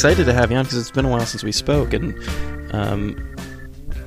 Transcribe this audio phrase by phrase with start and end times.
[0.00, 2.14] excited to have you on because it's been a while since we spoke, and
[2.72, 3.36] um,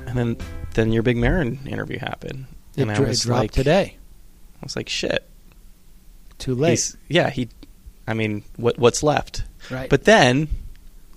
[0.08, 0.36] and then
[0.72, 3.96] then your big Maron interview happened, It, and I dro- was dropped like, today.
[4.60, 5.24] I was like, shit.
[6.38, 6.70] Too late.
[6.70, 7.48] He's, yeah, he.
[8.08, 9.44] I mean, what what's left?
[9.70, 9.88] right.
[9.88, 10.48] But then,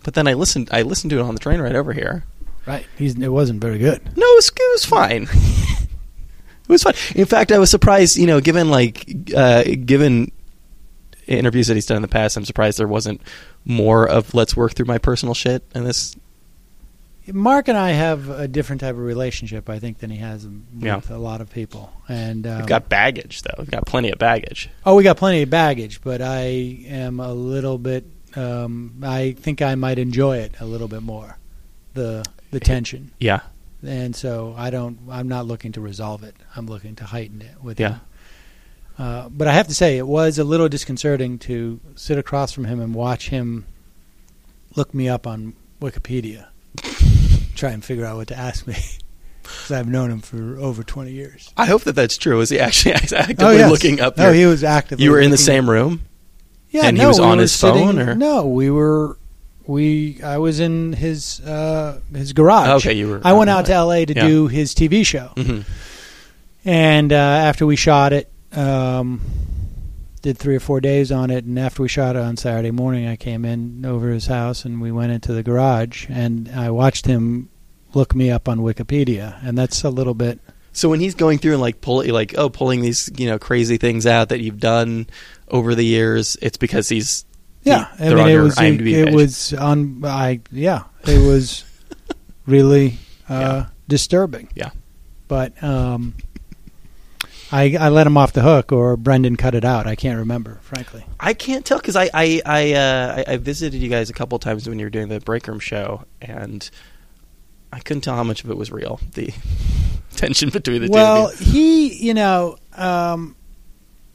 [0.03, 0.69] but then I listened.
[0.71, 2.23] I listened to it on the train right over here.
[2.67, 2.85] right.
[2.99, 3.99] He's, it wasn't very good.
[4.15, 5.23] No, it was, it was fine.
[5.33, 6.93] it was fine.
[7.15, 8.15] In fact, I was surprised.
[8.15, 10.31] You know, given like uh, given
[11.25, 13.21] interviews that he's done in the past, I'm surprised there wasn't
[13.67, 16.15] more of let's work through my personal shit and this.
[17.33, 20.63] Marc and I have a different type of relationship, I think, than he has with
[20.79, 21.01] Yeah.
[21.09, 21.91] a lot of people.
[22.07, 23.55] And um, We've got baggage though.
[23.57, 24.69] We've got plenty of baggage.
[24.85, 26.45] oh, we got plenty of baggage, but I
[26.87, 28.05] am a little bit.
[28.37, 31.37] Um, I think I might enjoy it a little bit more,
[31.95, 33.41] the the tension, Yeah,
[33.83, 34.97] and so I don't.
[35.09, 36.35] I'm not looking to resolve it.
[36.55, 37.89] I'm looking to heighten it with Yeah.
[37.95, 37.99] him.
[38.97, 42.65] Uh, but I have to say, it was a little disconcerting to sit across from
[42.65, 43.65] him and watch him
[44.75, 46.47] look me up on Wikipedia,
[47.55, 48.75] try and figure out what to ask me.
[49.43, 51.53] Because I've known him for over 20 years.
[51.55, 52.37] I hope that that's true.
[52.37, 53.71] Was he actually actively oh, yes.
[53.71, 54.17] looking up?
[54.17, 55.05] No, your- he was actively.
[55.05, 56.01] you were in the same room.
[56.69, 58.45] Yeah, and he no, was we on his phone, sitting- or- no?
[58.45, 59.17] We were.
[59.65, 62.83] We I was in his uh, his garage.
[62.85, 63.21] Okay, you were.
[63.23, 64.05] I went out to L.A.
[64.05, 64.27] to Yeah.
[64.27, 65.61] do his TV show, hmm
[66.65, 69.21] and uh, after we shot it, um,
[70.21, 73.07] did three or four days on it, and after we shot it on Saturday morning,
[73.07, 77.05] I came in over his house, and we went into the garage, and I watched
[77.05, 77.49] him
[77.93, 80.39] look me up on Wikipedia, and that's a little bit.
[80.73, 83.77] So when he's going through and like pulling, like oh, pulling these you know crazy
[83.77, 85.07] things out that you've done
[85.47, 87.25] over the years, it's because he's
[87.63, 91.63] Yeah, He- I mean it was IMDb it was on I yeah it was
[92.45, 92.97] really
[93.27, 94.49] uh, disturbing.
[94.53, 94.69] Yeah.
[95.27, 96.13] but um,
[97.51, 99.87] I I let him off the hook, or Brendan cut it out.
[99.87, 101.05] I can't remember, frankly.
[101.19, 104.37] I can't tell because I I I, uh, I I visited you guys a couple
[104.39, 106.69] times when you were doing the break room show, and
[107.71, 108.99] I couldn't tell how much of it was real.
[109.13, 109.33] The
[110.15, 111.45] tension between the well, two.
[111.45, 111.51] you.
[111.51, 113.35] he you know um,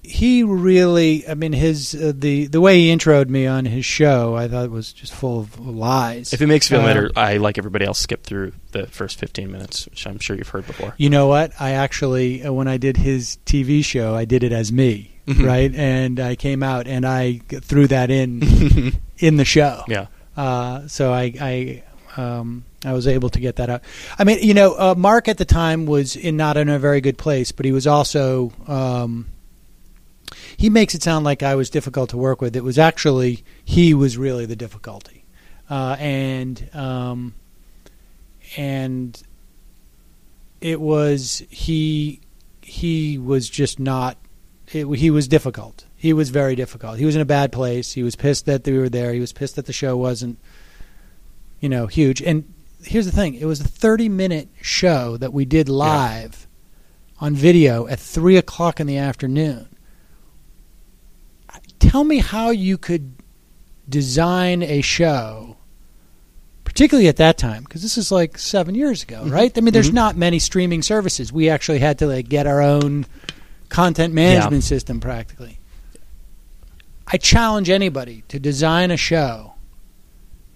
[0.03, 4.35] he really I mean his uh, the the way he introed me on his show
[4.35, 6.33] I thought was just full of lies.
[6.33, 9.19] If it makes you feel uh, better, I like everybody else skip through the first
[9.19, 10.95] fifteen minutes, which I'm sure you've heard before.
[10.97, 11.53] You know what?
[11.61, 15.47] I actually, uh, when I did his TV show, I did it as me, Mhm.
[15.47, 15.73] right?
[15.75, 19.85] And I came out and I threw that in in the show.
[19.87, 21.83] yeah, Uh, so I, I,
[22.21, 23.83] um, I was able to get that out.
[24.19, 27.01] I mean, you know, uh, Marc at the time was in not in a very
[27.01, 28.53] good place, but he was also.
[28.67, 29.27] Um,
[30.57, 32.57] he makes it sound like I was difficult to work with.
[32.57, 35.25] It was actually he was really the difficulty,
[35.71, 37.35] uh, and um,
[38.57, 39.21] and
[40.61, 42.21] it was he
[42.63, 44.17] he was just not
[44.73, 45.85] it, he was difficult.
[45.97, 46.99] He was very difficult.
[46.99, 47.93] He was in a bad place.
[47.93, 49.13] He was pissed that we were there.
[49.13, 50.39] He was pissed that the show wasn't
[51.61, 52.23] you know huge.
[52.23, 53.35] And here's the thing.
[53.35, 56.47] It was a 30 minute show that we did live
[57.21, 59.69] on video at 3 o'clock in the afternoon
[61.91, 63.13] tell me how you could
[63.89, 65.57] design a show
[66.65, 69.31] particularly at that time because this is like seven years ago Mhm.
[69.33, 69.95] right i mean there's Mhm.
[69.95, 73.05] not many streaming services we actually had to like get our own
[73.69, 75.59] content management system practically
[77.09, 79.52] i challenge anybody to design a show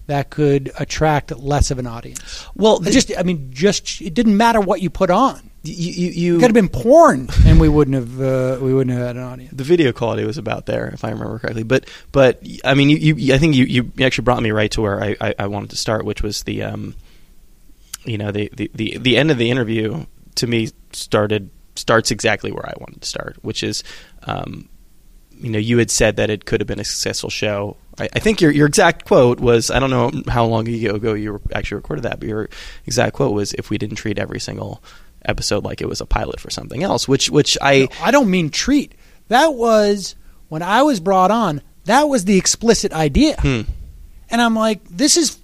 [0.07, 2.45] that could attract less of an audience.
[2.55, 5.51] Well, It just i mean just it didn't matter what you put on.
[5.63, 8.97] You you, you it could have been porn and we wouldn't have uh, we wouldn't
[8.97, 9.53] have had an audience.
[9.55, 11.63] The video quality was about there, if I remember correctly.
[11.63, 14.81] But but I mean, you, you I think you, you actually brought me right to
[14.81, 16.95] where I, I, I wanted to start, which was the um,
[18.07, 22.51] you know, the, the, the, the end of the interview to me started starts exactly
[22.51, 23.83] where I wanted to start, which is
[24.23, 24.69] um,
[25.39, 27.77] you know, you had said that it could have been a successful show.
[27.99, 31.41] I, I think your your exact quote was I don't know how long ago you
[31.53, 32.49] actually recorded that, but your
[32.85, 34.83] exact quote was if we didn't treat every single
[35.25, 38.49] episode like it was a pilot for something else, which which I I don't mean
[38.49, 38.93] treat.
[39.27, 40.15] That was
[40.49, 41.61] when I was brought on.
[41.85, 43.61] That was the explicit idea, hmm.
[44.29, 45.39] and I'm like, this is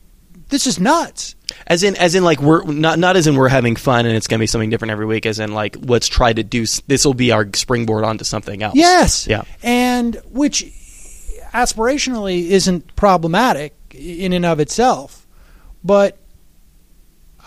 [0.49, 1.35] this is nuts.
[1.67, 4.27] As in, as in, like we're not not as in we're having fun and it's
[4.27, 5.25] going to be something different every week.
[5.25, 8.75] As in, like let's try to do this will be our springboard onto something else.
[8.75, 9.43] Yes, Yeah.
[9.63, 10.63] and which
[11.53, 15.27] aspirationally isn't problematic in and of itself,
[15.83, 16.17] but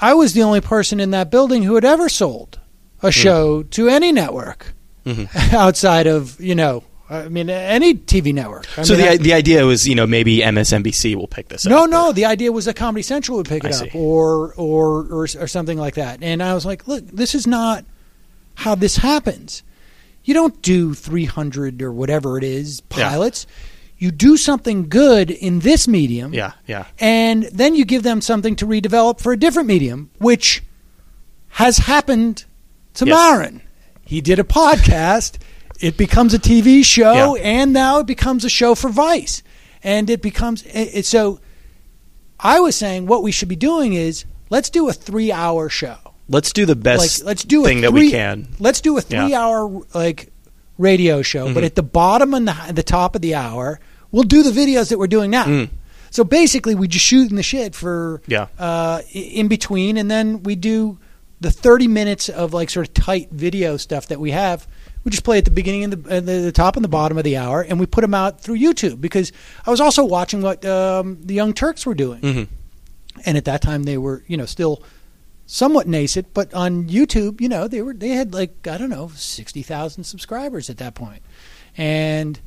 [0.01, 2.61] I was the only person in that building who had ever sold
[3.03, 4.75] a show to any network
[5.05, 5.29] Mhm.
[5.53, 6.83] outside of you know.
[7.09, 8.67] I mean, any TV network.
[8.79, 11.65] I So mean, the I- the idea was, you know, maybe MSNBC will pick this
[11.65, 11.91] No, up.
[11.91, 12.07] no.
[12.07, 13.89] No, the idea was that Comedy Central would pick I it see.
[13.89, 16.19] up, or, or or or something like that.
[16.23, 17.85] And I was like, look, this is not
[18.57, 19.63] how this happens.
[20.25, 23.09] You don't do 300 or whatever it is Yeah.
[23.11, 23.47] pilots.
[23.99, 26.85] you do something good in this medium, Yeah, yeah.
[26.99, 30.63] and then you give them something to redevelop for a different medium, which
[31.49, 32.45] has happened
[32.93, 33.15] to Yes.
[33.15, 33.63] Maron.
[34.05, 35.39] He did a podcast,
[35.81, 37.43] it becomes a TV show, Yeah.
[37.43, 39.43] and now it becomes a show for Vice.
[39.83, 41.41] And it becomes it, it- so.
[42.39, 45.97] I was saying what we should be doing is let's do a three-hour show.
[46.29, 48.49] Let's do the best like let's do a thing that three, we can.
[48.59, 50.31] Let's do a three-hour like
[50.77, 51.67] radio show, but Mhm.
[51.67, 53.81] at the bottom and the, the top of the hour,
[54.13, 55.45] we'll do the videos that we're doing now.
[55.47, 55.71] Mm.
[56.11, 58.49] So basically, we just shoot in the shit for Yeah.
[58.59, 60.99] uh, in between, and then we do
[61.41, 64.67] the thirty minutes of like sort of tight video stuff that we have.
[65.07, 67.17] We just play at the beginning and the, and the, the top and the bottom
[67.17, 69.31] of the hour, and we put them out through YouTube because
[69.65, 72.43] I was also watching what um, the Young Turks were doing, hmm
[73.25, 74.83] and at that time they were you know still
[75.47, 79.09] somewhat nascent, but on YouTube, you know they were they had like I don't know
[79.15, 81.23] sixty thousand subscribers at that point,
[81.77, 82.41] and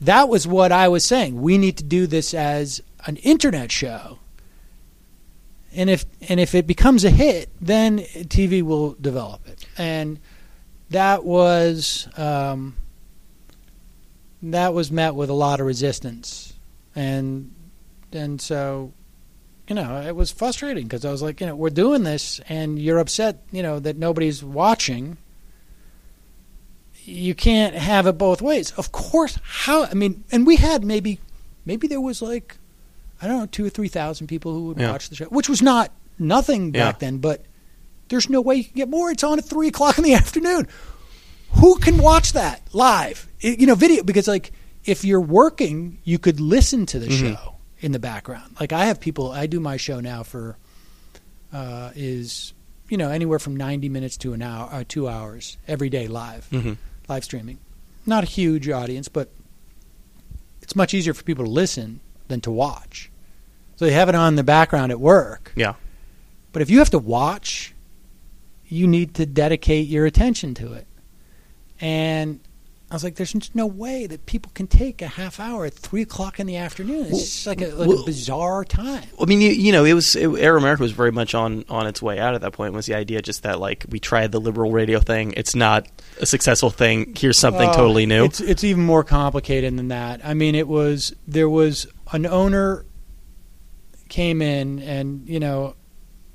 [0.00, 1.42] that was what I was saying.
[1.42, 4.20] We need to do this as an internet show.
[5.74, 9.66] And if and if it becomes a hit, then TV will develop it.
[9.76, 10.20] And
[10.90, 12.76] that was um,
[14.42, 16.52] that was met with a lot of resistance,
[16.94, 17.52] and
[18.12, 18.92] and so
[19.68, 22.78] you know it was frustrating because I was like, you know, we're doing this, and
[22.78, 25.16] you're upset, you know, that nobody's watching
[27.04, 28.72] you can't have it both ways.
[28.72, 31.18] Of course, how I mean, and we had maybe
[31.64, 32.58] maybe there was like
[33.22, 34.92] I don't know two or three thousand people who would Yeah.
[34.92, 36.98] watch the show, which was not nothing back Yeah.
[37.08, 37.18] then.
[37.18, 37.44] But
[38.10, 39.10] there's no way you can get more.
[39.10, 40.68] It's on at three o'clock in the afternoon.
[41.54, 43.26] Who can watch that live?
[43.40, 44.52] It- you know, video because like
[44.84, 47.20] if you're working, you could listen to the Mhm.
[47.34, 48.56] show in the background.
[48.60, 49.32] Like I have people.
[49.32, 50.58] I do my show now for
[51.52, 52.52] uh, is
[52.88, 56.46] you know anywhere from ninety minutes to an hour, uh, two hours every day live
[56.46, 56.74] hmm
[57.08, 57.58] live streaming.
[58.06, 59.30] Not a huge audience, but
[60.62, 63.10] it's much easier for people to listen than to watch.
[63.76, 65.52] So they have it on in the background at work.
[65.56, 65.74] Yeah.
[66.52, 67.74] But if you have to watch,
[68.70, 70.86] you need to dedicate your attention to it.
[71.80, 72.40] And
[72.90, 76.02] I was like, there's no way that people can take a half hour at three
[76.02, 77.02] o'clock in the afternoon.
[77.06, 79.04] It's Well, just like a, like well- a bizarre time.
[79.20, 81.86] I mean, you, you know, it was it, Air America was very much on on
[81.86, 82.74] its way out at that point.
[82.74, 85.34] Was the idea just that like we tried the liberal radio thing?
[85.36, 85.86] It's not
[86.20, 87.14] a successful thing.
[87.16, 88.24] Here's something Oh, totally new.
[88.24, 90.20] It's it's even more complicated than that.
[90.24, 92.84] I mean, it was there was an owner
[94.08, 95.76] came in, and you know,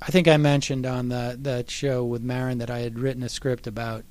[0.02, 3.28] I think I mentioned on the that show with Maron that I had written a
[3.28, 4.04] script about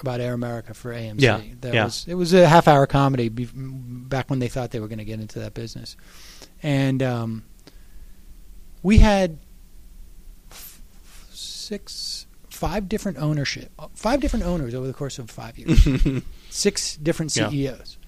[0.00, 1.20] about Air America for AMC.
[1.20, 1.84] Yeah, that yeah.
[1.84, 4.98] was it was a half hour comedy be, back when they thought they were going
[5.00, 5.96] to get into that business,
[6.62, 7.44] and um,
[8.82, 9.38] we had
[10.50, 10.80] f-
[11.30, 12.24] six.
[12.50, 17.50] Five different ownership, five different owners over the course of five years six different Yeah.
[17.50, 17.98] CEOs.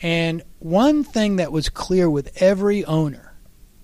[0.00, 3.34] And one thing that was clear with every owner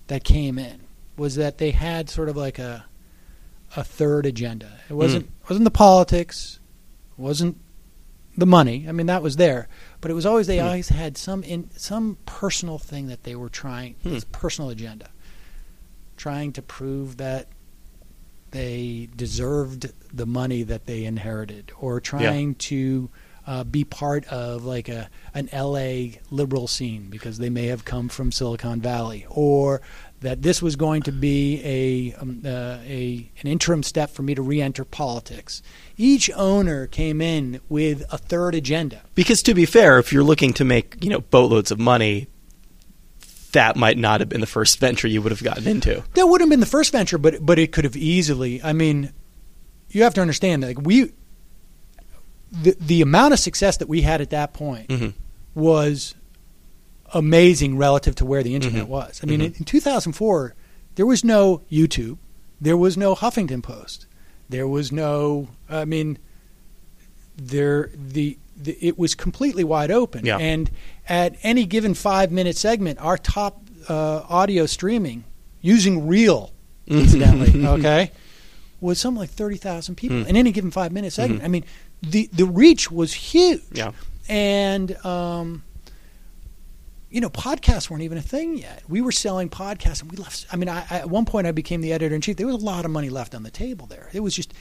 [0.07, 0.82] that came in
[1.17, 2.85] was that they had sort of like a
[3.75, 4.79] a third agenda.
[4.89, 6.59] It wasn't wasn't the politics,
[7.17, 7.57] wasn't
[8.37, 8.85] the money.
[8.87, 9.67] I mean that was there,
[10.01, 10.65] but it was always they Hmm.
[10.65, 14.11] always had some in some personal thing that they were trying Hmm.
[14.13, 15.09] this personal agenda.
[16.17, 17.47] Trying to prove that
[18.51, 23.09] they deserved the money that they inherited or trying to
[23.45, 28.07] uh, be part of like a an LA liberal scene because they may have come
[28.07, 29.81] from Silicon Valley, or
[30.23, 34.33] that this was going to be a um, uh, a an interim step for me
[34.35, 35.61] to re-enter politics.
[35.95, 39.01] Each owner came in with a third agenda.
[39.15, 42.27] because to be fair, if you're looking to make you know boatloads of money,
[43.51, 46.03] that might not have been the first venture you would have gotten into.
[46.15, 48.61] That would have been the first venture, but but it could have easily.
[48.63, 49.13] I mean,
[49.89, 51.13] you have to understand that like we,
[52.51, 55.09] the the amount of success that we had at that point hmm
[55.55, 56.15] was
[57.13, 58.89] amazing relative to where the internet Mhm.
[58.89, 59.19] was.
[59.23, 59.45] I mean, Mhm.
[59.45, 60.55] in, in 2004,
[60.95, 62.17] there was no YouTube,
[62.59, 64.05] there was no Huffington Post,
[64.49, 65.47] there was no.
[65.69, 66.17] I mean,
[67.37, 70.37] there the, the it was completely wide open, Yeah.
[70.37, 70.69] and
[71.09, 75.23] at any given five minute segment, our top uh, audio streaming
[75.61, 76.51] using real,
[76.87, 78.11] incidentally, okay,
[78.79, 80.27] was something like thirty thousand people Mm.
[80.27, 81.41] in any given five minute segment.
[81.41, 81.45] Mhm.
[81.45, 81.65] I mean,
[82.01, 83.91] the the reach was huge Yeah.
[84.29, 85.63] and um,
[87.13, 90.45] you know podcasts weren't even a thing yet we were selling podcasts and we left
[90.51, 92.55] i mean I, I, at one point i became the editor in chief there was
[92.61, 94.53] a lot of money left on the table there it was just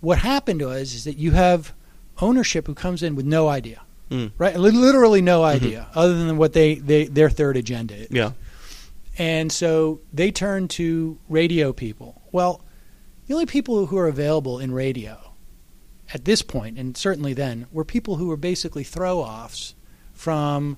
[0.00, 1.72] what happened was is that you have
[2.20, 4.32] ownership who comes in with no idea Mm.
[4.36, 8.32] right Li- literally no idea other than what they, they their third agenda is Yeah.
[9.16, 12.20] and so they turn to radio people.
[12.30, 12.60] Well,
[13.26, 15.32] the only people who are available in radio
[16.12, 19.74] at this point, and certainly then, were people who were basically throw offs
[20.12, 20.76] from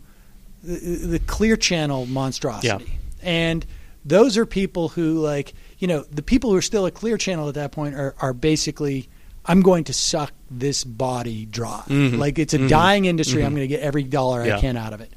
[0.66, 3.64] the, the clear channel monstrosity, and
[4.04, 7.48] those are people who like you know the people who are still at clear channel
[7.48, 9.08] at that point are are basically.
[9.48, 11.84] I'm going to suck this body dry.
[11.86, 12.18] Mhm.
[12.18, 12.68] Like it's a Mhm.
[12.68, 13.42] dying industry.
[13.42, 13.46] Mhm.
[13.46, 14.56] I'm going to get every dollar Yeah.
[14.56, 15.12] I can out of it.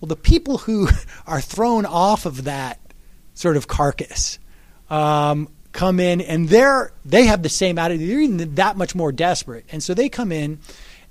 [0.00, 0.88] Well, the people who
[1.26, 2.80] are thrown off of that
[3.34, 4.38] sort of carcass
[4.88, 8.08] um, come in, and they're they have the same attitude.
[8.08, 10.60] They're even that much more desperate, and so they come in,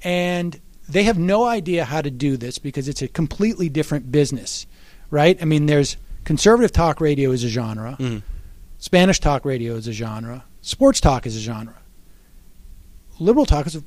[0.03, 4.65] and they have no idea how to do this because it's a completely different business,
[5.09, 5.37] right?
[5.41, 8.21] I mean, there's conservative talk radio is a genre, Mhm.
[8.79, 11.75] Spanish talk radio is a genre, sports talk is a genre,
[13.19, 13.83] liberal talk is a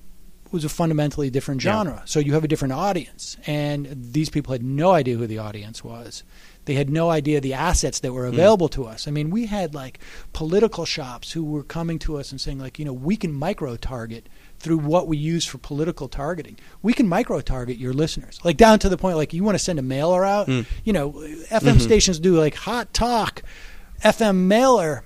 [0.53, 1.73] was a fundamentally different Yeah.
[1.73, 2.03] genre.
[2.07, 5.83] So you have a different audience, and these people had no idea who the audience
[5.83, 6.23] was.
[6.67, 9.09] They had no idea the assets that were available to us.
[9.09, 9.99] I mean, we had like
[10.33, 13.77] political shops who were coming to us and saying, like, you know, we can micro
[13.77, 16.57] target through what we use for political targeting.
[16.83, 19.63] We can micro target your listeners, like down to the point, like you want to
[19.65, 20.47] send a mailer out.
[20.49, 20.67] Mm.
[20.85, 21.13] You know,
[21.51, 21.81] FM Mhm.
[21.81, 23.43] stations do like hot talk,
[24.03, 25.05] FM mailer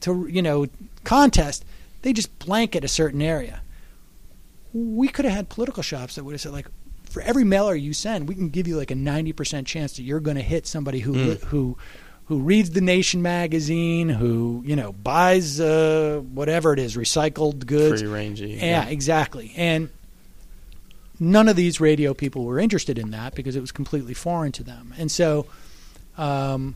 [0.00, 0.66] to you know
[1.04, 1.64] contest.
[2.02, 3.60] They just blanket a certain area
[4.72, 6.66] we could have had political shops that would have said like
[7.04, 10.18] for every mailer you send we can give you like a 90% chance that you're
[10.20, 11.40] going to hit somebody who Mm.
[11.44, 11.78] who
[12.26, 18.00] who reads the nation magazine who you know buys uh, whatever it is recycled goods
[18.02, 18.60] Free rangey.
[18.60, 19.88] yeah exactly and
[21.20, 24.62] none of these radio people were interested in that because it was completely foreign to
[24.62, 25.46] them and so
[26.16, 26.74] um,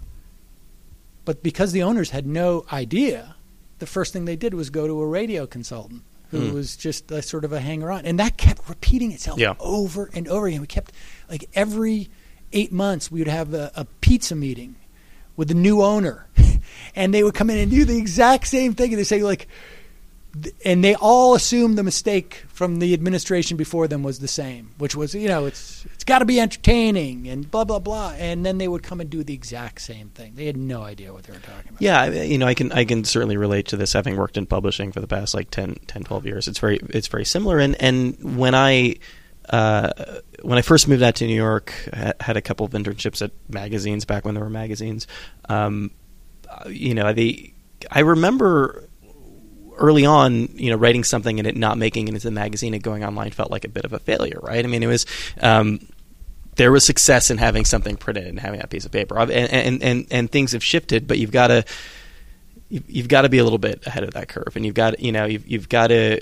[1.24, 3.34] but because the owners had no idea
[3.78, 6.54] the first thing they did was go to a radio consultant who Hmm.
[6.54, 9.54] was just a sort of a hanger on and that kept repeating itself Yeah.
[9.60, 10.92] over and over again we kept
[11.30, 12.08] like every
[12.52, 14.76] eight months we would have a, a pizza meeting
[15.38, 16.26] with the new owner.
[16.94, 19.46] And they would come in and do the exact same thing and they say like
[20.64, 24.96] and they all assumed the mistake from the administration before them was the same which
[24.96, 28.14] was you know it's it's got to be entertaining and blah blah blah.
[28.18, 30.34] And then they would come and do the exact same thing.
[30.34, 31.82] They had no idea what they were talking about.
[31.82, 34.90] Yeah, you know, I can I can certainly relate to this having worked in publishing
[34.90, 36.48] for the past like 10, 10 12 years.
[36.48, 37.58] It's very it's very similar.
[37.58, 38.96] And and when I
[39.48, 39.90] uh,
[40.42, 43.32] when I first moved out to New York, I had a couple of internships at
[43.48, 45.06] magazines back when there were magazines.
[45.48, 45.90] Um,
[46.48, 47.06] uh, you know,
[47.90, 48.88] I remember
[49.76, 52.82] early on, you know, writing something and it not making it into the magazine and
[52.82, 54.64] going online felt like a bit of a failure, right?
[54.64, 55.06] I mean, it was
[55.40, 55.80] um,
[56.56, 59.82] there was success in having something printed and having that piece of paper, and and
[59.82, 61.64] and, and things have shifted, but you've got to
[62.68, 65.12] you've got to be a little bit ahead of that curve, and you've got you
[65.12, 66.20] know you've you've got to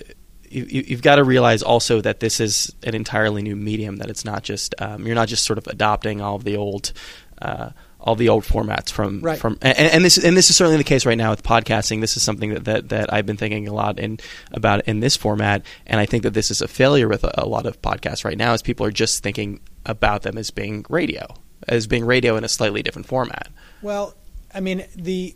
[0.64, 3.96] you, you've got to realize also that this is an entirely new medium.
[3.96, 6.92] That it's not just um, you're not just sort of adopting all of the old
[7.40, 7.70] uh,
[8.00, 9.38] all the old formats from Right.
[9.38, 12.00] from and, and this and this is certainly the case right now with podcasting.
[12.00, 14.18] This is something that, that, that I've been thinking a lot in
[14.52, 17.46] about in this format, and I think that this is a failure with a, a
[17.46, 18.52] lot of podcasts right now.
[18.52, 21.26] Is people are just thinking about them as being radio,
[21.68, 23.48] as being radio in a slightly different format.
[23.82, 24.14] Well,
[24.54, 25.34] I mean the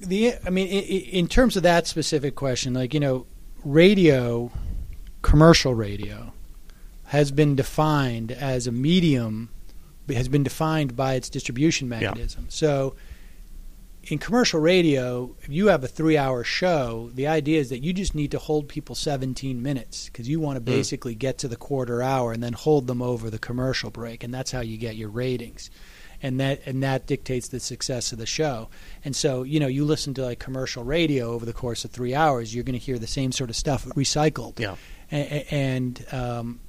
[0.00, 3.26] the I mean in, in terms of that specific question, like you know,
[3.64, 4.50] radio,
[5.22, 6.32] commercial radio,
[7.06, 9.50] has been defined as a medium,
[10.08, 12.46] has been defined by its distribution mechanism.
[12.48, 12.94] So.
[14.06, 18.16] In commercial radio, if you have a three-hour show, the idea is that you just
[18.16, 20.74] need to hold people 17 minutes because you want to Mm.
[20.74, 24.34] basically get to the quarter hour and then hold them over the commercial break, and
[24.34, 25.70] that's how you get your ratings
[26.22, 28.68] and that and that dictates the success of the show.
[29.04, 32.14] And so, you know, you listen to like commercial radio over the course of three
[32.14, 34.58] hours, you're going to hear the same sort of stuff recycled.
[34.58, 34.76] Yeah.
[35.10, 36.60] A- And um,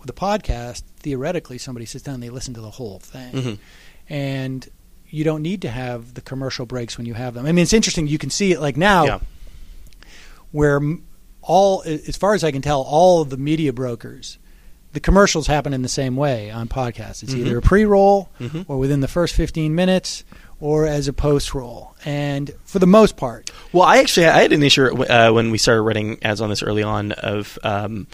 [0.00, 3.54] with a podcast, theoretically, somebody sits down and they listen to the whole thing, hmm
[4.10, 4.66] and
[5.10, 7.44] you don't need to have the commercial breaks when you have them.
[7.46, 8.06] I mean, it's interesting.
[8.06, 9.18] You can see it like now, Yeah.
[10.52, 10.80] where
[11.42, 14.38] all, as far as I can tell, all of the media brokers.
[14.92, 17.22] The commercials happen in the same way on podcasts.
[17.22, 17.40] It's Mhm.
[17.46, 18.64] either a pre-roll Mhm.
[18.68, 20.24] or within the first 15 minutes
[20.60, 21.94] or as a post roll.
[22.04, 25.58] And for the most part, Well, I actually I had an issue uh, when we
[25.58, 28.06] started writing ads on this early on of um,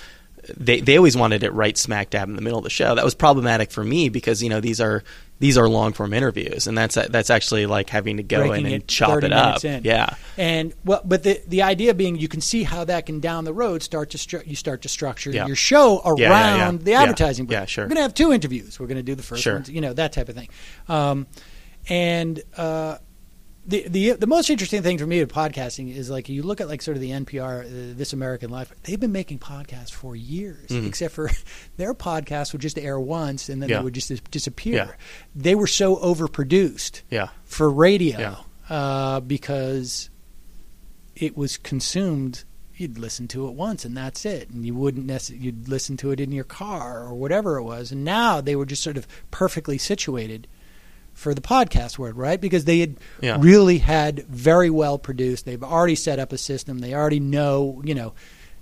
[0.57, 2.95] they they always wanted it right smack dab in the middle of the show.
[2.95, 5.03] That was problematic for me because you know these are
[5.41, 8.73] these are long form interviews, and that's that's actually like having to go Breaking in
[8.75, 9.65] and it chop it up.
[9.65, 9.83] in.
[9.85, 13.45] Yeah, and well, but the the idea being you can see how that can down
[13.45, 15.47] the road start to stru- you start to structure Yeah.
[15.47, 16.71] your show around Yeah, yeah, yeah.
[16.79, 17.03] the Yeah.
[17.03, 17.47] advertising.
[17.47, 17.59] break.
[17.59, 17.85] Yeah, sure.
[17.85, 18.79] We're going to have two interviews.
[18.79, 19.55] We're going to do the first Sure.
[19.55, 20.49] one, you know, that type of thing.
[20.89, 21.27] Um,
[21.89, 22.99] and uh,
[23.67, 26.69] the the the most interesting thing for me with podcasting is like you look at
[26.69, 28.73] like sort of the NPR, uh, This American Life.
[28.83, 30.87] They've been making podcasts for years, Mhm.
[30.87, 31.31] except for
[31.77, 33.79] their podcasts would just air once and then Yeah.
[33.79, 34.75] they would just dis- disappear.
[34.75, 34.91] Yeah.
[35.35, 40.11] They were so overproduced yeah, for radio uh, because
[41.17, 42.45] it was consumed
[42.77, 46.11] you'd listen to it once and that's it, and you wouldn't necessarily you'd listen to
[46.11, 47.93] it in your car or whatever it was.
[47.93, 50.49] And now they were just sort of perfectly situated
[51.15, 52.41] for the podcast world, right?
[52.41, 53.39] Because they had Yeah.
[53.41, 55.45] really had very well produced.
[55.47, 56.81] They've already set up a system.
[56.81, 58.13] They already know, you know,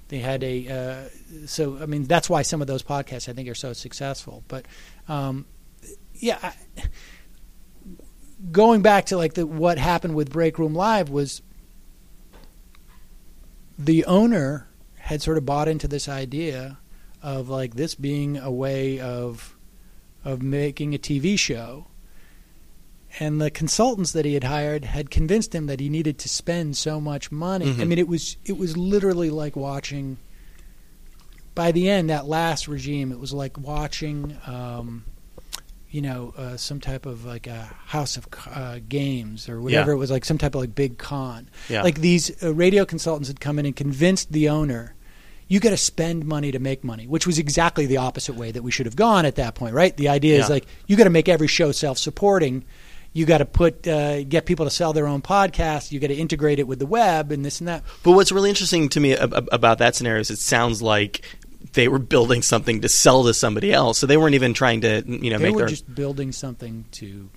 [0.09, 0.68] they had a.
[0.68, 4.44] Uh, so I mean, that's why some of those podcasts I think are so successful.
[4.49, 4.66] But
[5.09, 5.47] um,
[6.14, 6.52] yeah, I,
[8.50, 11.40] going back to like the what happened with Break Room Live was
[13.78, 16.78] the owner had sort of bought into this idea
[17.23, 19.56] of like this being a way of
[20.25, 21.87] of making a TV show
[23.21, 26.76] and the consultants that he had hired had convinced him that he needed to spend
[26.76, 27.66] so much money.
[27.66, 27.88] I Mhm.
[27.88, 30.19] mean, it was it was literally like watching.
[31.54, 35.04] By the end, that last regime, it was like watching, um,
[35.90, 39.97] you know, uh, some type of like a House of uh, Games or whatever Yeah.
[39.97, 41.50] it was, like some type of like big con.
[41.69, 41.83] Yeah.
[41.83, 44.95] Like these uh, radio consultants had come in and convinced the owner,
[45.47, 48.62] you got to spend money to make money, which was exactly the opposite way that
[48.62, 49.95] we should have gone at that point, right?
[49.95, 52.64] The idea is like you got to make every show self-supporting.
[53.12, 55.92] You got to put uh, get people to sell their own podcasts.
[55.92, 57.85] You got to integrate it with the web and this and that.
[58.02, 61.23] But what's really interesting to me ab- ab- about that scenario is it sounds like
[61.75, 65.02] they were building something to sell to somebody else, so they weren't even trying to
[65.07, 65.69] you know they make were their.
[65.69, 67.28] just building something to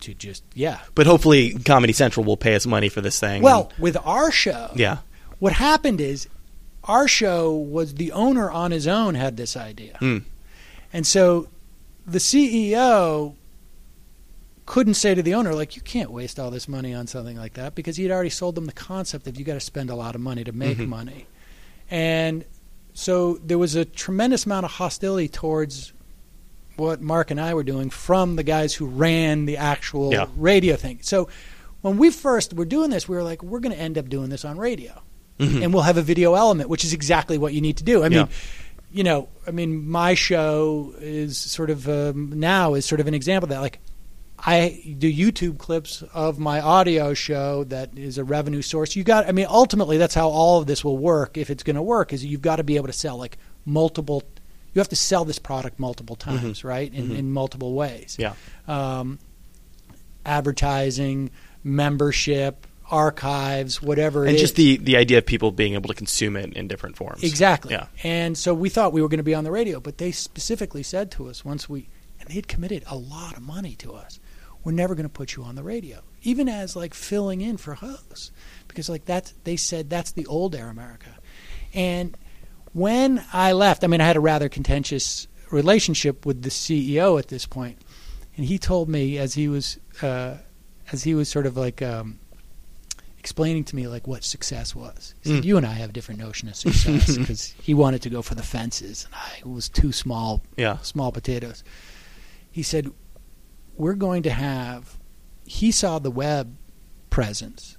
[0.00, 0.80] to just yeah.
[0.94, 3.42] but hopefully, Comedy Central will pay us money for this thing.
[3.42, 4.98] Well, with our show, yeah,
[5.38, 6.28] what happened is
[6.84, 9.96] our show was the owner on his own had this idea.
[9.98, 10.18] Hmm.
[10.92, 11.48] And so
[12.06, 13.34] the CEO
[14.72, 17.52] couldn't say to the owner, like, you can't waste all this money on something like
[17.52, 20.14] that because he'd already sold them the concept of you got to spend a lot
[20.14, 20.88] of money to make Mhm.
[20.88, 21.26] money.
[21.90, 22.46] And
[22.94, 25.92] so there was a tremendous amount of hostility towards
[26.76, 30.26] what Marc and I were doing from the guys who ran the actual Yeah.
[30.38, 31.00] radio thing.
[31.02, 31.28] So
[31.82, 34.30] when we first were doing this, we were like, we're going to end up doing
[34.30, 35.02] this on radio
[35.38, 35.64] Mhm.
[35.64, 38.02] and we'll have a video element, which is exactly what you need to do.
[38.04, 38.26] I mean,
[38.90, 43.12] you know, I mean, my show is sort of um, now is sort of an
[43.12, 43.60] example of that.
[43.60, 43.78] Like,
[44.44, 48.96] I do YouTube clips of my audio show that is a revenue source.
[48.96, 51.36] You got, I mean, ultimately, that's how all of this will work.
[51.38, 54.24] If it's going to work, is you've got to be able to sell like multiple.
[54.74, 56.92] You have to sell this product multiple times, right?
[56.92, 57.18] In, Mhm.
[57.18, 58.34] in multiple ways yeah,
[58.66, 59.18] um,
[60.24, 61.30] advertising,
[61.62, 64.24] membership, archives, whatever.
[64.24, 64.40] it and is.
[64.42, 67.22] just the the idea of people being able to consume it in different forms.
[67.22, 67.72] Exactly.
[67.74, 67.86] Yeah.
[68.02, 70.82] And so we thought we were going to be on the radio, but they specifically
[70.82, 71.86] said to us once we,
[72.20, 74.18] and they had committed a lot of money to us.
[74.64, 77.74] We're never going to put you on the radio, even as like filling in for
[77.74, 78.30] hosts,
[78.68, 81.10] because like that's they said that's the old Air America.
[81.74, 82.16] And
[82.72, 87.28] when I left, I mean, I had a rather contentious relationship with the CEO at
[87.28, 87.78] this point,
[88.36, 90.36] and he told me as he was uh,
[90.92, 91.82] as he was sort of like.
[91.82, 92.18] Um,
[93.18, 95.14] explaining to me like what success was.
[95.22, 95.46] He said, Mm.
[95.46, 98.34] "You and I have a different notion of success because he wanted to go for
[98.34, 100.78] the fences, and I was too small, Yeah.
[100.78, 101.62] small potatoes."
[102.50, 102.90] He said,
[103.76, 104.98] "We're going to have."
[105.44, 106.56] He saw the web
[107.10, 107.76] presence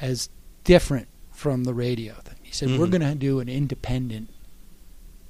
[0.00, 0.28] as
[0.64, 2.36] different from the radio thing.
[2.42, 2.90] He said, "We're Mhm.
[2.90, 4.30] going to do an independent.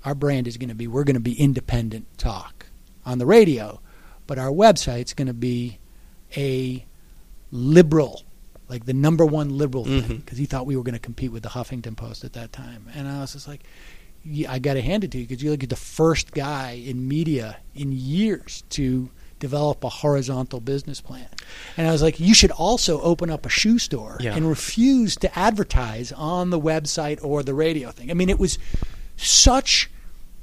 [0.04, 2.66] Our brand is going to be we're going to be independent talk
[3.04, 3.80] on the radio,
[4.26, 5.78] but our website's going to be
[6.36, 6.84] a
[7.50, 8.22] liberal."
[8.68, 10.16] Like the number one liberal thing, Mhm.
[10.24, 12.84] because he thought we were going to compete with the Huffington Post at that time,
[12.94, 13.62] and I was just like,
[14.22, 17.08] yeah, I got to hand it to you because you're like the first guy in
[17.08, 21.26] media in years to develop a horizontal business plan.
[21.76, 24.34] And I was like, you should also open up a shoe store Yeah.
[24.36, 28.10] and refuse to advertise on the website or the radio thing.
[28.10, 28.58] I mean, it was
[29.16, 29.90] such.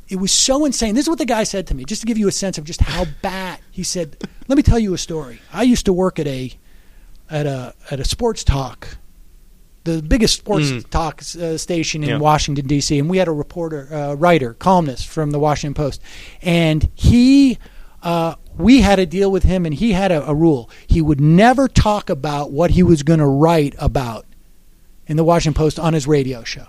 [0.07, 0.93] It was so insane.
[0.93, 2.63] This is what the guy said to me, just to give you a sense of
[2.63, 3.59] just how bad.
[3.71, 5.39] He said, "Let me tell you a story.
[5.51, 6.53] I used to work at a
[7.29, 8.97] at a at a sports talk,
[9.83, 10.89] the biggest sports Mm.
[10.91, 12.17] talk uh, station in Yeah.
[12.19, 12.99] Washington D.C.
[12.99, 16.01] And we had a reporter, uh, writer, columnist from the Washington Post,
[16.41, 17.57] and he.
[18.03, 20.69] Uh, we had a deal with him, and he had a, a rule.
[20.87, 24.25] He would never talk about what he was going to write about
[25.07, 26.67] in the Washington Post on his radio show.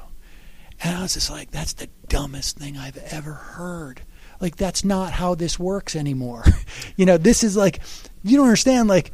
[0.83, 4.03] And I was just like, that's the dumbest thing I've ever heard.
[4.41, 6.45] Like, that's not how this works anymore.
[6.97, 7.81] you know, this is like,
[8.23, 9.13] you don't understand, like,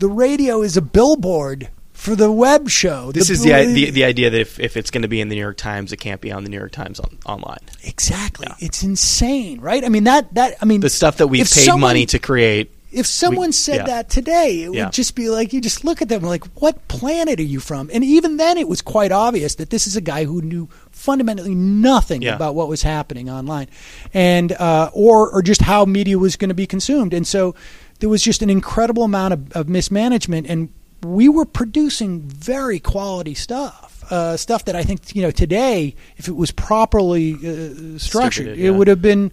[0.00, 1.68] the radio is a billboard
[2.04, 3.10] for the web show.
[3.12, 5.34] This is the, the the idea that if, if it's going to be in the
[5.34, 7.58] New York Times, it can't be on the New York Times on, online.
[7.82, 8.46] Exactly.
[8.48, 8.56] Yeah.
[8.66, 9.82] It's insane, right?
[9.84, 12.70] I mean, that, that, I mean, The stuff that we've paid someone- money to create.
[12.92, 13.86] if someone We- said yeah.
[13.86, 14.84] that today, it Yeah.
[14.84, 17.90] would just be like you just look at them like, what planet are you from?
[17.92, 21.54] And even then, it was quite obvious that this is a guy who knew fundamentally
[21.54, 22.36] nothing Yeah.
[22.36, 23.66] about what was happening online,
[24.12, 27.12] and uh, or or just how media was going to be consumed.
[27.14, 27.54] And so
[28.00, 30.68] there was just an incredible amount of, of mismanagement, and
[31.04, 34.04] we were producing very quality stuff.
[34.10, 38.58] uh, stuff that I think you know today, if it was properly uh, structured, it
[38.58, 38.70] yeah.
[38.70, 39.32] would have been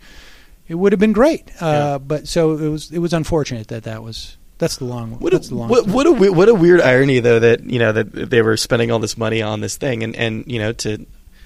[0.68, 1.50] it would have been great.
[1.62, 1.98] Uh, Yeah.
[1.98, 5.48] But so it was it was unfortunate that that was that's the long What that's
[5.48, 8.12] a, the long what, what a what a weird irony though that you know that
[8.14, 11.06] they were spending all this money on this thing and and you know to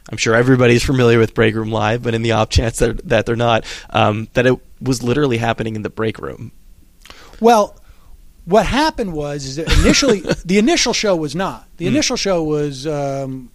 [0.10, 3.26] I'm sure everybody's familiar with Break Room Live, but in the off chance that that
[3.26, 6.52] they're not, um, that it was literally happening in the break room.
[7.40, 7.76] Well,
[8.46, 11.68] what happened was is that initially the initial show was not.
[11.78, 11.94] The Hmm.
[11.94, 13.50] initial show was um,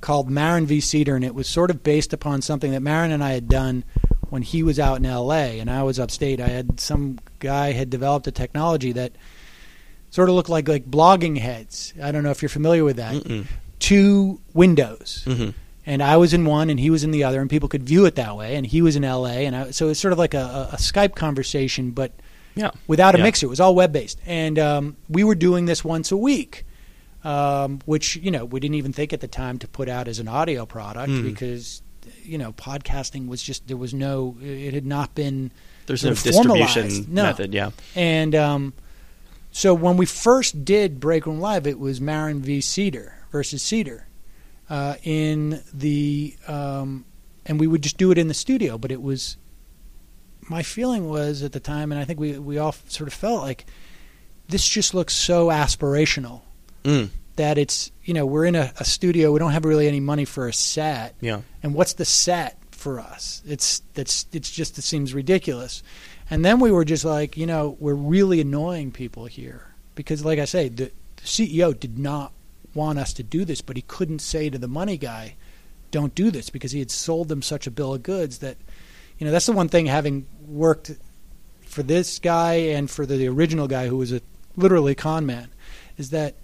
[0.00, 0.80] called Maron v.
[0.80, 3.84] Seder, and it was sort of based upon something that Maron and I had done
[4.30, 5.58] when he was out in L.A.
[5.60, 6.40] and I was upstate.
[6.40, 9.12] I had some guy had developed a technology that
[10.10, 11.92] sort of looked like like blogging heads.
[12.02, 13.14] I don't know if you're familiar with that.
[13.14, 13.46] Mm-mm.
[13.78, 15.22] Two windows.
[15.26, 15.50] hmm
[15.84, 18.06] And I was in one, and he was in the other, and people could view
[18.06, 18.54] it that way.
[18.56, 21.14] And he was in L.A., and I, so it's sort of like a, a Skype
[21.16, 22.12] conversation, but
[22.54, 22.70] Yeah.
[22.86, 23.24] without a Yeah.
[23.24, 23.46] mixer.
[23.46, 26.64] It was all web based, and um, we were doing this once a week,
[27.24, 30.18] um, which you know we didn't even think at the time to put out as
[30.18, 31.22] an audio product Mm.
[31.24, 31.82] because
[32.24, 35.50] you know podcasting was just there was no it had not been
[35.86, 37.22] There's no distribution No.
[37.24, 37.52] method.
[37.54, 37.70] Yeah.
[37.94, 38.72] and um,
[39.50, 42.60] so when we first did Break Room Live, it was Maron v.
[42.60, 44.06] Seder versus Seder
[44.70, 47.04] uh, in the, um,
[47.44, 48.78] and we would just do it in the studio.
[48.78, 49.36] But it was,
[50.52, 53.42] my feeling was at the time, and I think we we all sort of felt
[53.42, 53.64] like
[54.48, 56.42] this just looks so aspirational
[56.84, 57.10] Mm.
[57.36, 60.24] that it's you know we're in a, a studio, we don't have really any money
[60.24, 61.40] for a set, Yeah.
[61.62, 63.42] and what's the set for us?
[63.46, 65.82] It's that's it's just it seems ridiculous.
[66.30, 70.38] And then we were just like, you know, we're really annoying people here because, like
[70.38, 72.32] I say, the, the CEO did not
[72.74, 75.36] want us to do this, but he couldn't say to the money guy,
[75.90, 78.56] "Don't do this," because he had sold them such a bill of goods that,
[79.22, 80.90] you know, that's the one thing having worked
[81.64, 84.20] for this guy and for the original guy who was a
[84.56, 85.52] literally con man,
[85.96, 86.34] is that,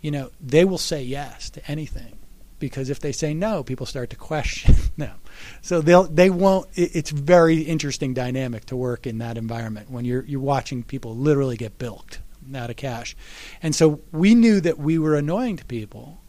[0.00, 2.16] you know, they will say yes to anything
[2.58, 5.20] because if they say no, people start to question them.
[5.60, 6.68] So they'll they won't.
[6.74, 11.14] It, it's very interesting dynamic to work in that environment when you're you're watching people
[11.14, 12.20] literally get bilked
[12.54, 13.14] out of cash,
[13.62, 16.21] and so we knew that we were annoying to people,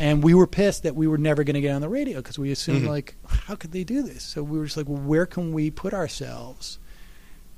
[0.00, 2.38] and we were pissed that we were never going to get on the radio because
[2.38, 2.88] we assumed Mhm.
[2.88, 4.22] like how could they do this?
[4.22, 6.78] So we were just like, well, where can we put ourselves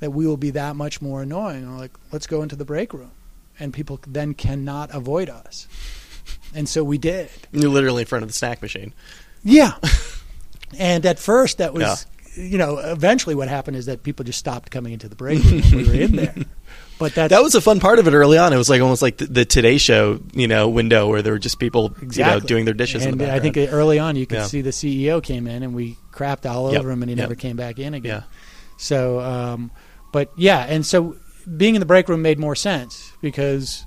[0.01, 1.63] that we will be that much more annoying?
[1.65, 3.13] And like, let's go into the break room,
[3.59, 5.69] and people then cannot avoid us,
[6.55, 7.31] and so we did.
[7.53, 8.93] You're literally in front of the snack machine.
[9.43, 9.75] Yeah.
[10.79, 14.71] and at first, that was, you know, eventually what happened is that people just stopped
[14.71, 16.35] coming into the break room when we were in there.
[16.99, 18.53] But that's, That was a fun part of it early on.
[18.53, 21.39] It was like almost like the, the Today Show, you know, window where there were
[21.39, 23.05] just people, you know, doing their dishes.
[23.05, 24.47] And I think early on, you could Yeah.
[24.47, 26.81] see the CEO came in and we crapped all Yep.
[26.81, 27.25] over him and he Yep.
[27.25, 28.23] never came back in again.
[28.29, 28.37] yeah,
[28.77, 29.71] So, um,
[30.13, 31.17] but yeah, and so
[31.57, 33.85] being in the break room made more sense because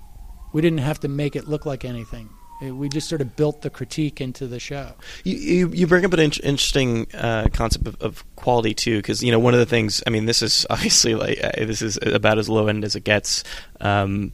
[0.53, 2.29] we didn't have to make it look like anything.
[2.61, 4.93] It- we just sort of built the critique into the show.
[5.23, 9.23] You, you you bring up an in- interesting uh, concept of, of quality too, because
[9.23, 10.01] you know one of the things.
[10.07, 13.03] I mean, this is obviously like uh, this is about as low end as it
[13.03, 13.43] gets.
[13.79, 14.31] Um,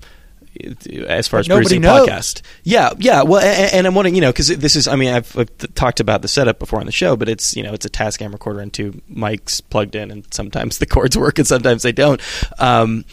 [1.08, 2.08] as far as producing knows.
[2.08, 3.24] podcast, yeah, yeah.
[3.24, 6.00] Well, and, and I'm wondering, you know, because this is, I mean, I've, I've talked
[6.00, 8.60] about the setup before on the show, but it's, you know, it's a Tascam recorder
[8.60, 12.22] and two mics plugged in, and sometimes the cords work and sometimes they don't.
[12.60, 13.04] Um,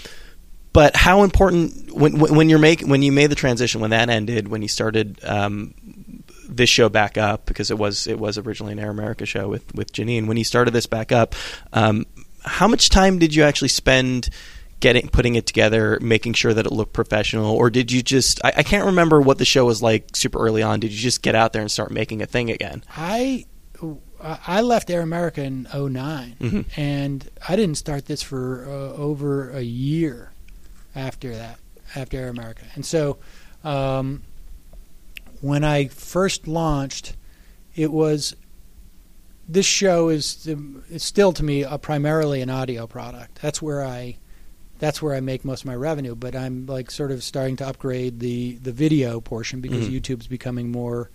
[0.73, 4.49] but how important when when you're make when you made the transition when that ended
[4.49, 5.75] when you started um,
[6.49, 9.75] this show back up because it was it was originally an Air America show with
[9.75, 11.35] with Janeane when you started this back up
[11.73, 12.07] um,
[12.45, 14.31] how much time did you actually spend
[14.81, 17.55] getting putting it together making sure that it looked professional?
[17.55, 20.63] Or did you just I, I can't remember what the show was like super early
[20.63, 20.81] on.
[20.81, 22.83] Did you just get out there and start making a thing again?
[22.97, 23.45] I
[24.23, 26.65] I left Air America in 9 Mhm.
[26.77, 30.33] and I didn't start this for uh, over a year
[30.95, 31.59] after that,
[31.95, 32.65] after Air America.
[32.75, 33.19] And so
[33.65, 34.23] um,
[35.41, 37.17] when I first launched,
[37.75, 38.35] it was
[39.49, 40.49] this show is
[40.99, 43.41] still to me a primarily an audio product.
[43.43, 44.17] That's where I
[44.79, 46.15] that's where I make most of my revenue.
[46.15, 50.01] But I'm like sort of starting to upgrade the the video portion because Mhm.
[50.01, 51.11] YouTube's becoming more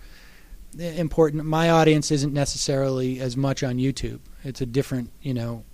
[0.78, 1.44] important.
[1.46, 4.20] My audience isn't necessarily as much on YouTube.
[4.44, 5.64] It's a different, you know.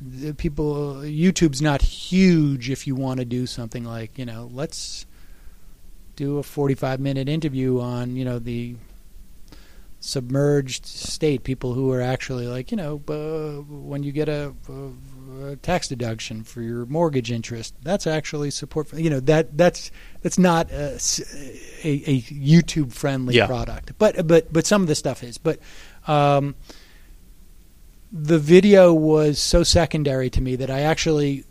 [0.00, 5.06] The people YouTube's not huge if you want to do something like you know let's
[6.16, 8.76] do a 45 minute interview on you know the
[10.00, 15.46] submerged state people who are actually like you know uh, when you get a, a,
[15.52, 19.90] a tax deduction for your mortgage interest that's actually support for, you know that that's
[20.22, 20.96] that's not a
[22.20, 23.46] YouTube friendly Yeah.
[23.46, 25.58] product but but but some of the stuff is but
[26.06, 26.54] um,
[28.12, 31.44] the video was so secondary to me that I actually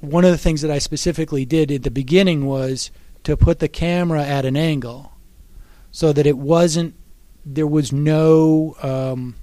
[0.00, 2.90] one of the things that I specifically did at the beginning was
[3.24, 5.12] to put the camera at an angle
[5.90, 6.94] so that it wasn't
[7.44, 9.34] there was no um,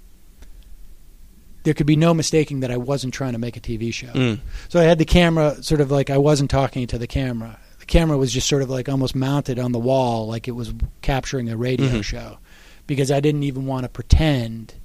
[1.63, 4.07] there could be no mistaking that I wasn't trying to make a TV show.
[4.13, 4.39] Mm.
[4.69, 7.57] So I had the camera sort of like I wasn't talking to the camera.
[7.79, 10.73] The camera was just sort of like almost mounted on the wall, like it was
[11.01, 12.03] capturing a radio Mhm.
[12.03, 12.37] show,
[12.87, 14.75] because I didn't even want to pretend.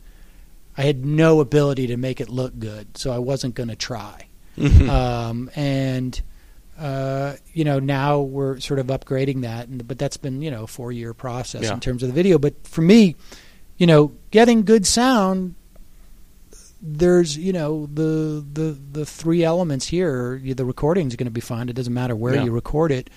[0.80, 4.28] I had no ability to make it look good, so I wasn't going to try.
[4.56, 4.88] Mhm.
[4.88, 6.18] Um, and
[6.78, 10.62] uh, you know now we're sort of upgrading that, and, but that's been you know
[10.64, 11.74] a four year process Yeah.
[11.74, 12.38] in terms of the video.
[12.38, 13.14] But for me,
[13.76, 15.54] you know, getting good sound
[16.82, 21.42] there's you know the the the three elements here The recording is going to be
[21.42, 22.44] fine it doesn't matter where Yeah.
[22.44, 23.10] you record it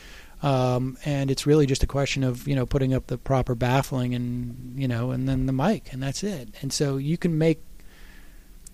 [0.44, 4.14] um, and it's really just a question of you know putting up the proper baffling
[4.14, 6.50] and you know and then the mic and that's it.
[6.62, 7.64] And so you can make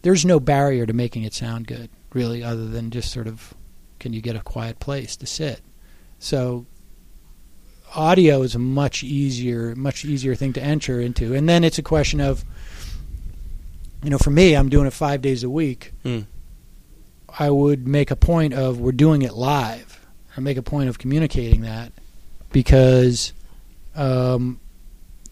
[0.01, 3.53] there's no barrier to making it sound good really other than just sort of
[3.99, 5.62] can you get a quiet place to sit?
[6.17, 6.65] So
[7.95, 11.36] audio is a much easier much easier thing to enter into.
[11.36, 12.43] And then it's a question of
[14.03, 15.93] you know for me i'm doing it five days a week.
[16.03, 16.25] Mm.
[17.38, 19.88] i would make a point of we're doing it live
[20.37, 21.91] i make a point of communicating that
[22.51, 23.33] because
[23.95, 24.59] um,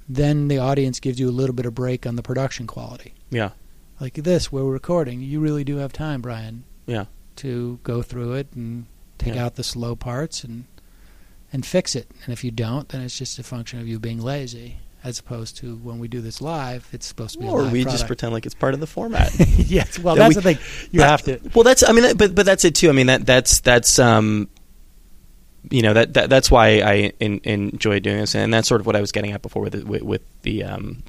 [0.10, 3.52] then the audience gives you a little bit of break on the production quality Yeah.
[4.00, 7.06] like this where we're recording you really do have time brian Yeah.
[7.38, 8.86] to go through it and
[9.18, 9.46] take Yeah.
[9.46, 10.66] out the slow parts and
[11.54, 14.22] and fix it and if you don't then it's just a function of you being
[14.22, 17.64] lazy as opposed to when we do this live it's supposed to be a Or
[17.70, 19.32] we just pretend like it's part of the format.
[19.58, 22.18] yes well that that's we- the thing you Uh, have to Well, that's I mean,
[22.18, 22.90] but but that's it too.
[22.90, 24.50] I mean that that's that's um,
[25.70, 28.88] you know that, that that's why I in, enjoy doing this, and that's sort of
[28.88, 31.04] what I was getting at before with the, with, with the um,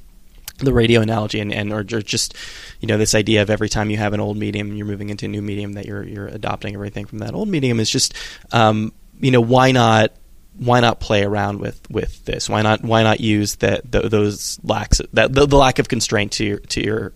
[0.57, 2.35] the radio analogy, and and or ju- just
[2.79, 5.09] you know this idea of every time you have an old medium, and you're moving
[5.09, 8.13] into a new medium that you're you're adopting everything from that old medium is just
[8.51, 10.11] um, you know why not
[10.59, 12.49] why not play around with, with this?
[12.49, 16.33] Why not why not use that th those lacks that the, the lack of constraint
[16.33, 17.13] to your to your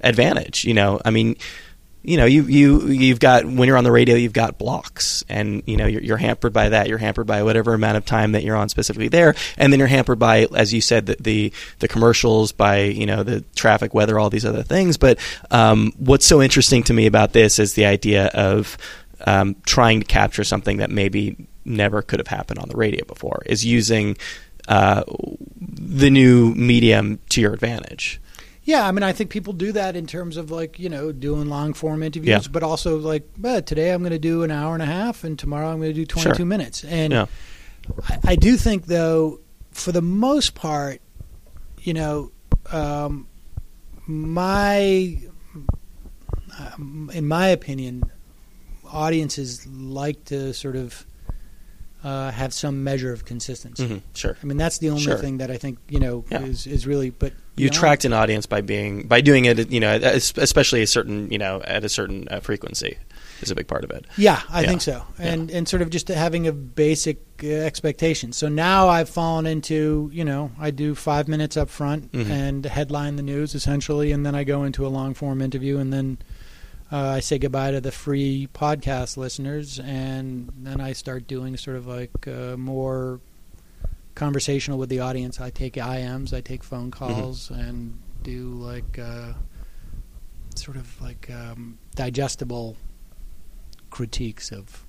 [0.00, 0.64] advantage?
[0.64, 1.36] You know, I mean,
[2.04, 5.62] you know, you you you've got when you're on the radio, you've got blocks, and
[5.66, 6.88] you know you're, you're hampered by that.
[6.88, 9.88] You're hampered by whatever amount of time that you're on specifically there, and then you're
[9.88, 14.18] hampered by, as you said, the the, the commercials, by you know the traffic, weather,
[14.18, 14.96] all these other things.
[14.96, 15.20] But
[15.52, 18.76] um, what's so interesting to me about this is the idea of
[19.24, 23.42] um, trying to capture something that maybe never could have happened on the radio before.
[23.46, 24.16] Is using
[24.66, 25.04] uh,
[25.60, 28.20] the new medium to your advantage.
[28.64, 31.48] Yeah, I mean, I think people do that in terms of like you know doing
[31.48, 32.50] long form interviews, Yeah.
[32.52, 35.38] but also like eh, today I'm going to do an hour and a half, and
[35.38, 36.46] tomorrow I'm going to do 22 Sure.
[36.46, 36.84] minutes.
[36.84, 37.26] And Yeah.
[38.08, 39.40] I, I do think though,
[39.72, 41.00] for the most part,
[41.82, 42.30] you know,
[42.70, 43.26] um,
[44.06, 45.18] my
[46.58, 48.04] um, in my opinion,
[48.92, 51.04] audiences like to sort of
[52.04, 53.86] uh, have some measure of consistency.
[53.86, 54.36] hmm Sure.
[54.42, 55.18] I mean, that's the only Sure.
[55.18, 56.42] thing that I think you know Yeah.
[56.42, 57.10] is is really.
[57.10, 60.86] But you beyond- attract an audience by being by doing it you know especially a
[60.86, 62.96] certain you know at a certain uh, frequency
[63.42, 64.68] is a big part of it Yeah, I Yeah.
[64.68, 68.32] think so, and and sort of just having a basic uh, expectation.
[68.32, 72.30] So now I've fallen into you know I do five minutes up front Mhm.
[72.30, 75.92] and headline the news essentially, and then I go into a long form interview, and
[75.92, 76.18] then
[76.92, 81.76] uh, I say goodbye to the free podcast listeners, and then I start doing sort
[81.76, 83.18] of like uh, more
[84.14, 85.40] conversational with the audience.
[85.40, 87.20] I take IMs, I take phone Mm-hmm.
[87.22, 89.32] calls, and do like uh,
[90.54, 92.76] sort of like um, digestible
[93.90, 94.86] critiques of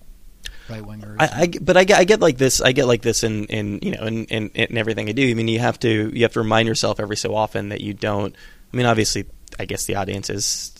[0.69, 1.17] right wingers.
[1.19, 3.79] I, I but I get, I get like this I get like this in, in
[3.81, 6.33] you know in, in, in everything I do I mean you have to you have
[6.33, 8.35] to remind yourself every so often that you don't
[8.73, 9.25] I mean obviously
[9.59, 10.73] I guess the audience is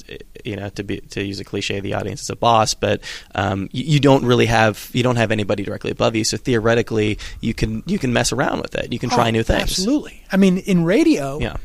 [0.44, 3.02] you know to be to use a cliche the audience is a boss but
[3.36, 7.18] um, you, you don't really have you don't have anybody directly above you so theoretically
[7.42, 10.24] you can you can mess around with it you can try Oh, new things Absolutely.
[10.32, 11.58] I mean, in radio, yeah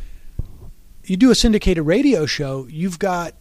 [1.05, 3.35] you do a syndicated radio show, you've got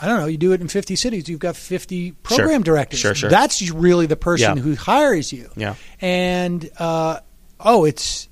[0.00, 3.00] I don't know, you do it in 50 cities, you've got 50 program directors.
[3.00, 3.30] Sure, sure.
[3.30, 4.62] That's really the person Yeah.
[4.62, 5.50] who hires you.
[5.56, 7.20] yeah And uh,
[7.58, 8.28] oh, it's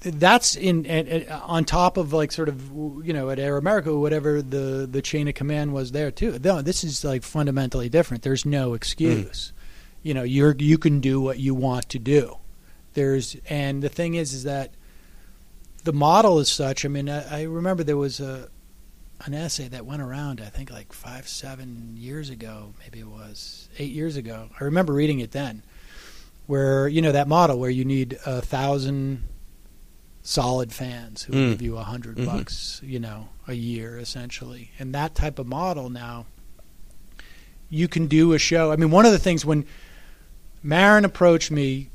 [0.00, 2.70] that's in and, and uh, on top of like sort of
[3.04, 6.38] you know at Air America whatever the the chain of command was there too.
[6.42, 8.22] No, this is like fundamentally different.
[8.22, 9.48] There's no excuse.
[9.48, 9.52] Mm.
[10.02, 12.36] You know, you're you can do what you want to do.
[12.94, 14.72] There's and the thing is is that
[15.84, 16.84] the model is such.
[16.84, 18.48] I mean, I, I remember there was a
[19.24, 20.40] an essay that went around.
[20.40, 24.48] I think like five seven years ago, maybe it was eight years ago.
[24.60, 25.64] I remember reading it then,
[26.46, 29.24] where you know that model where you need a thousand
[30.22, 31.50] solid fans who Mm.
[31.52, 32.26] give you a 100 Mhm.
[32.26, 34.70] bucks, you know, a year essentially.
[34.78, 36.26] And that type of model now,
[37.70, 38.72] you can do a show.
[38.72, 39.64] I mean, one of the things when
[40.62, 41.90] Maron approached me.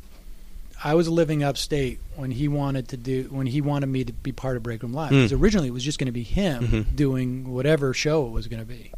[0.85, 4.33] I was living upstate when he wanted to do when he wanted me to be
[4.33, 5.11] part of Break Room Live.
[5.13, 5.23] Mm.
[5.23, 6.95] Because originally it was just going to be him Mhm.
[6.95, 8.91] doing whatever show it was going to be,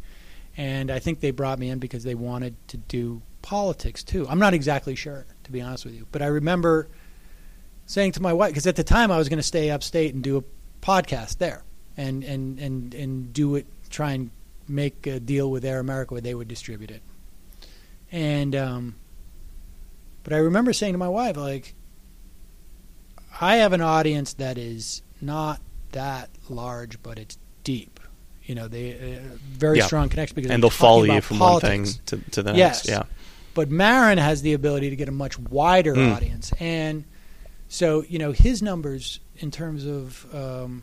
[0.56, 4.26] and I think they brought me in because they wanted to do politics too.
[4.28, 6.88] I'm not exactly sure, to be honest with you, but I remember
[7.86, 10.22] saying to my wife because at the time I was going to stay upstate and
[10.22, 10.44] do a
[10.84, 11.62] podcast there,
[11.96, 14.30] and and and and do it, try and
[14.68, 17.02] make a deal with Air America where they would distribute it,
[18.12, 18.94] and um,
[20.24, 21.74] but I remember saying to my wife like,
[23.40, 25.60] I have an audience that is not
[25.92, 28.00] that large, but it's deep.
[28.44, 29.86] You know, they uh, very Yeah.
[29.86, 31.68] strong connection because and they'll follow you from politics.
[31.68, 32.86] one thing to, to the Yes.
[32.86, 32.88] next.
[32.88, 33.02] Yeah.
[33.54, 36.14] But Maron has the ability to get a much wider Mm.
[36.14, 37.04] audience, and
[37.68, 40.82] so you know his numbers in terms of um,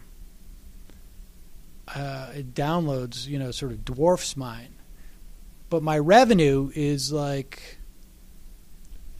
[1.87, 4.75] uh, downloads, you know, sort of dwarfs mine.
[5.69, 7.77] But my revenue is like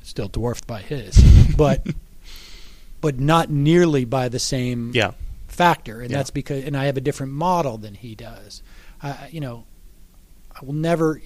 [0.03, 1.17] still dwarfed by his,
[1.57, 1.85] but
[3.01, 5.11] but not nearly by the same Yeah.
[5.47, 6.17] factor, and Yeah.
[6.17, 8.61] that's because and I have a different model than he does.
[9.01, 9.65] I, you know,
[10.55, 11.21] I will never,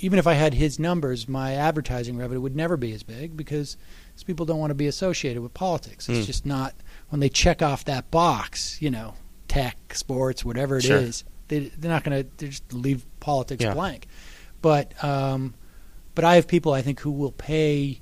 [0.00, 3.76] even if I had his numbers, my advertising revenue would never be as big because
[4.18, 6.08] these people don't want to be associated with politics.
[6.08, 6.26] It's Mm.
[6.26, 6.74] just not
[7.10, 9.14] when they check off that box, you know,
[9.46, 11.18] tech, sports, whatever it is.
[11.18, 11.28] Sure.
[11.46, 13.74] They, they're not going to just leave politics Yeah.
[13.74, 14.08] blank.
[14.60, 15.54] But um,
[16.16, 18.00] but I have people I think who will pay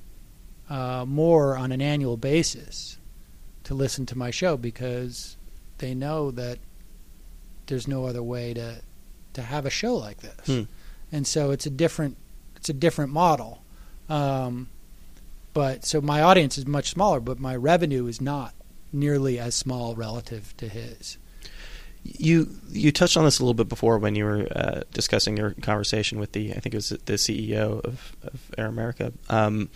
[0.71, 2.97] uh, more on an annual basis
[3.65, 5.37] to listen to my show because
[5.79, 6.59] they know that
[7.67, 8.81] there's no other way to
[9.35, 10.63] to have a show like this, Hmm.
[11.13, 12.17] and so it's a different
[12.57, 13.63] it's a different model.
[14.09, 14.71] Um,
[15.57, 18.55] but so my audience is much smaller, but my revenue is not
[18.93, 21.17] nearly as small relative to his.
[22.03, 25.53] You you touched on this a little bit before when you were uh, discussing your
[25.63, 29.15] conversation with the I think it was the CEO of, of Air America.
[29.31, 29.71] Um,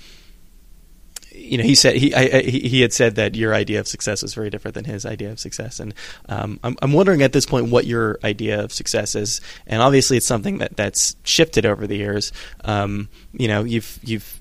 [1.32, 4.22] you know, he said he I, I, he had said that your idea of success
[4.22, 5.94] was very different than his idea of success, and
[6.28, 10.18] um, I'm I'm wondering at this point what your idea of success is, and obviously
[10.18, 12.32] it's something that that's shifted over the years.
[12.64, 14.39] Um, you know, you've you've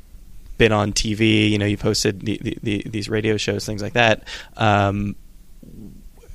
[0.60, 3.94] been on TV, you know, you've hosted the, the, the, these radio shows, things like
[3.94, 4.28] that.
[4.58, 5.16] Um,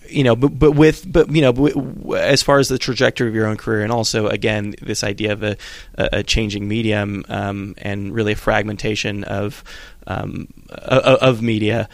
[0.09, 1.73] you know, but but with but you know, but
[2.17, 5.43] as far as the trajectory of your own career, and also again this idea of
[5.43, 5.57] a,
[5.97, 9.65] a changing medium um, and really a fragmentation of
[10.07, 11.89] um, of, media,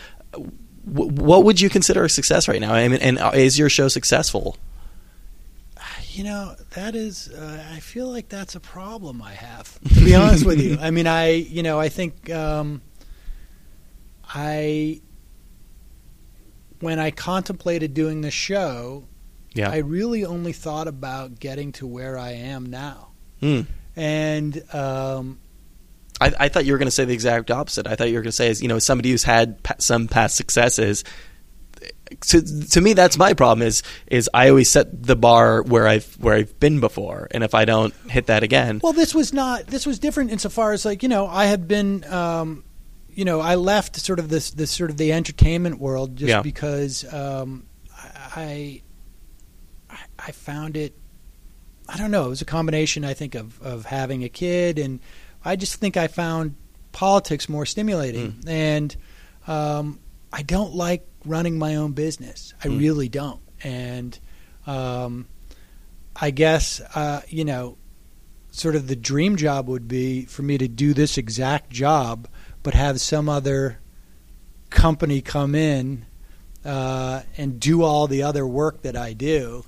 [0.85, 2.73] what would you consider a success right now?
[2.73, 4.57] I mean, and is your show successful?
[6.13, 10.15] You know, that is, uh, I feel like that's a problem I have, to be
[10.15, 10.77] honest with you.
[10.81, 12.83] I mean, I, you know, I think um,
[14.29, 15.01] I,
[16.81, 19.05] when I contemplated doing the show,
[19.55, 19.71] Yeah.
[19.71, 23.09] I really only thought about getting to where I am now.
[23.41, 23.63] Hmm.
[23.97, 25.39] And, um,
[26.21, 27.87] I, I thought you were going to say the exact opposite.
[27.87, 30.07] I thought you were going to say, as you know, somebody who's had pa- some
[30.07, 31.03] past successes.
[32.23, 33.67] To, to me, that's my problem.
[33.67, 37.55] Is is I always set the bar where I've where I've been before, and if
[37.55, 39.67] I don't hit that again, Well, this was not.
[39.69, 42.65] This was different insofar as like you know I had been, um,
[43.09, 46.43] you know, I left sort of this this sort of the entertainment world just Yeah.
[46.43, 47.67] because um,
[48.37, 48.83] I
[49.89, 50.95] I I found it.
[51.89, 52.27] I don't know.
[52.27, 55.01] It was a combination, I think, of of having a kid, and
[55.45, 56.57] I just think I found
[56.93, 58.49] politics more stimulating, Mm.
[58.49, 58.97] and
[59.47, 60.01] um,
[60.33, 62.55] I don't like running my own business.
[62.65, 62.79] I Mm.
[62.79, 64.19] really don't, and
[64.67, 65.27] um,
[66.17, 67.77] I guess uh, you know
[68.53, 72.27] sort of the dream job would be for me to do this exact job,
[72.63, 73.79] but have some other
[74.71, 76.05] company come in
[76.65, 79.65] uh, and do all the other work that I do,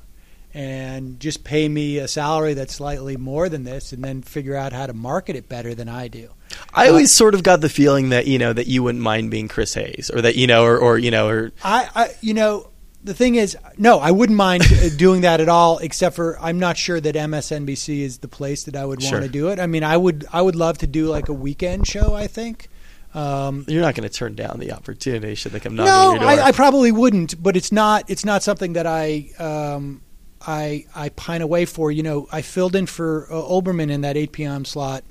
[0.54, 4.72] and just pay me a salary that's slightly more than this, and then figure out
[4.72, 6.30] how to market it better than I do.
[6.74, 9.48] I always sort of got the feeling that you know that you wouldn't mind being
[9.48, 12.68] Chris Hayes, or that you know, or, or you know, or I, I you know.
[13.04, 15.78] The thing is, no, I wouldn't mind uh, doing that at all.
[15.78, 19.18] Except for, I'm not sure that MSNBC is the place that I would Sure.
[19.18, 19.58] want to do it.
[19.58, 22.14] I mean, I would, I would love to do like a weekend show.
[22.14, 22.68] I think,
[23.12, 26.20] um, you're not going to turn down the opportunity should they come knocking no, your
[26.20, 26.28] door.
[26.28, 27.42] I, I probably wouldn't.
[27.42, 28.04] But it's not.
[28.08, 30.02] It's not something that I um,
[30.46, 31.90] I I pine away for.
[31.90, 34.64] You know, I filled in for uh, Olbermann in that 8 p.m.
[34.64, 35.04] slot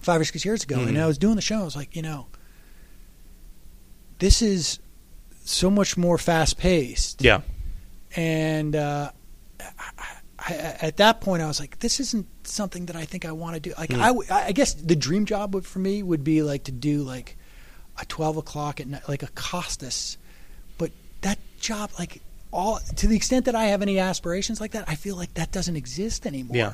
[0.00, 0.88] five or six years ago, Mhm.
[0.88, 1.60] and I was doing the show.
[1.60, 2.26] I was like, you know,
[4.18, 4.78] this is
[5.44, 7.22] so much more fast paced.
[7.22, 7.40] yeah,
[8.16, 9.10] And uh,
[9.60, 9.92] I,
[10.38, 13.54] I, at that point, I was like, this isn't something that I think I want
[13.54, 13.74] to do.
[13.76, 14.00] Like, Hmm.
[14.00, 17.02] I w I guess the dream job would, for me would be like to do
[17.02, 17.36] like
[17.98, 20.16] a 12 o'clock at night, like a Costas.
[20.78, 22.22] But that job, like,
[22.52, 25.52] all to the extent that I have any aspirations like that, I feel like that
[25.52, 26.56] doesn't exist anymore.
[26.56, 26.72] Yeah.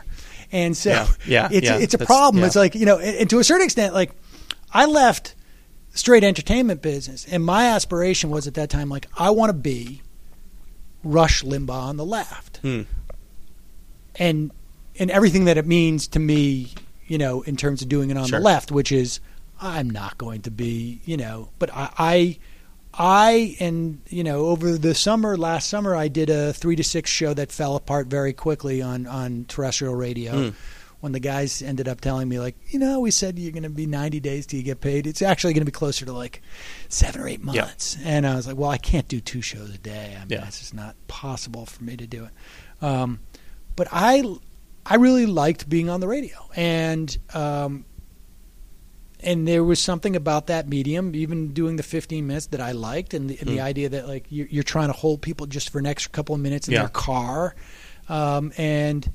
[0.53, 2.45] And so Yeah, yeah, it's yeah, it's a that's- problem.
[2.45, 4.13] It's like you know, and, and to a certain extent, like
[4.73, 5.35] I left
[5.93, 10.03] straight entertainment business, and my aspiration was at that time like I want to be
[11.05, 12.83] Rush Limbaugh on the left, Hmm.
[14.17, 14.51] and
[14.99, 16.73] and everything that it means to me,
[17.07, 18.39] you know, in terms of doing it on Sure.
[18.39, 19.21] the left, which is
[19.61, 21.91] I'm not going to be, you know, but I.
[21.99, 22.39] I
[22.99, 27.11] I and you know over the summer last summer I did a three to six
[27.11, 30.33] show that fell apart very quickly on on terrestrial radio.
[30.33, 30.55] Mm.
[31.01, 33.69] when the guys ended up telling me like you know we said you're going to
[33.69, 35.07] be 90 days till you get paid.
[35.07, 36.41] It's actually going to be closer to like
[36.89, 37.99] seven or eight months.
[38.03, 40.15] And I was like well I can't do two shows a day.
[40.17, 40.47] I mean Yeah.
[40.47, 42.85] it's just not possible for me to do it.
[42.85, 43.21] Um,
[43.77, 44.25] but I
[44.87, 46.49] I really liked being on the radio.
[46.57, 47.85] And um,
[49.21, 53.15] and there was something about that medium, even doing the 15 minutes that I liked,
[53.15, 53.65] and the, and the Hmm.
[53.67, 56.41] idea that like you're, you're trying to hold people just for an extra couple of
[56.41, 56.81] minutes in Yeah.
[56.81, 57.55] their car,
[58.09, 59.11] um, and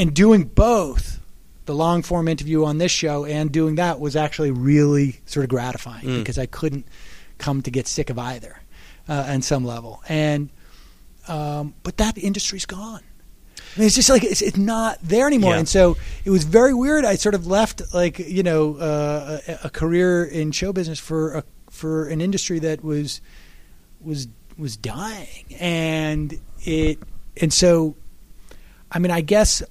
[0.00, 1.18] and doing both,
[1.66, 5.50] the long form interview on this show and doing that was actually really sort of
[5.50, 6.18] gratifying Mm.
[6.20, 6.86] because I couldn't
[7.38, 8.60] come to get sick of either,
[9.08, 10.50] uh, on some level, and
[11.28, 13.02] um, but that industry's gone.
[13.80, 15.58] It's just like it's, it's not there anymore, Yeah.
[15.60, 17.04] and so it was very weird.
[17.04, 21.34] I sort of left like you know uh, a, a career in show business for
[21.34, 23.20] a, for an industry that was
[24.00, 26.98] was was dying, and it
[27.40, 27.94] and so
[28.90, 29.62] I mean, I guess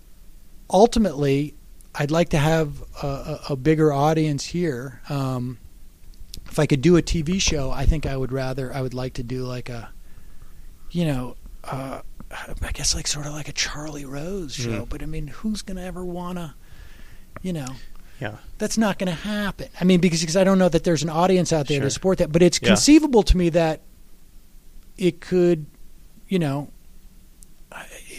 [0.70, 1.56] ultimately
[1.96, 5.02] I'd like to have a, a, a bigger audience here.
[5.10, 5.58] Um,
[6.50, 9.16] if I could do a TV show, I think I would rather I would like
[9.16, 9.90] to do like a
[10.92, 11.36] you know.
[11.64, 14.90] Uh, I guess like sort of like a Charlie Rose show, Mhm.
[14.90, 16.54] but I mean, who's going to ever want to,
[17.42, 17.68] you know,
[18.20, 18.36] Yeah.
[18.58, 19.70] that's not going to happen.
[19.80, 21.86] I mean, because, because I don't know that there's an audience out there Sure.
[21.86, 22.68] to support that, but it's Yeah.
[22.70, 23.82] conceivable to me that
[24.98, 25.68] it could,
[26.28, 26.70] you know,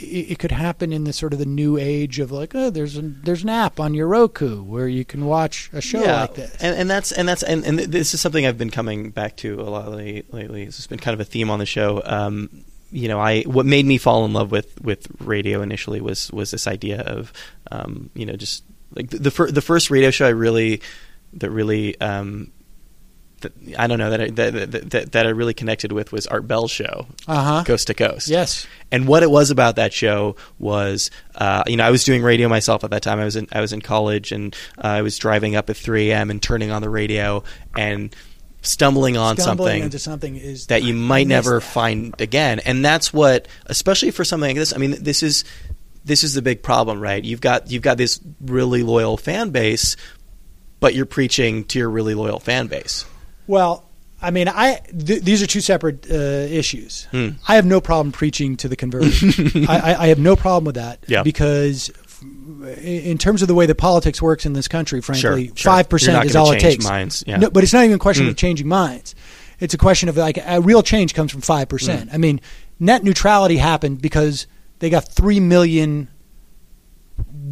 [0.00, 2.96] it, it could happen in the sort of the new age of like, oh, there's
[2.96, 6.20] an there's an app on your Roku where you can watch a show yeah.
[6.22, 6.56] like this.
[6.60, 9.60] And, and that's and that's and, and this is something I've been coming back to
[9.60, 10.24] a lot lately.
[10.30, 10.64] lately.
[10.66, 12.00] This has been kind of a theme on the show.
[12.04, 16.30] Um, you know, I what made me fall in love with with radio initially was
[16.32, 17.32] was this idea of,
[17.70, 18.64] um, you know, just
[18.94, 20.80] like the the, fir- the first radio show I really
[21.34, 22.50] that really um,
[23.40, 26.48] that, I don't know that I, that, that that I really connected with was Art
[26.48, 27.64] Bell's show, Uh huh.
[27.64, 28.28] Coast to Coast.
[28.28, 28.66] Yes.
[28.90, 32.48] And what it was about that show was, uh, you know, I was doing radio
[32.48, 33.18] myself at that time.
[33.20, 36.10] I was in I was in college, and uh, I was driving up at 3
[36.10, 36.30] a.m.
[36.30, 37.44] and turning on the radio
[37.76, 38.14] and
[38.62, 41.60] stumbling on Stumbling something into something is that you might never that.
[41.62, 42.58] find again.
[42.60, 44.74] And that's what, especially for something like this.
[44.74, 45.44] I mean, this is
[46.04, 47.22] this is the big problem, right?
[47.22, 49.96] You've got you've got this really loyal fan base,
[50.80, 53.04] but you're preaching to your really loyal fan base.
[53.46, 53.84] Well,
[54.20, 57.04] I mean, I th- these are two separate uh, issues.
[57.12, 57.28] Hmm.
[57.46, 59.12] I have no problem preaching to the converted.
[59.68, 61.22] I, I, I have no problem with that Yeah.
[61.22, 61.90] because,
[62.22, 65.70] in terms of the way that politics works in this country, frankly, Sure, sure.
[65.72, 66.84] five percent not is all it takes.
[66.84, 67.36] minds, yeah.
[67.36, 68.30] No, but it's not even a question Hmm.
[68.30, 69.14] of changing minds.
[69.60, 72.10] It's a question of like a real change comes from five percent.
[72.12, 72.40] I mean,
[72.80, 74.46] net neutrality happened because
[74.78, 76.08] they got three million.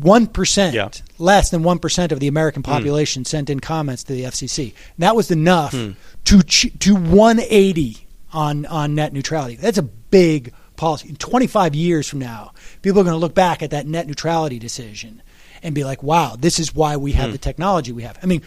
[0.01, 0.91] One percent Yeah.
[1.19, 4.75] less than one percent of the American population sent in comments to the FCC.
[4.99, 5.91] That was enough Hmm.
[6.27, 9.57] to ch- to 180 on on net neutrality.
[9.57, 11.09] That's a big policy.
[11.09, 12.53] In 25 years from now,
[12.83, 15.23] people are going to look back at that net neutrality decision
[15.63, 17.33] and be like, "Wow, this is why we have Hmm.
[17.33, 18.43] the technology we have." I mean,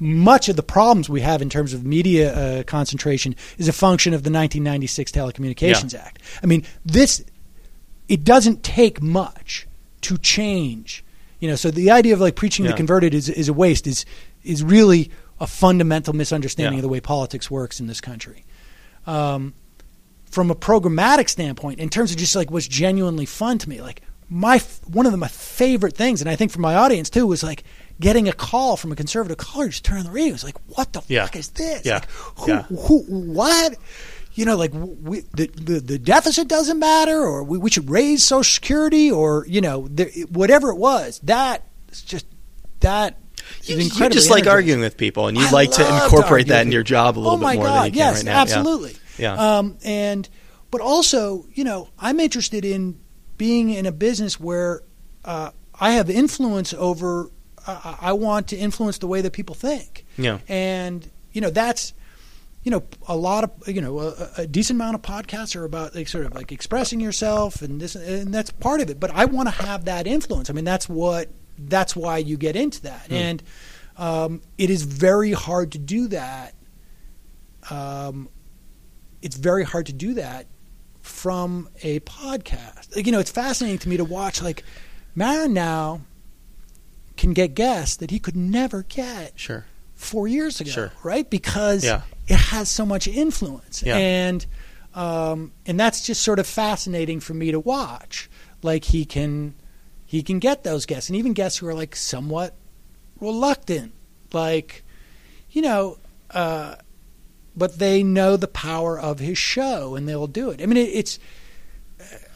[0.00, 4.12] much of the problems we have in terms of media uh, concentration is a function
[4.12, 6.20] of the 1996 Telecommunications Act.
[6.42, 7.24] I mean, this
[8.08, 9.66] it doesn't take much
[10.02, 11.04] to change.
[11.40, 12.72] You know, so the idea of like preaching Yeah.
[12.72, 14.04] the converted is is a waste is
[14.42, 15.10] is really
[15.40, 16.78] a fundamental misunderstanding Yeah.
[16.78, 18.44] of the way politics works in this country.
[19.06, 19.54] Um,
[20.34, 24.02] from a programmatic standpoint, in terms of just like what's genuinely fun to me, like
[24.28, 24.58] my
[24.90, 27.62] one of the, my favorite things, and I think for my audience too, was like
[28.00, 30.34] getting a call from a conservative caller, just turn on the radio.
[30.34, 31.26] It's like, what the Yeah.
[31.26, 31.86] fuck is this?
[31.86, 31.94] Yeah.
[31.94, 32.62] Like, who, Yeah.
[32.62, 33.76] who, what?
[34.34, 38.24] You know, like we, the, the the deficit doesn't matter, or we, we should raise
[38.24, 41.20] Social Security, or you know, there, whatever it was.
[41.22, 41.62] That
[42.04, 42.26] just
[42.80, 43.16] that.
[43.62, 46.66] is You, you just like arguing with people, and you I like to incorporate that
[46.66, 48.40] in your job a little oh bit more God, than you can yes, right now.
[48.40, 48.90] Absolutely.
[48.90, 48.98] Yeah.
[49.22, 50.28] Um, and
[50.70, 52.98] but also, you know, I'm interested in
[53.38, 54.82] being in a business where
[55.24, 57.30] uh, I have influence over.
[57.66, 60.38] Uh, I want to influence the way that people think, Yeah.
[60.48, 61.94] and you know that's.
[62.66, 65.94] You know, a lot of you know a, a decent amount of podcasts are about
[65.94, 68.98] like sort of like expressing yourself, and this and that's part of it.
[68.98, 70.48] But I want to have that influence.
[70.48, 73.12] I mean, that's what that's why you get into that, Hmm.
[73.14, 73.42] and
[73.98, 76.54] um, it is very hard to do that
[77.70, 78.28] um,
[79.24, 80.46] it's very hard to do that
[81.00, 82.94] from a podcast.
[82.94, 84.40] Like, you know, it's fascinating to me to watch.
[84.42, 84.62] Like,
[85.14, 86.02] Maron now
[87.16, 89.64] can get guests that he could never get Sure.
[89.94, 90.92] four years ago, Sure.
[91.02, 91.28] right?
[91.28, 92.02] Because Yeah.
[92.28, 93.96] it has so much influence, Yeah.
[93.96, 94.46] and
[94.94, 98.30] um, and that's just sort of fascinating for me to watch.
[98.62, 99.54] Like he can
[100.06, 102.54] he can get those guests, and even guests who are like somewhat
[103.20, 103.92] reluctant,
[104.32, 104.84] like
[105.50, 105.98] you know.
[106.30, 106.74] Uh,
[107.56, 110.60] but they know the power of his show, and they'll do it.
[110.62, 111.18] I mean, it, it's.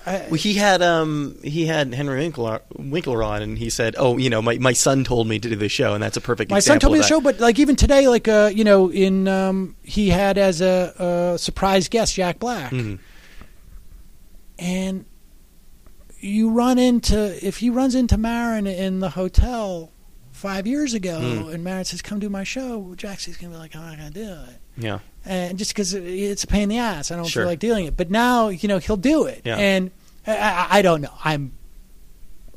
[0.06, 4.16] I, Well, he had um he had Henry Winkler, Winkler on, and he said, "Oh,
[4.16, 6.50] you know, my, my son told me to do the show, and that's a perfect
[6.50, 9.28] My son told me the show, but like even today, like uh, you know, in
[9.28, 13.00] um, he had as a, a surprise guest Jack Black, Mhm.
[14.58, 15.04] and
[16.20, 19.92] you run into if he runs into Maron in the hotel
[20.38, 21.52] five years ago, Mm.
[21.54, 24.30] and Maron says, "Come do my show," Jack's gonna be like, "I'm not gonna do
[24.50, 27.42] it," Yeah, and just because it's a pain in the ass, I don't Sure.
[27.42, 27.96] feel like doing it.
[27.96, 29.56] But now, you know, he'll do it, Yeah.
[29.56, 29.90] and
[30.26, 31.12] I, I, I don't know.
[31.24, 31.52] I'm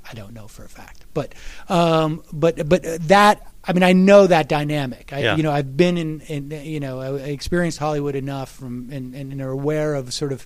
[0.10, 1.34] I don't know for a fact, but
[1.70, 5.12] um, but but that I mean I know that dynamic.
[5.14, 5.36] I Yeah.
[5.38, 9.32] you know I've been in, in you know I, experienced Hollywood enough from and, and,
[9.32, 10.46] and are aware of sort of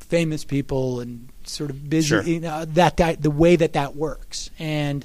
[0.00, 2.22] famous people and sort of busy Sure.
[2.22, 5.04] you know, that di- the way that that works and.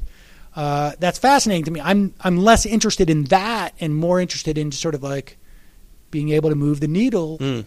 [0.57, 1.79] Uh, that's fascinating to me.
[1.79, 5.37] I'm I'm less interested in that and more interested in sort of like
[6.09, 7.65] being able to move the needle Mm.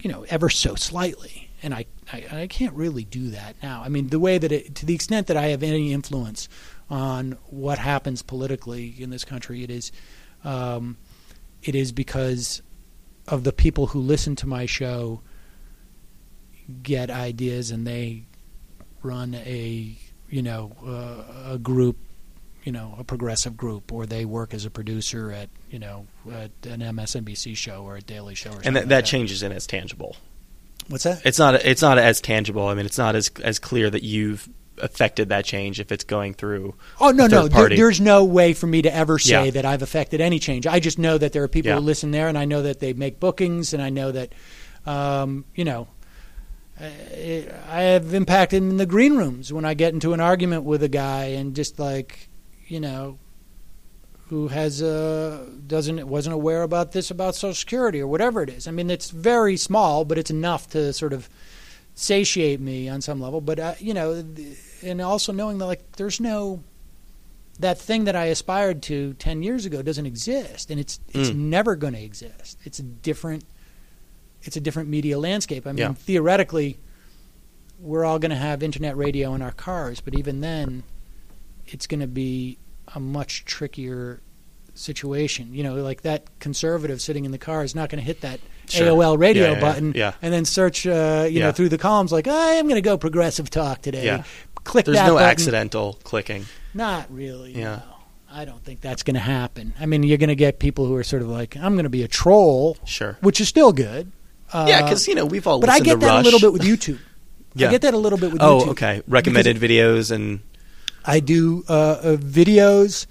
[0.00, 1.50] you know, ever so slightly.
[1.62, 3.82] And I, I, I can't really do that now.
[3.84, 6.48] I mean, the way that it, to the extent that I have any influence
[6.88, 9.92] on what happens politically in this country, it is,
[10.42, 10.96] um,
[11.62, 12.62] it is because
[13.28, 15.20] of the people who listen to my show
[16.82, 18.24] get ideas and they
[19.02, 19.94] run a,
[20.30, 21.98] you know, uh, a group,
[22.64, 26.50] you know, a progressive group, or they work as a producer at, you know, at
[26.64, 28.66] an MSNBC show or a Daily Show or something.
[28.68, 30.16] and that, like that changes and it's tangible.
[30.88, 31.22] What's that?
[31.24, 32.66] It's not it's not as tangible.
[32.66, 34.48] I mean, it's not as as clear that you've
[34.78, 36.74] affected that change if it's going through.
[37.00, 37.48] Oh no, no.
[37.48, 39.50] There, there's no way for me to ever say Yeah.
[39.52, 40.66] that I've affected any change.
[40.66, 41.74] I just know that there are people Yeah.
[41.76, 44.32] who listen there, and I know that they make bookings, and I know that,
[44.86, 45.86] um, you know,
[46.80, 50.82] I I have impacted in the green rooms when I get into an argument with
[50.82, 52.29] a guy, and just like,
[52.70, 53.18] you know,
[54.28, 58.68] who has uh, doesn't wasn't aware about this about Social Security or whatever it is.
[58.68, 61.28] I mean, it's very small, but it's enough to sort of
[61.94, 63.40] satiate me on some level.
[63.40, 64.24] But uh, you know,
[64.82, 66.62] and also knowing that like there's no
[67.58, 71.36] that thing that I aspired to ten years ago doesn't exist, and it's it's Mm.
[71.36, 72.56] never going to exist.
[72.64, 73.44] It's a different
[74.44, 75.66] it's a different media landscape.
[75.66, 75.92] I mean, Yeah.
[75.92, 76.78] theoretically,
[77.80, 80.82] we're all going to have internet radio in our cars, but even then,
[81.74, 82.58] it's going to be
[82.94, 84.20] a much trickier
[84.74, 85.52] situation.
[85.54, 88.40] You know, like that conservative sitting in the car is not going to hit that
[88.68, 88.86] Sure.
[88.86, 90.12] AOL radio Yeah, yeah, button yeah.
[90.22, 92.96] and then search, uh, you know, through the columns like, I am going to go
[92.96, 94.22] progressive talk today.
[94.62, 95.28] Click There's no button.
[95.28, 96.44] accidental clicking.
[96.72, 97.52] Not really.
[97.58, 97.76] Yeah.
[97.76, 97.82] No.
[98.30, 99.74] I don't think that's going to happen.
[99.80, 101.88] I mean, you're going to get people who are sort of like, I'm going to
[101.90, 103.18] be a troll, Sure.
[103.22, 104.12] which is still good.
[104.52, 105.58] Uh, yeah, because you know we've all.
[105.58, 106.20] but I get that Rush.
[106.20, 106.98] a little bit with YouTube.
[107.56, 107.66] Yeah.
[107.66, 108.68] I get that a little bit with Oh, YouTube.
[108.68, 109.02] okay.
[109.08, 110.38] Recommended videos and
[111.04, 113.06] I do uh, uh, videos.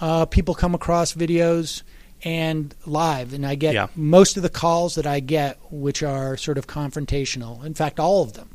[0.00, 1.82] Uh, people come across videos
[2.22, 3.86] and live, and I get Yeah.
[3.96, 7.64] most of the calls that I get, which are sort of confrontational.
[7.64, 8.50] In fact, all of them,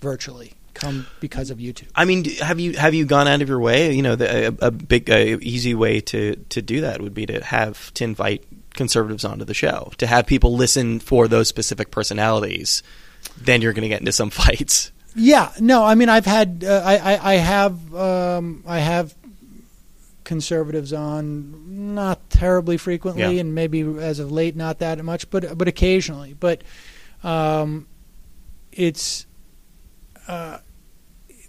[0.00, 1.88] virtually, come because of YouTube.
[1.94, 3.92] I mean, have you have you gone out of your way?
[3.94, 7.26] You know, the, a, a big, uh, easy way to to do that would be
[7.26, 11.90] to have to invite conservatives onto the show, to have people listen for those specific
[11.90, 12.82] personalities.
[13.36, 14.92] Then you're going to get into some fights.
[15.14, 19.14] Yeah, no, I mean, I've had, uh, I, I, I have, um, I have
[20.24, 23.40] conservatives on, not terribly frequently, Yeah.
[23.40, 26.34] and maybe as of late, not that much, but but occasionally.
[26.38, 26.62] But
[27.24, 27.88] um,
[28.70, 29.26] it's
[30.28, 30.58] uh,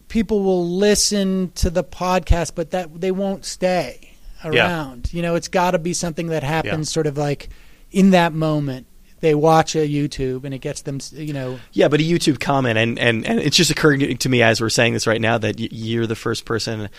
[0.08, 4.50] people will listen to the podcast, but that they won't stay Yeah.
[4.66, 5.14] around.
[5.14, 7.50] You know, it's got to be something that happens sort of like
[7.92, 8.88] in that moment.
[9.22, 12.78] They watch a YouTube and it gets them, you know, Yeah, but a YouTube comment,
[12.78, 15.60] and, and, and it's just occurring to me as we're saying this right now that
[15.60, 16.90] you're the first person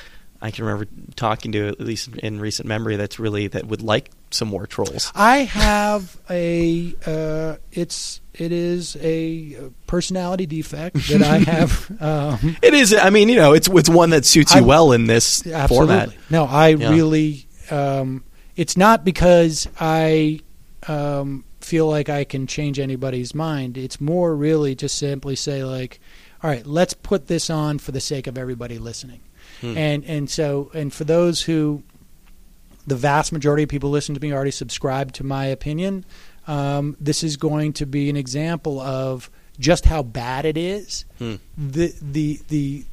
[0.41, 4.11] I can remember talking to, at least in recent memory, that's really that would like
[4.33, 5.13] some more trolls.
[5.15, 12.03] I have a uh, it's it is a personality defect that I have.
[12.03, 12.93] Um, It is.
[12.93, 15.95] I mean, you know, it's it's one that suits you I- well in this absolutely.
[15.97, 16.15] format.
[16.29, 16.91] No, I Yeah.
[16.91, 17.47] really.
[17.71, 18.25] Um,
[18.57, 20.41] it's not because I
[20.89, 23.77] um, feel like I can change anybody's mind.
[23.79, 26.01] It's more really to simply say like,
[26.43, 29.21] all right, let's put this on for the sake of everybody listening.
[29.61, 29.77] Hmm.
[29.79, 31.83] And and so and for those who
[32.87, 36.05] the vast majority of people listen to me already subscribe to my opinion.
[36.49, 39.31] Um, this is going to be an example of
[39.61, 41.05] just how bad it is.
[41.19, 41.37] Hmm.
[41.57, 42.85] The the the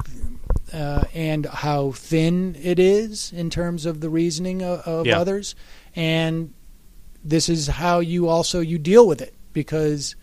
[0.72, 5.20] uh, and how thin it is in terms of the reasoning of, of Yeah.
[5.20, 5.56] others,
[5.96, 6.54] and
[7.24, 10.16] this is how you also you deal with it because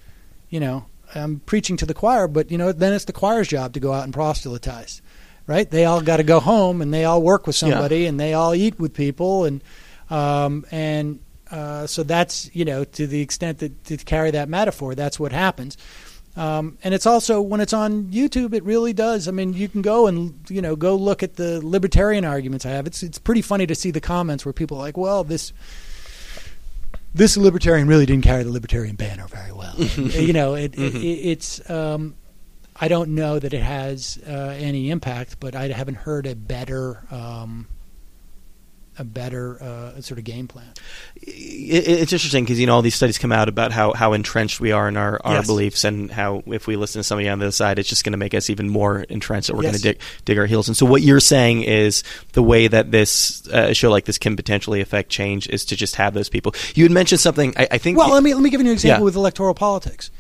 [0.51, 3.73] you know I'm preaching to the choir, but you know then it's the choir's job
[3.75, 5.03] to go out and proselytize,
[5.47, 5.71] right?
[5.71, 7.71] They all got to go home and they all work with Yeah.
[7.71, 9.63] somebody and they all eat with people and
[10.11, 11.21] um, and
[11.51, 15.33] uh, so that's you know to the extent that to carry that metaphor, that's what
[15.33, 15.77] happens.
[16.37, 19.27] Um, and it's also when it's on YouTube, it really does.
[19.27, 22.71] I mean, you can go and you know go look at the libertarian arguments I
[22.71, 22.87] have.
[22.87, 25.53] It's it's pretty funny to see the comments where people are like, well, this
[27.17, 29.75] this libertarian really didn't carry the libertarian banner very well.
[29.79, 31.21] And, you know, it, it, Mhm.
[31.25, 32.15] it's um,
[32.79, 37.03] I don't know that it has uh, any impact, but I haven't heard a better
[37.11, 37.69] um,
[38.99, 40.67] a better uh, sort of game plan.
[41.21, 44.73] it's interesting because you know all these studies come out about how, how entrenched we
[44.73, 45.47] are in our, our Yes.
[45.47, 48.13] beliefs and how if we listen to somebody on the other side it's just going
[48.13, 49.73] to make us even more entrenched that we're Yes.
[49.83, 52.91] going to dig, dig our heels in so what you're saying is the way that
[52.91, 56.29] this uh, a show like this can potentially affect change is to just have those
[56.29, 58.67] people you had mentioned something I, I think Well, let me let me give you
[58.67, 59.05] an example Yeah.
[59.05, 60.11] with electoral politics.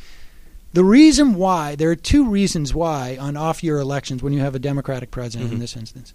[0.72, 4.58] The reason why there are two reasons why on off-year elections, when you have a
[4.58, 5.60] Democratic president in Mhm.
[5.60, 6.12] this instance,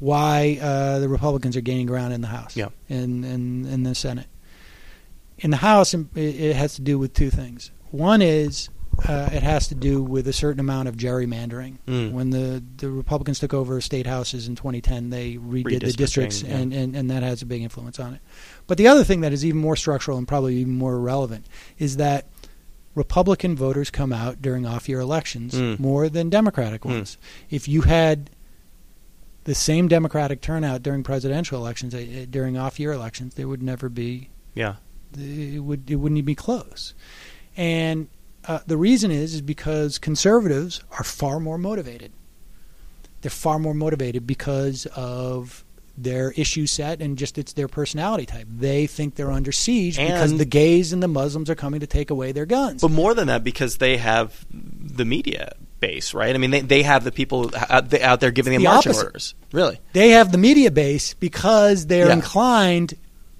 [0.00, 2.70] why uh, the Republicans are gaining ground in the House Yeah.
[2.88, 4.26] and in, in the Senate.
[5.38, 7.70] In the House, it it has to do with two things.
[7.92, 8.68] One is
[9.08, 11.78] uh, it has to do with a certain amount of gerrymandering.
[11.86, 12.12] Mm.
[12.12, 16.56] When the, the Republicans took over state houses in 2010, they redid the districts, yeah.
[16.56, 18.20] and, and, and that has a big influence on it.
[18.66, 21.46] But the other thing that is even more structural and probably even more relevant
[21.78, 22.26] is that
[22.94, 25.78] Republican voters come out during off year elections Mm.
[25.78, 26.90] more than Democratic Mm.
[26.90, 27.16] ones.
[27.48, 28.28] If you had
[29.44, 33.88] the same Democratic turnout during presidential elections, uh, during off year elections, there would never
[33.88, 34.76] be yeah
[35.18, 36.94] it would it wouldn't even be close.
[37.56, 38.08] And
[38.46, 42.12] uh, the reason is is because conservatives are far more motivated.
[43.20, 45.64] They're far more motivated because of
[46.02, 48.46] their issue set and just it's their personality type.
[48.50, 52.10] They think they're under siege because the gays and the Muslims are coming to take
[52.10, 52.80] away their guns.
[52.82, 56.82] but more than that because they have the media base right I mean they, they
[56.82, 59.06] have the people out, out there giving them the marching opposite.
[59.06, 62.12] orders really they have the media base because they're Yeah.
[62.12, 62.94] inclined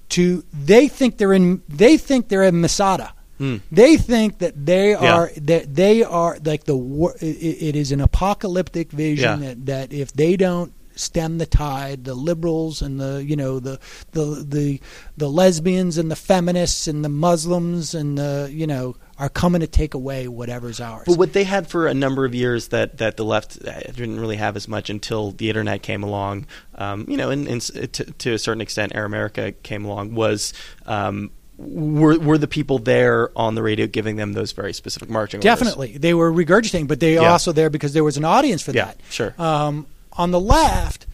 [0.09, 3.13] to they think they're in they think they're in Masada.
[3.39, 3.61] Mm.
[3.71, 5.13] They think that they Yeah.
[5.15, 7.15] are that they are like the war.
[7.21, 7.25] it,
[7.69, 9.47] it is an apocalyptic vision Yeah.
[9.49, 13.79] that, that if they don't stem the tide, the liberals and the you know the
[14.11, 14.81] the the
[15.17, 19.67] the lesbians and the feminists and the Muslims and the you know are coming to
[19.67, 21.03] take away whatever's ours.
[21.05, 24.19] But what they had for a number of years that, that the left uh, didn't
[24.19, 28.05] really have as much until the internet came along, um, you know, and, and to,
[28.05, 30.53] to a certain extent, Air America came along, was
[30.87, 31.29] um,
[31.59, 35.43] were, were the people there on the radio giving them those very specific marching orders?
[35.43, 37.31] Definitely, they were regurgitating, but they Yeah.
[37.31, 38.97] also there because there was an audience for Yeah, that.
[39.11, 39.35] sure.
[39.37, 41.07] Um, on the left,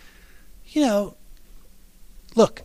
[0.67, 1.15] you know,
[2.35, 2.63] look,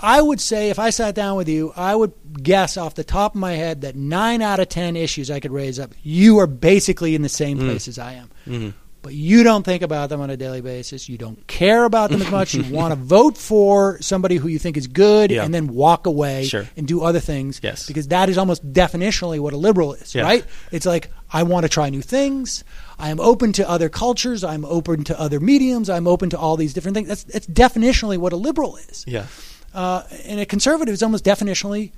[0.00, 2.12] I would say if I sat down with you, I would
[2.42, 5.52] guess off the top of my head that nine out of ten issues I could
[5.52, 7.68] raise up, you are basically in the same Mm.
[7.68, 8.28] place as I am.
[8.46, 8.74] Mhm.
[9.00, 11.08] But you don't think about them on a daily basis.
[11.08, 12.54] You don't care about them as much.
[12.54, 15.44] You want to vote for somebody who you think is good Yeah.
[15.44, 16.68] and then walk away Sure.
[16.76, 17.60] and do other things.
[17.62, 17.86] Yes.
[17.86, 20.22] Because that is almost definitionally what a liberal is, Yeah.
[20.22, 20.44] right?
[20.70, 22.62] It's like, I want to try new things.
[22.98, 24.44] I am open to other cultures.
[24.44, 25.88] I'm open to other mediums.
[25.88, 27.08] I'm open to all these different things.
[27.08, 29.04] That's, that's definitionally what a liberal is.
[29.06, 29.26] Yeah.
[29.74, 31.92] Uh, and a conservative is almost definitionally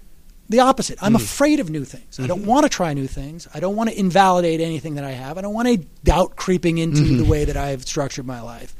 [0.49, 0.99] the opposite.
[1.03, 1.17] I'm hmm.
[1.17, 2.21] afraid of new things.
[2.21, 2.47] I don't hmm.
[2.47, 3.49] want to try new things.
[3.53, 5.39] I don't want to invalidate anything that I have.
[5.39, 7.17] I don't want any doubt creeping into hmm.
[7.19, 8.75] the way that I've structured my life.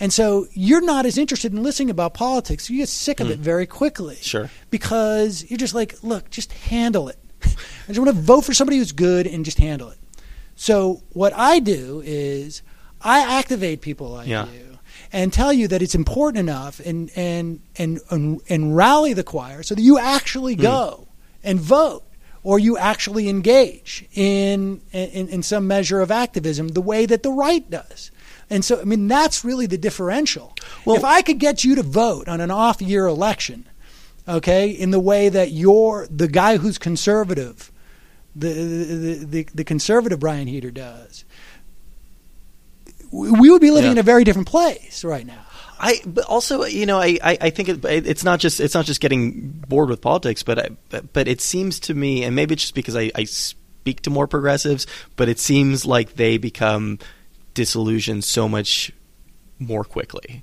[0.00, 2.70] And so you're not as interested in listening about politics.
[2.70, 4.14] You get sick of it very quickly.
[4.16, 4.48] Sure.
[4.70, 7.18] Because you're just like, look, just handle it.
[7.88, 9.98] I just want to vote for somebody who's good and just handle it.
[10.56, 12.62] So what I do is
[13.00, 14.46] I activate people like Yeah.
[14.52, 14.78] you
[15.10, 19.62] and tell you that it's important enough and and and and, and rally the choir
[19.62, 20.62] so that you actually hmm.
[20.62, 21.08] go
[21.42, 22.04] and vote
[22.42, 27.32] or you actually engage in, in in some measure of activism the way that the
[27.32, 28.10] right does.
[28.50, 30.54] And so I mean that's really the differential.
[30.84, 33.66] Well- if I could get you to vote on an off year election,
[34.26, 37.72] okay, in the way that you're the guy who's conservative
[38.36, 41.24] the the, the, the conservative Brian Heater does,
[43.12, 43.92] we would be living Yeah.
[43.92, 45.44] in a very different place right now.
[45.80, 48.84] I but also you know I, I, I think it, it's not just it's not
[48.84, 52.54] just getting bored with politics but I, but, but it seems to me and maybe
[52.54, 56.98] it's just because I, I speak to more progressives but it seems like they become
[57.54, 58.90] disillusioned so much
[59.60, 60.42] more quickly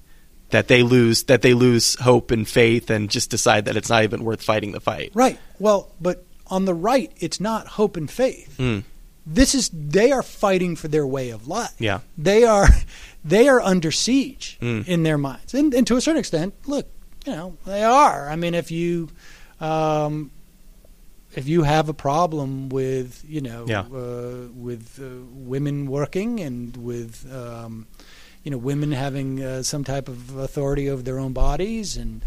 [0.51, 4.03] that they lose that they lose hope and faith and just decide that it's not
[4.03, 5.11] even worth fighting the fight.
[5.13, 5.38] Right.
[5.59, 8.55] Well, but on the right, it's not hope and faith.
[8.59, 8.83] Mm.
[9.25, 11.73] this is they are fighting for their way of life.
[11.79, 11.99] Yeah.
[12.17, 12.67] They are
[13.23, 14.87] they are under siege Mm.
[14.87, 16.87] in their minds, and, and to a certain extent, look,
[17.25, 18.29] you know, they are.
[18.29, 19.09] I mean, if you
[19.59, 20.29] um,
[21.33, 23.81] if you have a problem with you know Yeah.
[23.91, 27.87] uh, with uh, women working and with um,
[28.43, 32.21] you know women having uh, some type of authority over their own bodies and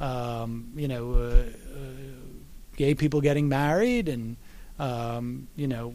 [0.00, 1.44] um, you know uh,
[1.74, 1.80] uh,
[2.76, 4.36] gay people getting married and
[4.78, 5.94] um, you know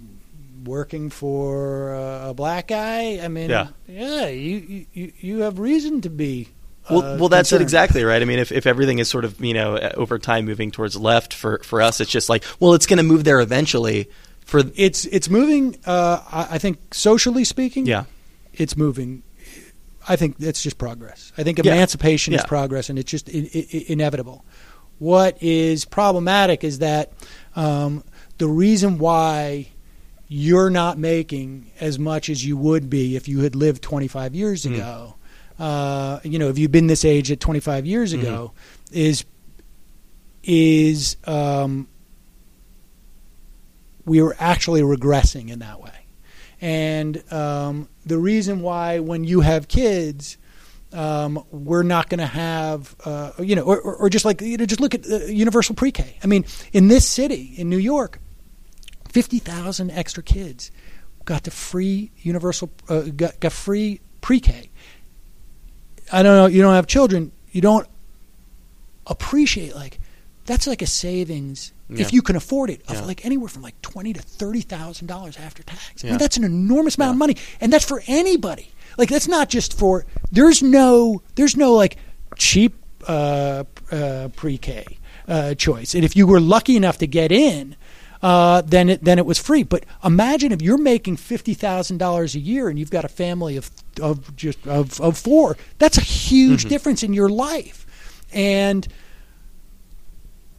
[0.65, 3.67] working for uh, a black guy I mean Yeah.
[3.87, 6.49] yeah you you, you have reason to be
[6.89, 8.21] Well, uh, well, that's it exactly, right?
[8.21, 10.95] I mean, if, if everything is sort of you know uh, over time moving towards
[10.95, 14.09] left for for us, it's just like, well, it's going to move there eventually.
[14.45, 18.05] For it's it's moving uh, I, think socially speaking yeah,
[18.53, 19.23] it's moving.
[20.07, 21.33] I think it's just progress.
[21.37, 22.45] I think emancipation is Yeah.
[22.47, 24.45] progress, progress, and it's just I- I- inevitable.
[24.99, 27.11] What is problematic is that
[27.55, 28.03] um,
[28.37, 29.69] the reason why
[30.27, 34.65] you're not making as much as you would be if you had lived 25 years
[34.65, 34.73] Mm.
[34.75, 35.15] ago,
[35.59, 38.21] uh, you know, if you've been this age at 25 years Mm-hmm.
[38.23, 38.51] ago,
[38.91, 39.23] is
[40.43, 41.87] is um,
[44.05, 45.91] we are actually regressing in that way.
[46.61, 50.37] And um, the reason why, when you have kids,
[50.97, 54.65] um, we're not going to have, uh, you know, or, or, just like, you know,
[54.65, 56.17] just look at uh, universal pre K.
[56.23, 56.43] I mean,
[56.73, 58.19] in this city, in New York,
[59.11, 60.71] 50,000 extra kids
[61.25, 64.69] got the free universal, uh, got, got free pre K.
[66.11, 67.87] I don't know, you don't have children, you don't
[69.05, 69.99] appreciate, like,
[70.45, 72.01] that's like a savings Yeah.
[72.01, 73.01] if you can afford it of Yeah.
[73.05, 76.03] like anywhere from like twenty to thirty thousand dollars after tax.
[76.03, 78.69] I mean, that's an enormous amount of money, and that's for anybody.
[78.97, 80.05] Like that's not just for.
[80.31, 81.21] There's no.
[81.35, 81.97] There's no like
[82.35, 82.75] cheap
[83.07, 87.75] uh, uh, pre-K uh, choice, and if you were lucky enough to get in.
[88.19, 89.61] Uh, then it then it was free.
[89.61, 93.57] But imagine if you're making fifty thousand dollars a year and you've got a family
[93.57, 93.69] of
[94.01, 95.55] of just of, of four.
[95.77, 96.69] That's a huge Mm-hmm.
[96.69, 97.85] difference in your life,
[98.33, 98.87] and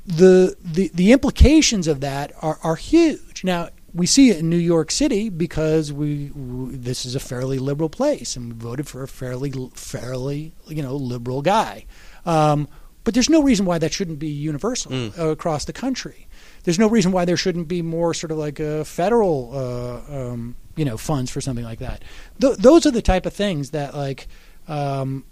[0.07, 3.43] the the the implications of that are are huge.
[3.43, 7.59] Now we see it in New York City because we, we this is a fairly
[7.59, 11.85] liberal place and we voted for a fairly fairly you know liberal guy.
[12.25, 12.69] Um,
[13.05, 15.19] but there's no reason why that shouldn't be universal Mm.
[15.19, 16.27] across the country.
[16.65, 20.57] There's no reason why there shouldn't be more sort of like a federal uh, um,
[20.77, 22.03] you know funds for something like that.
[22.41, 24.29] Th- those are the type of things that like
[24.69, 25.25] um,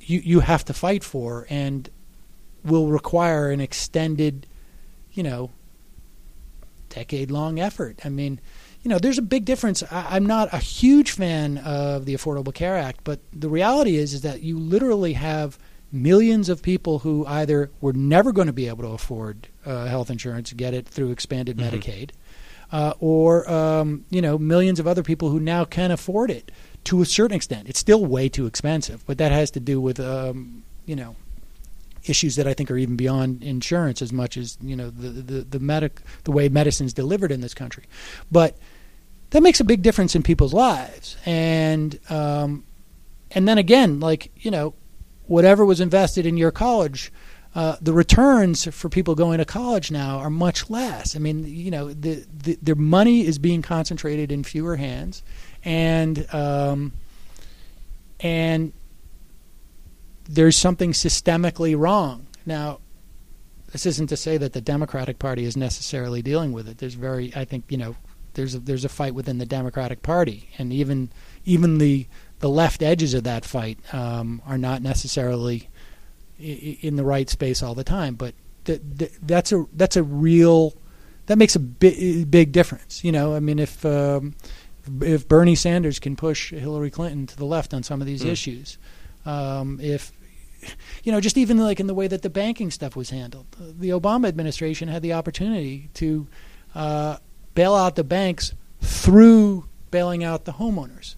[0.00, 1.90] you you have to fight for and
[2.64, 4.46] will require an extended,
[5.12, 5.50] you know,
[6.88, 8.00] decade long effort.
[8.04, 8.40] I mean,
[8.82, 9.82] you know, there's a big difference.
[9.90, 14.14] I, I'm not a huge fan of the Affordable Care Act, but the reality is
[14.14, 15.58] is that you literally have
[15.90, 20.10] millions of people who either were never going to be able to afford uh, health
[20.10, 21.70] insurance, get it through expanded Mhm.
[21.70, 22.10] Medicaid,
[22.70, 26.50] uh, or um, you know, millions of other people who now can afford it
[26.84, 27.68] to a certain extent.
[27.68, 31.16] It's still way too expensive, but that has to do with um, you know
[32.08, 35.40] issues that I think are even beyond insurance as much as you know the the
[35.42, 37.84] the medic the way medicine's delivered in this country,
[38.30, 38.56] but
[39.30, 42.64] that makes a big difference in people's lives and um,
[43.30, 44.74] and then again like you know
[45.26, 47.12] whatever was invested in your college.
[47.54, 51.16] Uh, the returns for people going to college now are much less.
[51.16, 55.22] I mean, you know, the, the their money is being concentrated in fewer hands,
[55.64, 56.92] and um,
[58.20, 58.72] and
[60.28, 62.26] there's something systemically wrong.
[62.44, 62.80] Now,
[63.72, 66.78] this isn't to say that the Democratic Party is necessarily dealing with it.
[66.78, 67.96] There's very, I think, you know,
[68.34, 71.10] there's a, there's a fight within the Democratic Party, and even
[71.44, 72.06] even the
[72.40, 75.68] the left edges of that fight um, are not necessarily
[76.38, 78.14] in the right space all the time.
[78.14, 80.74] But th- th- that's a that's a real
[81.26, 83.02] that makes a big big difference.
[83.02, 84.34] You know, I mean, if um,
[85.02, 88.30] if Bernie Sanders can push Hillary Clinton to the left on some of these Mm.
[88.30, 88.78] issues,
[89.26, 90.12] um, if
[91.04, 93.90] you know, just even like in the way that the banking stuff was handled, the
[93.90, 96.26] Obama administration had the opportunity to
[96.74, 97.16] uh,
[97.54, 101.16] bail out the banks through bailing out the homeowners,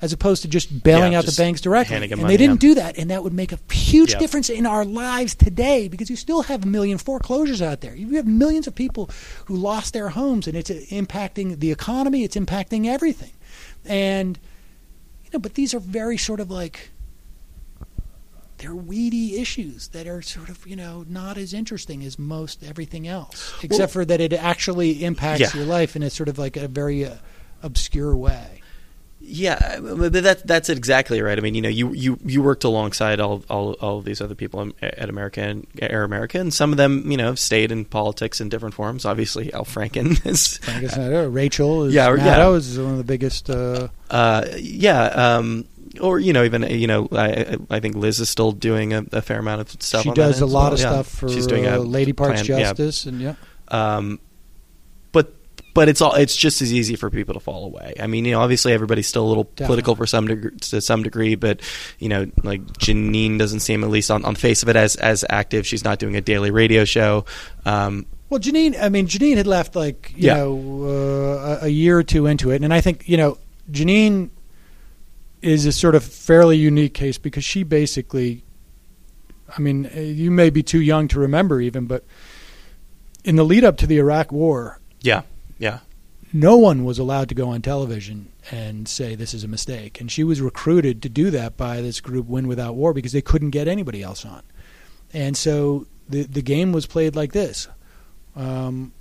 [0.00, 1.96] as opposed to just bailing Yeah, out the banks directly.
[1.96, 2.68] And money, they didn't yeah.
[2.68, 4.18] do that, and that would make a huge Yeah.
[4.18, 7.94] difference in our lives today because you still have a million foreclosures out there.
[7.96, 9.10] You have millions of people
[9.46, 12.22] who lost their homes, and it's uh, impacting the economy.
[12.22, 13.32] It's impacting everything,
[13.84, 14.38] and
[15.24, 16.90] you know, but these are very sort of like
[18.62, 23.06] they're weedy issues that are sort of you know not as interesting as most everything
[23.08, 25.50] else, except for that it actually impacts Yeah.
[25.54, 27.14] your life in a sort of like a very uh,
[27.62, 28.60] obscure way.
[29.24, 31.38] Yeah, but that that's exactly right.
[31.38, 34.34] I mean, you know, you, you, you worked alongside all all all of these other
[34.34, 37.84] people at America and Air America, and some of them, you know, have stayed in
[37.84, 39.04] politics in different forms.
[39.04, 42.50] Obviously, Al Franken is Frankenstein, Rachel is Yeah, yeah.
[42.50, 43.48] Is one of the biggest.
[43.48, 45.66] Uh, uh, yeah, um,
[46.00, 49.22] or you know, even you know, I I think Lizz is still doing a, a
[49.22, 50.02] fair amount of stuff.
[50.02, 50.72] she does a lot well.
[50.74, 50.86] of Yeah.
[50.92, 52.68] stuff for She's doing uh, a Lady Parts plan- yeah.
[52.68, 53.34] Justice, and yeah,
[53.68, 54.20] Um,
[55.12, 55.34] but
[55.74, 57.94] but it's all it's just as easy for people to fall away.
[58.00, 61.02] I mean, you know, obviously everybody's still a little political for some degree, to some
[61.02, 61.60] degree, but
[61.98, 64.96] you know, like Janeane doesn't seem at least on, on the face of it as
[64.96, 65.66] as active.
[65.66, 67.24] She's not doing a daily radio show.
[67.64, 70.36] Um, Well, Janeane, I mean, Janeane had left like you Yeah.
[70.36, 73.38] know uh, a year or two into it, and I think you know
[73.70, 74.30] Janeane
[75.42, 78.44] is a sort of fairly unique case because she basically,
[79.56, 82.04] I mean, you may be too young to remember even, but
[83.24, 85.22] in the lead up to the Iraq War, yeah,
[85.58, 85.80] yeah,
[86.32, 90.00] no one was allowed to go on television and say this is a mistake.
[90.00, 93.20] And she was recruited to do that by this group, Win Without War, because they
[93.20, 94.42] couldn't get anybody else on.
[95.12, 97.68] And so the the game was played like this:
[98.36, 98.92] um,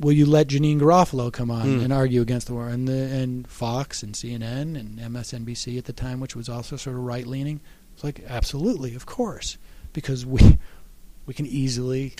[0.00, 1.80] Will you let Janeane Garofalo come on Hmm.
[1.84, 2.68] and argue against the war?
[2.68, 6.96] And the and Fox and CNN and MSNBC at the time, which was also sort
[6.96, 7.60] of right leaning,
[7.94, 9.58] was like absolutely, of course,
[9.92, 10.58] because we
[11.26, 12.14] we can easily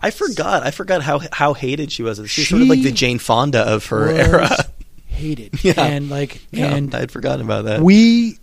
[0.00, 0.62] I forgot.
[0.62, 2.18] I forgot how how hated she was.
[2.30, 4.50] She's sort of like the Jane Fonda of her era.
[5.06, 5.58] hated.
[5.64, 5.74] Yeah.
[5.82, 7.80] And like Yeah, and I'd forgotten about that.
[7.82, 8.38] we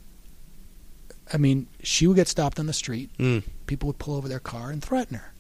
[1.34, 3.10] I mean, she would get stopped on the street.
[3.18, 3.42] Mm.
[3.66, 5.34] People would pull over their car and threaten her.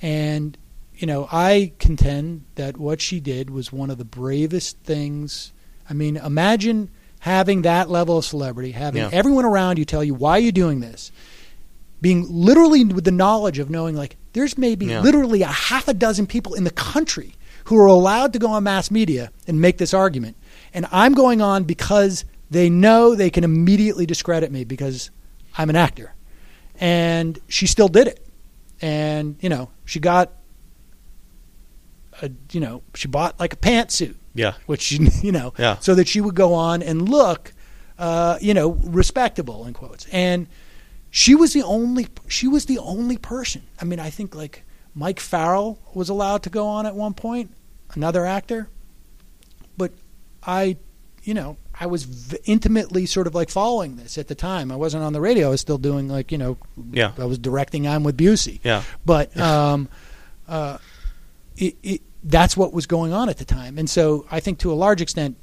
[0.00, 0.56] And
[0.96, 5.52] you know, I contend that what she did was one of the bravest things.
[5.88, 6.90] I mean, imagine
[7.20, 9.10] having that level of celebrity, having Yeah.
[9.12, 11.10] everyone around you tell you why are you're doing this,
[12.00, 15.00] being literally with the knowledge of knowing like there's maybe Yeah.
[15.00, 17.34] literally a half a dozen people in the country
[17.64, 20.36] who are allowed to go on mass media and make this argument.
[20.74, 25.10] And I'm going on because they know they can immediately discredit me because
[25.56, 26.12] I'm an actor.
[26.78, 28.24] And she still did it.
[28.82, 30.30] And, you know, she got
[32.22, 35.78] a, you know, she bought like a pantsuit Yeah, which she, you know, Yeah.
[35.78, 37.52] so that she would go on and look,
[37.98, 40.06] uh, you know, respectable in quotes.
[40.12, 40.46] And
[41.10, 43.62] she was the only she was the only person.
[43.80, 47.50] I mean, I think like Mike Farrell was allowed to go on at one point,
[47.94, 48.68] another actor,
[49.76, 49.92] but
[50.46, 50.76] I,
[51.22, 54.70] you know, I was v- intimately sort of like following this at the time.
[54.70, 55.48] I wasn't on the radio.
[55.48, 56.58] I was still doing like you know,
[56.92, 57.12] Yeah.
[57.18, 57.86] I was directing.
[57.88, 59.88] I'm with Busey yeah, but um,
[60.48, 60.78] uh,
[61.56, 64.72] it, it, that's what was going on at the time, and so I think to
[64.72, 65.36] a large extent,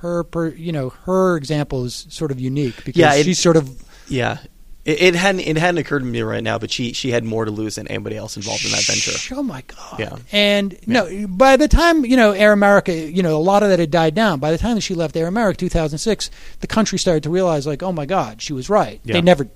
[0.00, 3.56] her per, you know her example is sort of unique because Yeah, it- she's sort
[3.56, 4.38] of yeah.
[4.82, 7.44] It, it hadn't it hadn't occurred to me right now, but she she had more
[7.44, 9.34] to lose than anybody else involved in that venture.
[9.34, 9.98] Oh my god!
[10.00, 10.16] Yeah.
[10.32, 13.78] And no, by the time you know Air America, you know a lot of that
[13.78, 14.40] had died down.
[14.40, 17.82] By the time that she left Air America, 2006, the country started to realize like,
[17.82, 19.00] oh my god, she was right.
[19.04, 19.12] Yeah.
[19.14, 19.50] They never it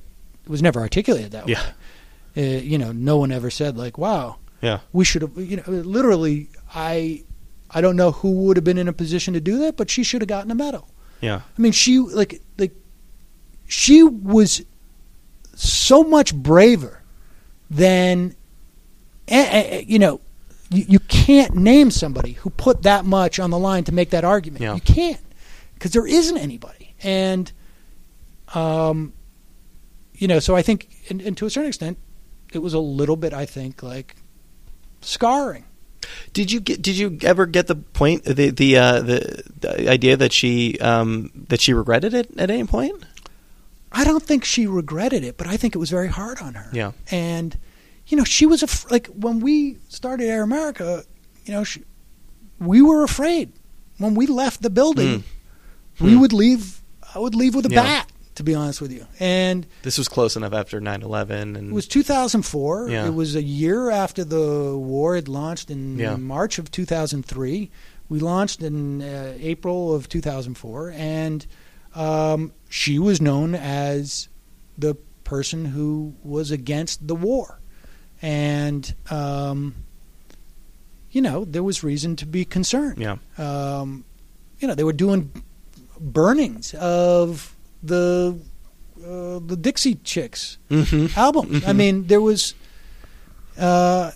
[0.48, 1.62] was never articulated that Yeah.
[2.36, 2.58] way.
[2.58, 5.62] Uh, you know, no one ever said like, wow, Yeah, we should have you know
[5.66, 7.22] literally i
[7.70, 10.02] i don't know who would have been in a position to do that but she
[10.02, 10.88] should have gotten a medal.
[11.20, 12.72] Yeah, i mean she like like
[13.66, 14.64] she was
[15.54, 17.02] so much braver
[17.70, 18.34] than
[19.28, 20.20] you know
[20.70, 24.24] you, you can't name somebody who put that much on the line to make that
[24.24, 24.62] argument.
[24.62, 24.74] Yeah.
[24.74, 25.20] you can't
[25.74, 26.94] because there isn't anybody.
[27.02, 27.52] And
[28.54, 29.12] um
[30.14, 31.98] you know so i think and, and to a certain extent
[32.52, 34.14] it was a little bit i think like
[35.04, 35.64] scarring
[36.32, 36.82] Did you get?
[36.82, 38.24] Did you ever get the point?
[38.24, 42.64] The the uh, the, the idea that she um, that she regretted it at any
[42.64, 43.04] point?
[43.92, 46.68] I don't think she regretted it, but I think it was very hard on her.
[46.72, 46.92] Yeah.
[47.12, 47.56] And,
[48.08, 51.04] you know, she was af- like when we started Air America,
[51.46, 51.84] you know, she,
[52.58, 53.52] we were afraid
[53.98, 55.22] when we left the building.
[55.98, 56.04] Hmm.
[56.04, 56.20] We Hmm.
[56.20, 56.82] would leave.
[57.14, 57.82] I would leave with a Yeah.
[57.82, 59.06] bat, to be honest with you.
[59.20, 62.88] And This was close enough after 9-11 and it was 2004.
[62.88, 63.06] Yeah.
[63.06, 66.16] It was a year after the war had launched in Yeah.
[66.16, 67.70] March of 2003.
[68.08, 71.46] We launched in uh, April of 2004, and
[71.94, 74.28] um, she was known as
[74.76, 77.60] the person who was against the war.
[78.20, 79.74] And, um,
[81.12, 82.98] you know, there was reason to be concerned.
[82.98, 84.04] yeah, Um,
[84.58, 85.30] you know, they were doing
[85.98, 87.53] burnings of
[87.86, 88.38] the
[89.04, 91.18] uh, the Dixie Chicks mm-hmm.
[91.18, 91.64] albums.
[91.64, 91.76] I Mhm.
[91.76, 92.54] mean, there was
[93.58, 94.12] uh,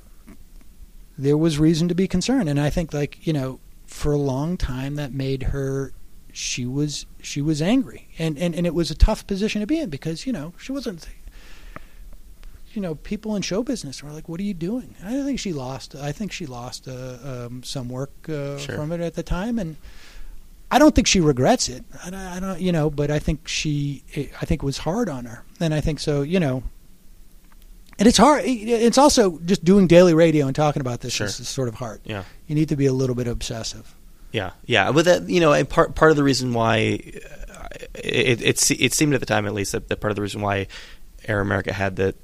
[1.19, 4.57] there was reason to be concerned, and I think like you know, for a long
[4.57, 5.93] time that made her
[6.33, 9.79] she was she was angry, and and and it was a tough position to be
[9.81, 11.07] in because you know she wasn't.
[12.75, 15.53] You know, people in show business were like, "What are you doing?" I think she
[15.53, 15.95] lost.
[15.97, 18.77] I think she lost uh, um, some work uh, Sure.
[18.77, 19.77] from it at the time, and
[20.71, 21.85] I don't think she regrets it.
[22.05, 24.03] I don't, I don't, you know, but I think she,
[24.41, 26.62] I think it was hard on her, and I think so, you know.
[27.99, 28.43] And it's hard.
[28.45, 31.27] It's also just doing daily radio and talking about this Sure.
[31.27, 32.01] is, is sort of hard.
[32.05, 32.23] Yeah.
[32.47, 33.93] You need to be a little bit obsessive.
[34.31, 37.01] Yeah, yeah, but that you know, and part part of the reason why
[37.51, 40.23] uh, it it, it seemed at the time at least that, that part of the
[40.23, 40.66] reason why
[41.27, 42.14] Air America had the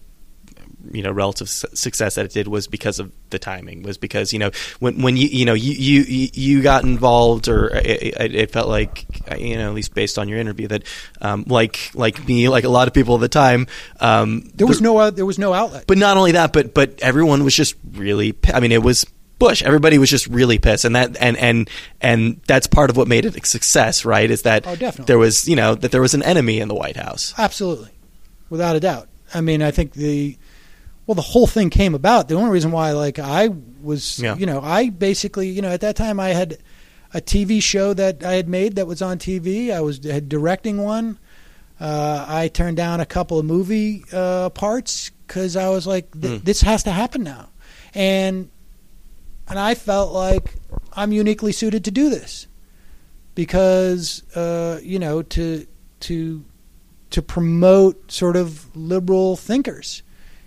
[0.92, 4.38] you know relative success that it did was because of the timing was because you
[4.38, 5.72] know when when you you know you
[6.02, 9.06] you you got involved or it, it, felt like
[9.38, 10.82] you know at least based on your interview that
[11.20, 13.66] um, like like me like a lot of people at the time
[14.00, 15.84] um, There was the- no, uh, there was no outlet.
[15.86, 18.34] but not only that, but but everyone was just really.
[18.52, 19.04] I mean, it was
[19.38, 19.62] Bush.
[19.62, 21.68] Everybody was just really pissed, and that and and
[22.00, 24.30] and that's part of what made it a success, right?
[24.30, 25.06] Is that Oh, definitely.
[25.06, 27.34] there was you know that there was an enemy in the White House.
[27.36, 27.90] Absolutely,
[28.48, 29.08] without a doubt.
[29.34, 30.36] I mean, I think the
[31.06, 32.28] well, the whole thing came about.
[32.28, 33.48] The only reason why, like, I
[33.82, 34.36] was, Yeah.
[34.36, 36.58] you know, I basically, you know, at that time I had
[37.12, 39.72] a TV show that I had made that was on TV.
[39.72, 41.18] I was had directing one.
[41.80, 46.40] Uh, I turned down a couple of movie uh, parts because I was like, th-
[46.40, 46.44] Hmm.
[46.44, 47.48] this has to happen now,
[47.94, 48.48] and
[49.48, 50.54] and I felt like
[50.94, 52.46] I'm uniquely suited to do this
[53.34, 55.66] because uh, you know to
[56.00, 56.44] to
[57.10, 60.02] to promote sort of liberal thinkers.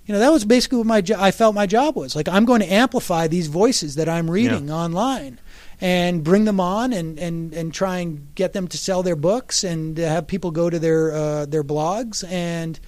[0.07, 2.15] You know, that was basically what my jo- I felt my job was.
[2.15, 5.39] Like I'm going to amplify these voices that I'm reading online
[5.81, 9.63] and bring them on and, and, and try and get them to sell their books
[9.65, 12.79] and have people go to their uh, their blogs and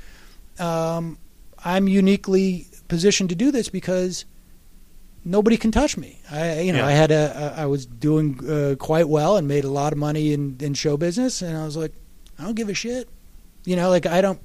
[0.59, 1.17] um,
[1.63, 4.23] I'm uniquely positioned to do this because
[5.25, 6.19] nobody can touch me.
[6.31, 6.87] I you know Yeah.
[6.87, 10.31] I had a I was doing uh, quite well and made a lot of money
[10.31, 11.93] in in show business and I was like
[12.39, 13.09] I don't give a shit.
[13.65, 14.39] You know, like I don't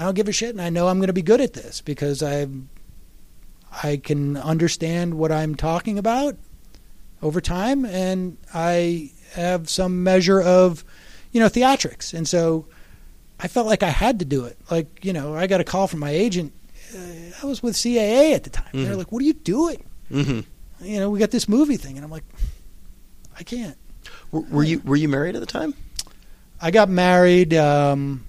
[0.00, 1.80] I don't give a shit and I know I'm going to be good at this
[1.82, 2.46] because I
[3.82, 6.36] I can understand what I'm talking about
[7.22, 10.84] over time and I have some measure of
[11.32, 12.66] you know theatrics and so
[13.38, 14.58] I felt like I had to do it.
[14.70, 16.52] Like, you know, I got a call from my agent.
[16.94, 16.98] Uh,
[17.42, 18.68] I was with CAA at the time.
[18.74, 18.98] They're Mhm.
[18.98, 20.40] like, "What are you doing?" hmm
[20.82, 22.24] You know, we got this movie thing, and I'm like,
[23.38, 23.76] I can't.
[24.32, 25.72] Were, were you were you married at the time?
[26.60, 28.26] I got married um,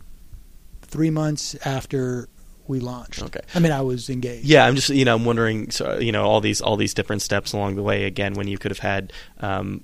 [0.92, 2.30] three months after
[2.68, 3.24] we launched.
[3.24, 3.39] Okay.
[3.56, 4.46] I mean, I was engaged.
[4.46, 7.22] Yeah, I'm just you know I'm wondering so you know all these all these different
[7.24, 9.12] steps along the way again when you could have had.
[9.39, 9.84] Um,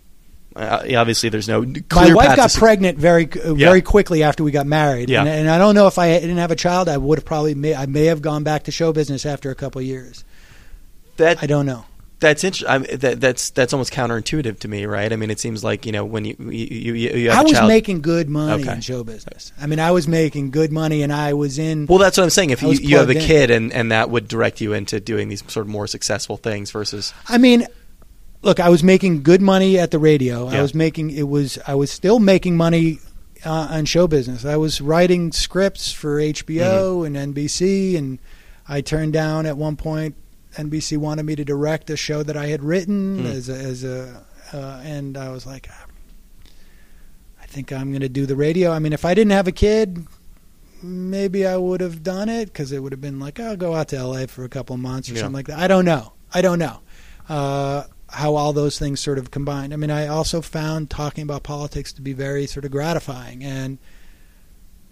[0.55, 1.61] uh, obviously, there's no
[1.93, 3.67] My wife got pregnant very uh, Yeah.
[3.69, 5.19] very quickly after we got married, Yeah.
[5.21, 7.53] and, and I don't know if I didn't have a child, I would have probably
[7.53, 10.23] may, I may have gone back to show business after a couple of years.
[11.17, 11.85] That I don't know.
[12.19, 12.97] That's interesting.
[12.99, 15.11] That, that's that's almost counterintuitive to me, right?
[15.13, 17.51] I mean, it seems like you know when you you you, you have I was
[17.53, 17.67] child.
[17.67, 18.73] making good money Okay.
[18.73, 19.51] in show business.
[19.59, 21.85] I mean, I was making good money, and I was in.
[21.85, 22.49] well, that's what I'm saying.
[22.49, 23.21] If you, you have a in.
[23.21, 26.71] kid and, and that would direct you into doing these sort of more successful things
[26.71, 27.67] versus I mean,
[28.41, 30.49] look, I was making good money at the radio.
[30.49, 30.59] Yeah.
[30.59, 32.99] I was making it was I was still making money
[33.45, 34.43] uh, on show business.
[34.43, 37.15] I was writing scripts for HBO Mm-hmm.
[37.15, 38.17] and NBC, and
[38.67, 40.15] I turned down at one point.
[40.57, 43.25] NBC wanted me to direct a show that I had written Mm.
[43.31, 45.69] as a, as a uh, and I was like,
[47.41, 48.71] I think I'm going to do the radio.
[48.71, 50.05] I mean, if I didn't have a kid.
[50.83, 53.87] Maybe I would have done it because it would have been like, I'll go out
[53.89, 55.21] to LA for a couple of months or Yeah.
[55.21, 55.57] something like that.
[55.57, 56.13] I don't know.
[56.31, 56.81] I don't know
[57.27, 59.73] uh, how all those things sort of combined.
[59.73, 63.79] I mean, I also found talking about politics to be very sort of gratifying, and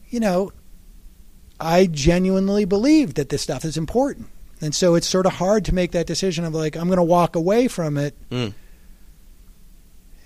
[0.09, 0.51] you know,
[1.59, 4.28] I genuinely believe that this stuff is important,
[4.66, 7.03] and so it's sort of hard to make that decision of like I'm going to
[7.03, 8.13] walk away from it.
[8.30, 8.53] Mm.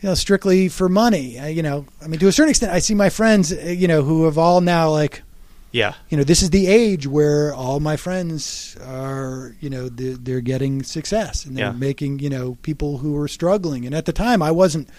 [0.01, 1.37] You know, strictly for money.
[1.39, 3.87] I, you know, I mean, to a certain extent, I see my friends, uh, you
[3.87, 5.23] know, who have all now like
[5.71, 10.15] yeah you know, this is the age where all my friends are, you know, they're,
[10.15, 11.71] they're getting success and they're Yeah.
[11.73, 13.85] making, you know, people who are struggling.
[13.85, 14.89] And at the time, I wasn't,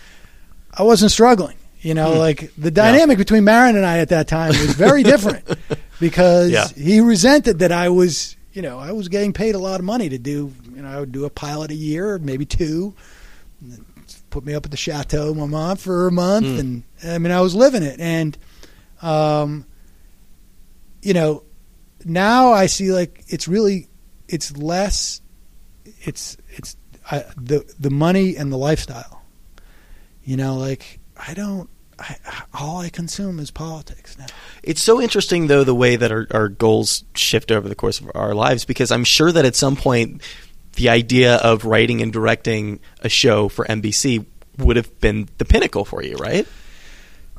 [0.78, 1.56] I wasn't struggling.
[1.80, 2.18] You know, Hmm.
[2.18, 5.48] like the dynamic between Maron and I at that time was very different
[5.98, 6.68] because Yeah.
[6.76, 10.08] he resented that I was, you know, I was getting paid a lot of money
[10.08, 12.94] to do, you know, I would do a pilot a year, maybe two.
[13.60, 13.84] and
[14.30, 16.58] Put me up at the chateau, my mom for a month, Hmm.
[16.58, 18.36] and I mean, I was living it, and
[19.02, 19.66] um,
[21.02, 21.42] you know,
[22.04, 23.88] now I see like it's really
[24.28, 25.20] it's less
[26.02, 26.76] it's it's
[27.10, 29.22] I, the the money and the lifestyle.
[30.24, 31.68] You know, like I don't
[32.00, 32.16] I,
[32.54, 34.26] all I consume is politics now.
[34.62, 38.10] It's so interesting, though, the way that our, our goals shift over the course of
[38.14, 40.22] our lives, because I'm sure that at some point,
[40.74, 44.24] the idea of writing and directing a show for NBC
[44.58, 46.46] would have been the pinnacle for you, right?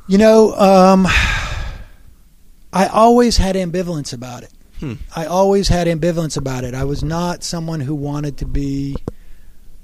[0.08, 1.08] You know, um,
[2.72, 4.52] I always had ambivalence about it.
[4.80, 4.94] Hmm.
[5.16, 6.74] I always had ambivalence about it.
[6.74, 8.96] I was not someone who wanted to be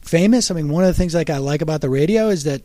[0.02, 0.50] famous.
[0.52, 2.64] I mean, one of the things like I like about the radio is that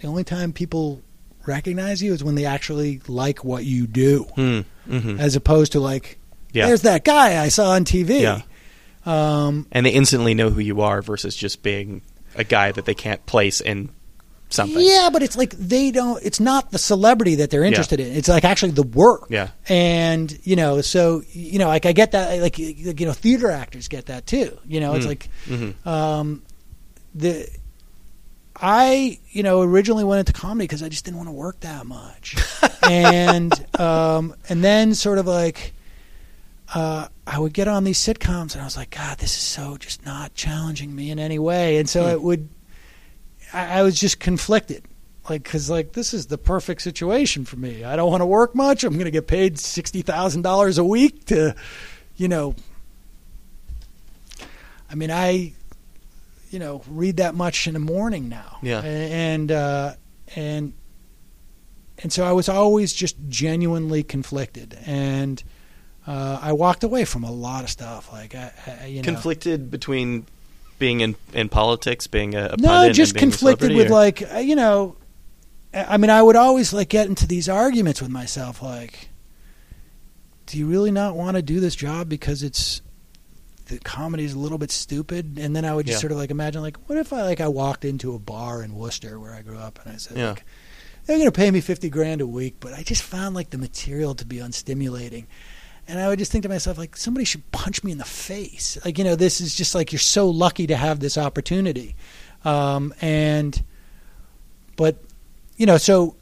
[0.00, 1.00] the only time people
[1.46, 5.80] recognize you is when they actually like what you do, Mm, hmm as opposed to
[5.80, 6.18] like,
[6.52, 6.66] Yeah.
[6.66, 8.20] there's that guy I saw on TV.
[8.22, 8.42] Yeah.
[9.04, 12.02] Um, and they instantly know who you are versus just being
[12.36, 13.88] a guy that they can't place in
[14.48, 14.78] something.
[14.80, 16.22] Yeah, but it's like they don't.
[16.24, 18.12] It's not the celebrity that they're interested in.
[18.14, 19.26] It's like actually the work.
[19.28, 19.48] Yeah.
[19.68, 22.40] And you know, so you know, like I get that.
[22.40, 24.56] Like you know, theater actors get that too.
[24.66, 25.08] You know, it's Mm.
[25.08, 25.86] like Mhm.
[25.86, 26.42] um,
[27.14, 27.48] the.
[28.56, 31.86] I you know originally went into comedy because I just didn't want to work that
[31.86, 32.36] much,
[32.82, 35.74] and um, and then sort of like.
[36.74, 39.76] Uh, I would get on these sitcoms and I was like, God, this is so
[39.76, 41.76] just not challenging me in any way.
[41.76, 42.12] And so Hmm.
[42.12, 42.48] it would,
[43.52, 44.82] I, I was just conflicted,
[45.28, 47.84] like because like this is the perfect situation for me.
[47.84, 48.84] I don't want to work much.
[48.84, 51.54] I'm going to get paid sixty thousand dollars a week to,
[52.16, 52.54] you know.
[54.90, 55.52] I mean, I,
[56.52, 58.58] you know, read that much in the morning now.
[58.62, 58.82] Yeah.
[58.82, 59.94] And uh,
[60.36, 60.74] and
[61.98, 65.42] and so I was always just genuinely conflicted, and
[66.06, 68.12] uh, I walked away from a lot of stuff.
[68.12, 70.26] Like I, I you know, Conflicted between
[70.78, 74.54] being in, in politics, being a, a no, just conflicted with or- like uh, you
[74.54, 74.96] know.
[75.74, 79.08] I mean, I would always like get into these arguments with myself, like,
[80.44, 82.82] do you really not want to do this job because it's
[83.72, 85.38] the comedy is a little bit stupid?
[85.38, 86.00] And then I would just Yeah.
[86.00, 88.74] sort of like imagine, like, what if I like I walked into a bar in
[88.74, 90.30] Worcester where I grew up, and I said, Yeah.
[90.30, 90.44] like,
[91.06, 93.58] they're going to pay me fifty grand a week, but I just found like the
[93.58, 95.26] material to be unstimulating.
[95.88, 98.78] And I would just think to myself, like, somebody should punch me in the face.
[98.84, 101.96] Like, you know, this is just like you're so lucky to have this opportunity.
[102.44, 103.60] Um, and,
[104.76, 104.96] but,
[105.56, 106.14] you know, so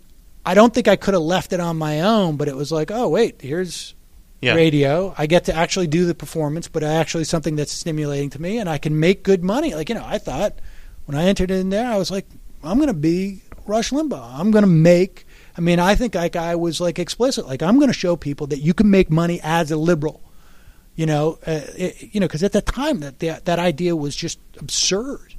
[0.46, 2.90] I don't think I could have left it on my own, but it was like,
[2.90, 3.94] oh, wait, here's
[4.40, 4.54] yeah.
[4.54, 5.14] radio.
[5.16, 8.68] I get to actually do the performance, but actually something that's stimulating to me, and
[8.68, 9.74] I can make good money.
[9.74, 10.54] Like, you know, I thought
[11.06, 12.26] when I entered in there, I was like,
[12.62, 14.38] I'm going to be Rush Limbaugh.
[14.38, 15.26] I'm going to make.
[15.56, 17.46] I mean, I think like I was like explicit.
[17.46, 20.22] Like, I'm going to show people that you can make money as a liberal.
[20.96, 24.14] You know, uh, it, you know, because at the time that that that idea was
[24.16, 25.34] just absurd.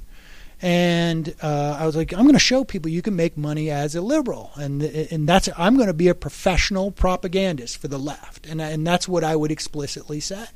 [0.64, 3.96] And uh, I was like, I'm going to show people you can make money as
[3.96, 8.46] a liberal, and and that's I'm going to be a professional propagandist for the left,
[8.46, 10.46] and and that's what I would explicitly say.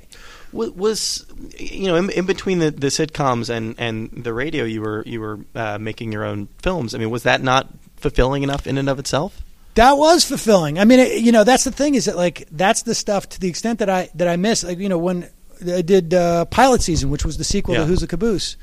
[0.52, 1.26] Was
[1.58, 5.20] you know in, in between the, the sitcoms and, and the radio you were you
[5.20, 8.88] were uh, making your own films i mean was that not fulfilling enough in and
[8.88, 9.42] of itself
[9.74, 10.78] That was fulfilling.
[10.78, 13.40] I mean, it, you know, that's the thing is that like that's the stuff to
[13.40, 14.64] the extent that I that I miss.
[14.64, 15.28] Like you know, when
[15.66, 17.80] I did uh, pilot season, which was the sequel Yeah.
[17.80, 18.56] to Who's the Caboose,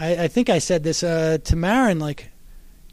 [0.00, 1.98] I, I think I said this uh, to Maron.
[1.98, 2.30] Like,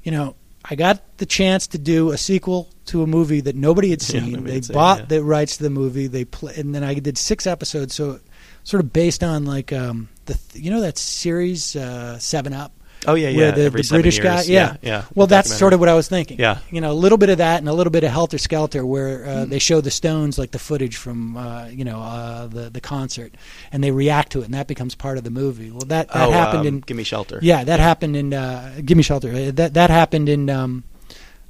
[0.04, 3.90] you know, I got the chance to do a sequel to a movie that nobody
[3.90, 4.32] had Yeah, seen.
[4.34, 5.06] nobody they had seen, bought yeah.
[5.06, 6.08] the rights to the movie.
[6.08, 7.96] They play, and then I did six episodes.
[7.96, 8.20] So,
[8.64, 12.74] sort of based on like um, the you know that series uh, Seven Up.
[13.06, 14.50] Oh yeah yeah the, the British guy, years.
[14.50, 16.40] yeah, yeah Well, that's sort of what I was thinking.
[16.40, 16.60] Yeah.
[16.72, 19.26] you know, a little bit of that and a little bit of Helter Skelter, where
[19.26, 19.50] uh, Hmm.
[19.50, 23.34] they show the Stones like the footage from uh, you know uh, the the concert,
[23.72, 25.70] and they react to it, and that becomes part of the movie.
[25.72, 28.82] Well, that that oh, happened um, in give me shelter yeah, that happened in uh,
[28.84, 29.32] Gimme Shelter.
[29.32, 30.84] Uh, That that happened in um,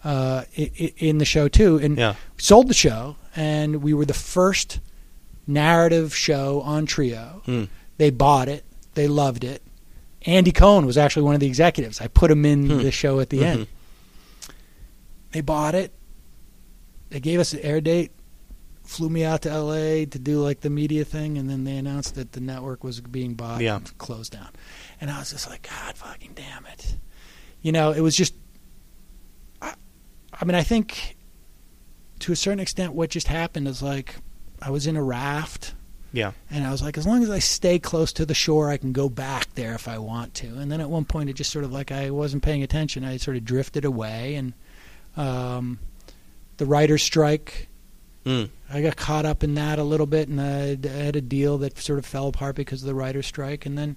[0.03, 0.43] uh,
[0.97, 4.79] in the show too, and yeah sold the show, and we were the first
[5.47, 7.41] narrative show on Trio.
[7.47, 7.67] Mm.
[7.97, 8.63] They bought it.
[8.93, 9.61] They loved it.
[10.25, 12.01] Andy Cohen was actually one of the executives.
[12.01, 12.77] I put him in Hmm.
[12.79, 13.43] the show at the Mhm.
[13.45, 13.67] end.
[15.31, 15.93] They bought it.
[17.09, 18.11] They gave us an air date.
[18.83, 20.05] Flew me out to L.A.
[20.05, 23.33] to do like the media thing, and then they announced that the network was being
[23.33, 23.75] bought Yeah.
[23.77, 24.49] and closed down.
[25.01, 26.95] And I was just like, God fucking damn it.
[27.61, 28.33] You know, it was just.
[29.61, 29.73] I,
[30.33, 31.17] I mean, I think
[32.19, 34.15] to a certain extent, what just happened is like
[34.61, 35.73] I was in a raft.
[36.13, 36.31] Yeah.
[36.49, 38.93] And I was like, as long as I stay close to the shore, I can
[38.93, 40.47] go back there if I want to.
[40.47, 43.03] And then at one point, it just sort of like I wasn't paying attention.
[43.03, 44.53] I sort of drifted away, and
[45.15, 45.79] um,
[46.57, 47.67] the writer's strike.
[48.25, 48.49] Mm.
[48.69, 51.57] I got caught up in that a little bit, and I I had a deal
[51.59, 53.65] that sort of fell apart because of the writer's strike.
[53.65, 53.95] And then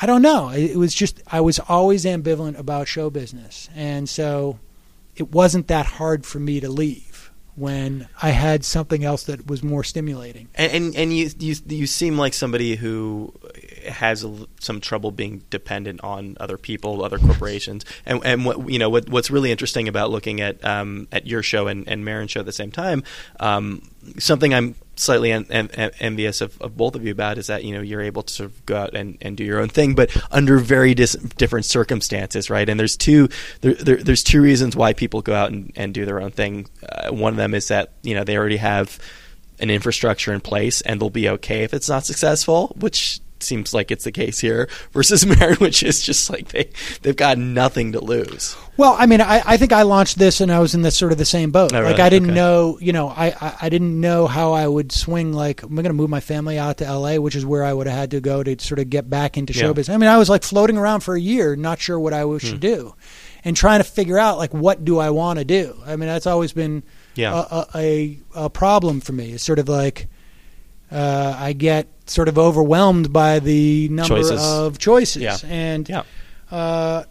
[0.00, 0.50] I don't know.
[0.50, 4.58] It it was just I was always ambivalent about show business, and so
[5.16, 7.05] it wasn't that hard for me to leave
[7.56, 10.48] when I had something else that was more stimulating.
[10.54, 13.32] And and, and you, you you seem like somebody who
[13.88, 14.24] has
[14.60, 17.84] some trouble being dependent on other people, other corporations.
[18.04, 21.42] And and what you know what what's really interesting about looking at um, at your
[21.42, 23.02] show and and Maron's show at the same time,
[23.40, 23.82] um,
[24.18, 27.64] something I'm slightly en- en- en- envious of, of both of you about is that
[27.64, 29.94] you know you're able to sort of go out and, and do your own thing,
[29.94, 32.68] but under very dis- different circumstances, right?
[32.68, 33.28] And there's two
[33.60, 36.66] there, there, there's two reasons why people go out and, and do their own thing.
[36.88, 38.98] Uh, one of them is that you know they already have
[39.58, 43.90] an infrastructure in place and they'll be okay if it's not successful, which seems like
[43.90, 46.70] it's the case here versus Maron, which is just like they
[47.02, 48.56] they've got nothing to lose.
[48.78, 51.10] Well, I mean, I, I think I launched this and I was in this sort
[51.10, 51.72] of the same boat.
[51.74, 51.98] Oh, like?
[51.98, 52.34] I didn't Okay.
[52.34, 55.32] know, you know, I, I, I didn't know how I would swing.
[55.32, 57.86] Like, I'm going to move my family out to L.A., which is where I would
[57.86, 59.62] have had to go to sort of get back into Yeah.
[59.62, 59.94] show business.
[59.94, 62.36] I mean, I was like floating around for a year, not sure what I Hmm.
[62.36, 62.94] should do,
[63.44, 65.74] and trying to figure out like what do I want to do.
[65.86, 66.82] I mean, that's always been
[67.14, 67.32] Yeah.
[67.50, 69.32] a, a, a, a problem for me.
[69.32, 70.06] It's sort of like
[70.92, 74.40] uh, I get sort of overwhelmed by the number Choices.
[74.42, 75.36] of choices, Yeah.
[75.44, 76.02] and Yeah.
[76.50, 77.04] uh,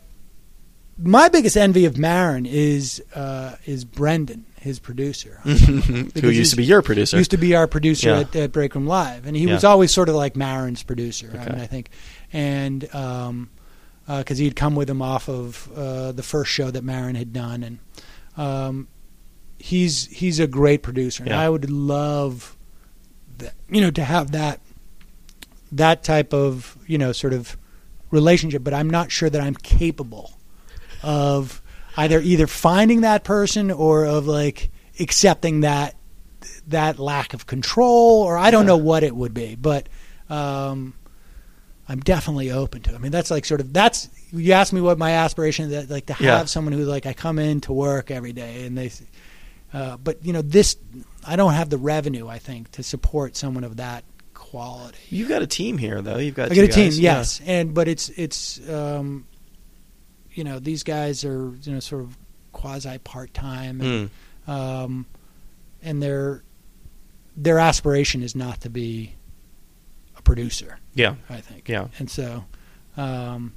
[0.98, 5.40] my biggest envy of Maron is uh, is Brendan, his producer.
[5.44, 7.18] Who used to be your producer?
[7.18, 8.20] Used to be our producer Yeah.
[8.22, 11.30] at, at Break Room Live, and he was always sort of like Maron's producer.
[11.34, 11.90] I mean, I think,
[12.32, 13.50] and um,
[14.08, 17.64] because he'd come with him off of uh, the first show that Maron had done,
[17.64, 17.80] and
[18.38, 18.88] um,
[19.60, 21.42] he's he's a great producer, and Yeah.
[21.42, 22.56] I would love,
[23.40, 24.62] that, you know, to have that
[25.78, 27.58] that type of you know sort of
[28.12, 30.34] relationship, but I'm not sure that I'm capable
[31.04, 31.62] of
[31.98, 34.70] either either finding that person or of like
[35.00, 35.96] accepting that
[36.68, 39.90] that lack of control or I don't know what it would be, but
[40.30, 40.94] um,
[41.88, 42.92] I'm definitely open to.
[42.92, 42.96] it.
[42.96, 45.90] I mean, that's like sort of that's you asked me what my aspiration is that
[45.94, 46.46] like to have Yeah.
[46.46, 48.92] someone who like I come in to work every day and they,
[49.74, 50.78] uh, but you know this
[51.28, 54.04] I don't have the revenue I think to support someone of that
[54.56, 54.98] quality.
[55.10, 56.18] You've got a team here, though.
[56.18, 57.00] You've got I got a team, guys.
[57.00, 57.18] Yeah.
[57.18, 59.26] yes, and but it's it's um,
[60.32, 62.18] you know these guys are you know sort of
[62.54, 64.10] quasi part time, and,
[64.48, 64.52] Mm.
[64.52, 65.06] um,
[65.84, 66.42] and their
[67.36, 69.14] their aspiration is not to be
[70.18, 70.80] a producer.
[70.94, 71.16] Yeah.
[71.30, 71.88] I think, Yeah.
[72.00, 72.46] and so,
[72.96, 73.52] um,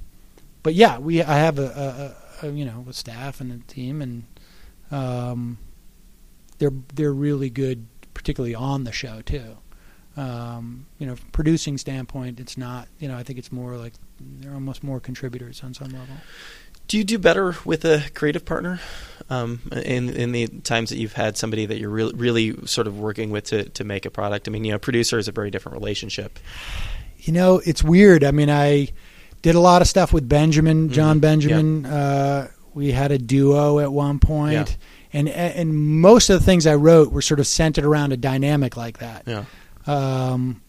[0.63, 4.01] but yeah, we I have a, a, a you know a staff and a team,
[4.01, 4.23] and
[4.91, 5.59] um,
[6.57, 9.57] they're they're really good, particularly on the show too.
[10.17, 12.87] Um, you know, producing standpoint, it's not.
[12.99, 16.15] You know, I think it's more like they're almost more contributors on some level.
[16.87, 18.79] Do you do better with a creative partner?
[19.29, 22.97] Um, in in the times that you've had somebody that you're really really sort of
[22.99, 24.47] working with to to make a product.
[24.47, 26.39] I mean, you know, producer is a very different relationship.
[27.19, 28.23] You know, it's weird.
[28.23, 28.89] I mean, I
[29.41, 31.21] did a lot of stuff with Benjamin, Jon Mhm.
[31.21, 31.85] Benjamin.
[31.85, 34.65] Uh, we had a duo at one point, Yeah.
[35.13, 38.75] and and most of the things I wrote were sort of centered around a dynamic
[38.75, 39.23] like that.
[39.27, 39.45] Yeah.
[39.87, 40.61] Um,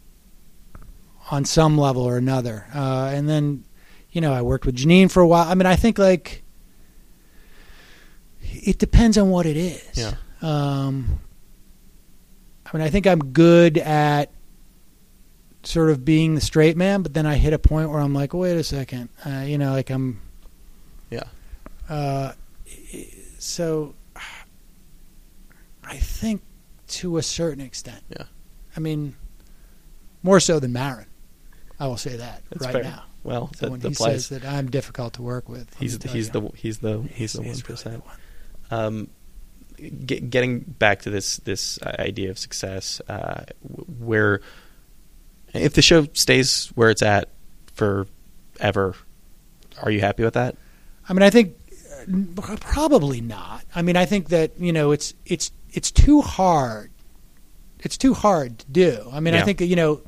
[1.31, 2.67] on some level or another.
[2.75, 3.65] Uh, and then,
[4.11, 5.49] you know, I worked with Janeane for a while.
[5.49, 6.43] I mean, I think like
[8.43, 9.89] it depends on what it is.
[9.95, 10.15] Yeah.
[10.43, 11.21] Um,
[12.67, 14.33] I mean, I think I'm good at
[15.63, 18.33] sort of being the straight man, but then I hit a point where I'm like,
[18.33, 20.21] wait a second, uh, you know, like I'm.
[21.11, 21.25] Yeah.
[21.89, 22.33] Uh,
[23.39, 23.95] so,
[25.85, 26.43] I think
[26.89, 28.03] to a certain extent.
[28.09, 28.25] Yeah.
[28.77, 29.17] I mean,
[30.23, 31.07] more so than Maron.
[31.79, 32.83] I will say that That's right fair.
[32.85, 33.05] now.
[33.23, 34.27] Well, So that when he applies.
[34.27, 37.41] says that I'm difficult to work with, He's the, he's the he's the he's the
[37.41, 38.17] one he's really the one.
[38.71, 39.09] Um,
[40.07, 43.45] get, getting back to this this idea of success, uh,
[43.99, 44.41] where
[45.53, 47.29] if the show stays where it's at
[47.75, 48.95] forever,
[49.83, 50.57] are you happy with that?
[51.09, 51.57] I mean, I think
[52.39, 53.65] uh, probably not.
[53.75, 56.90] I mean, I think that you know it's it's it's too hard.
[57.83, 59.09] It's too hard to do.
[59.13, 59.41] I mean, Yeah.
[59.41, 60.03] I think you know,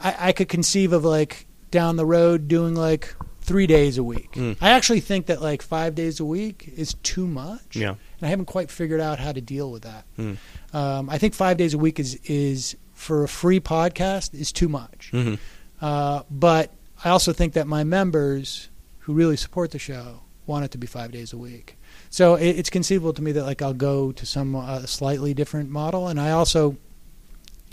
[0.00, 4.32] I, I could conceive of like down the road doing like three days a week.
[4.32, 4.56] Mm.
[4.60, 7.74] I actually think that like five days a week is too much.
[7.76, 7.90] Yeah.
[7.90, 10.04] and I haven't quite figured out how to deal with that.
[10.18, 10.36] Mm.
[10.72, 14.68] Um, I think five days a week is is for a free podcast is too
[14.68, 15.10] much.
[15.10, 15.34] hmm
[15.80, 16.70] Uh, but
[17.04, 18.68] I also think that my members
[19.00, 21.76] who really support the show want it to be five days a week.
[22.10, 25.70] So it, it's conceivable to me that like I'll go to some uh, slightly different
[25.70, 26.76] model, and I also,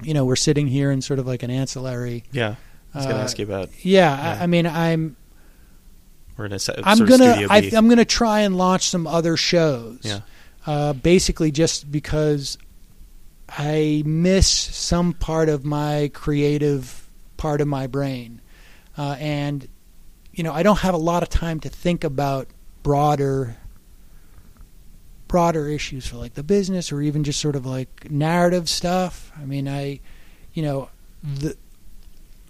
[0.02, 2.24] you know, we're sitting here in sort of like an ancillary.
[2.32, 2.56] Yeah,
[2.94, 3.70] I was going to uh, ask you about.
[3.84, 4.40] Yeah, Yeah.
[4.40, 5.16] I, I mean, I'm
[6.38, 7.72] We're in a se- I'm gonna I.
[7.76, 10.00] I'm gonna try and launch some other shows.
[10.04, 10.22] Yeah.
[10.66, 12.58] Uh, basically, just because
[13.50, 18.42] I miss some part of my creative part of my brain,
[18.98, 19.68] uh, and
[20.32, 22.48] you know, I don't have a lot of time to think about
[22.84, 23.58] broader
[25.30, 29.32] broader issues for like the business or even just sort of like narrative stuff.
[29.40, 30.02] I mean, I,
[30.54, 30.90] you know,
[31.24, 31.56] the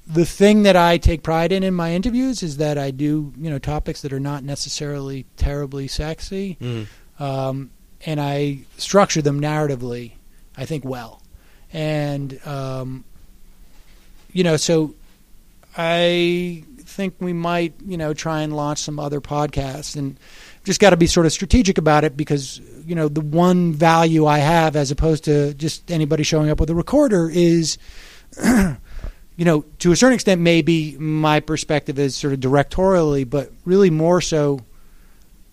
[0.08, 3.50] the thing that I take pride in in my interviews is that I do, you
[3.52, 6.88] know, topics that are not necessarily terribly sexy, Mm.
[7.20, 7.70] um,
[8.08, 10.14] and I structure them narratively,
[10.58, 11.22] I think well,
[11.72, 13.04] and um,
[14.34, 14.96] you know, so
[15.78, 20.18] I think we might, you know, try and launch some other podcasts, and
[20.64, 24.26] just got to be sort of strategic about it because you know the one value
[24.26, 27.78] I have as opposed to just anybody showing up with a recorder is.
[28.44, 33.90] you know, to a certain extent, maybe my perspective is sort of directorially, but really
[33.90, 34.60] more so,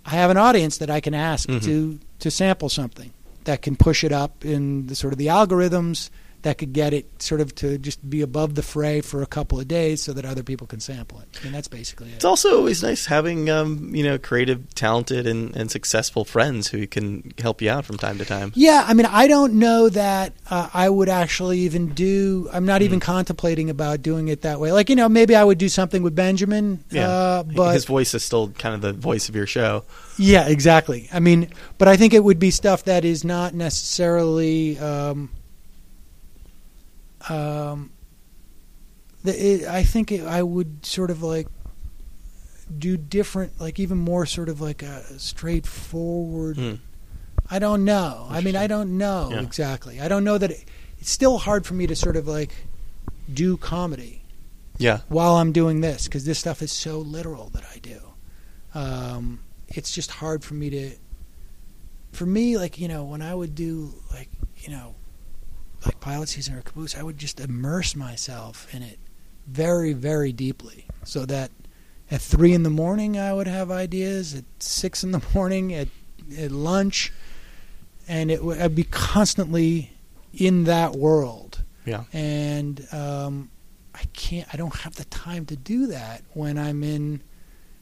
[0.04, 1.62] I have an audience that I can ask Mhm.
[1.64, 3.10] to to sample something
[3.44, 6.10] that can push it up in the sort of the algorithms
[6.46, 9.58] that could get it sort of to just be above the fray for a couple
[9.58, 11.26] of days so that other people can sample it.
[11.40, 12.14] I mean, that's basically it.
[12.14, 16.86] It's also always nice having um, you know creative, talented, and, and successful friends who
[16.86, 18.52] can help you out from time to time.
[18.54, 22.48] Yeah, I mean, I don't know that uh, I would actually even do.
[22.52, 24.70] I'm not even contemplating about doing it that way.
[24.70, 26.84] Like, you know, maybe I would do something with Benjamin.
[26.96, 29.82] Uh, but his voice is still kind of the voice of your show.
[30.16, 31.08] yeah, exactly.
[31.12, 34.78] I mean, but I think it would be stuff that is not necessarily.
[34.78, 35.30] Um,
[37.28, 37.90] um,
[39.24, 41.48] the, it, I think it, I would sort of like
[42.78, 46.56] do different, like even more sort of like a straightforward.
[46.56, 46.74] Hmm.
[47.48, 48.26] I don't know.
[48.28, 49.40] I mean, I don't know Yeah.
[49.42, 50.00] exactly.
[50.00, 50.64] I don't know that it,
[50.98, 52.52] it's still hard for me to sort of like
[53.32, 54.22] do comedy
[54.78, 58.00] Yeah, while I'm doing this because this stuff is so literal that I do.
[58.74, 60.90] Um, it's just hard for me to.
[62.12, 64.28] For me, like you know, when I would do like
[64.58, 64.94] you know,
[65.86, 68.98] like pilot season or caboose, I would just immerse myself in it
[69.46, 71.50] very, very deeply, so that
[72.10, 74.34] at three in the morning I would have ideas.
[74.34, 75.88] At six in the morning, at
[76.38, 77.12] at lunch,
[78.06, 79.92] and it would I'd be constantly
[80.34, 82.04] in that world yeah.
[82.12, 83.50] and um,
[83.94, 84.46] I can't.
[84.52, 87.22] I don't have the time to do that when I'm in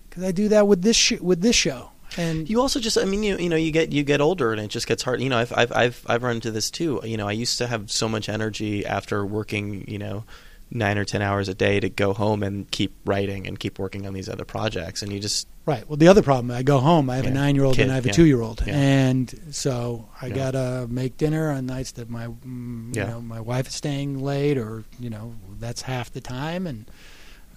[0.09, 1.90] because I do that with this sh- with this show.
[2.16, 4.60] And You also just, I mean, you you know, you get you get older and
[4.60, 5.20] it just gets hard.
[5.20, 7.01] You know, I've I've I've I've run into this too.
[7.05, 10.24] You know, I used to have so much energy after working, you know,
[10.70, 14.06] nine or ten hours a day to go home and keep writing and keep working
[14.06, 15.89] on these other projects, and you just right.
[15.89, 17.09] Well, the other problem, I go home.
[17.10, 17.31] I have Yeah.
[17.31, 18.14] a nine year old and I have a yeah.
[18.14, 18.74] two year old, Yeah.
[18.76, 23.05] and so I gotta make dinner on nights that my mm, Yeah.
[23.05, 26.86] you know my wife is staying late, or you know that's half the time, and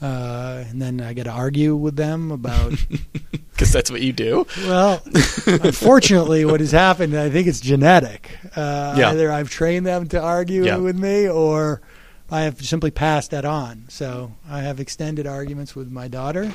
[0.02, 2.74] uh, and then I got to argue with them about
[3.32, 4.46] because that's what you do.
[4.66, 5.02] Well,
[5.46, 8.30] unfortunately, what has happened, I think it's genetic.
[8.56, 9.10] Uh, Yeah.
[9.12, 10.78] Either I've trained them to argue Yeah.
[10.78, 11.82] with me, or
[12.30, 13.86] I have simply passed that on.
[13.90, 16.52] So I have extended arguments with my daughter,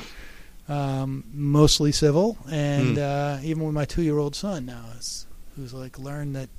[0.69, 3.37] um, mostly civil, and Mm.
[3.37, 4.85] uh, even with my two-year-old son now,
[5.55, 6.49] who's like learned that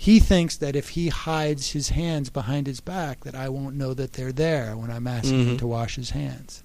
[0.00, 3.94] he thinks that if he hides his hands behind his back, that I won't know
[3.94, 5.58] that they're there when I'm asking him Mhm.
[5.58, 6.62] to wash his hands.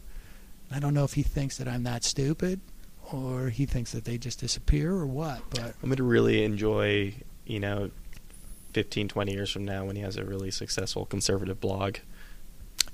[0.72, 2.60] I don't know if he thinks that I'm that stupid
[3.11, 7.15] or he thinks that they just disappear or what, but I'm going to really enjoy,
[7.47, 7.89] you know,
[8.73, 11.97] 15, 20 years from now when he has a really successful conservative blog.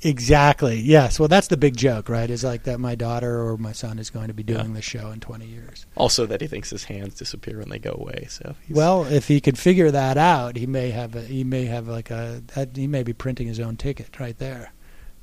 [0.02, 0.80] Exactly.
[0.80, 1.20] Yes.
[1.20, 2.30] Well, that's the big joke, right?
[2.30, 4.58] Is like that my daughter or my son is going to be Yeah.
[4.58, 5.86] doing the show in 20 years.
[5.96, 8.28] Also, that he thinks his hands disappear when they go away.
[8.30, 11.66] So, he's, Well, if he could figure that out, he may have a, he may
[11.66, 14.74] have like a that, he may be printing his own ticket right there.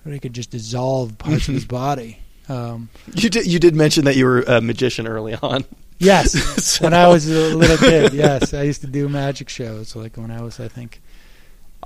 [0.05, 2.21] Or he could just dissolve parts of his body.
[2.49, 5.65] Um, you did you did mention that you were a magician early on.
[5.99, 6.31] yes,
[6.65, 9.97] So- when I was a little kid, yes, I used to do magic shows.
[9.97, 11.01] Like when I was, I think,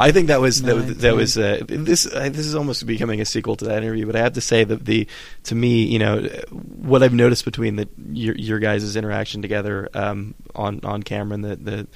[0.01, 2.07] I think that was that, was- that was uh, this.
[2.07, 4.07] Uh, this is almost becoming a sequel to that interview.
[4.07, 5.07] But I have to say that the
[5.45, 10.35] to me, you know, what I've noticed between the your, your guys' interaction together um,
[10.55, 11.87] on on camera and the the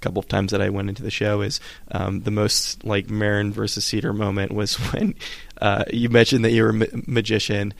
[0.00, 1.58] couple of times that I went into the show is
[1.90, 5.14] um, the most like Maron versus Seder moment was when
[5.60, 7.74] uh, you mentioned that you were a ma- magician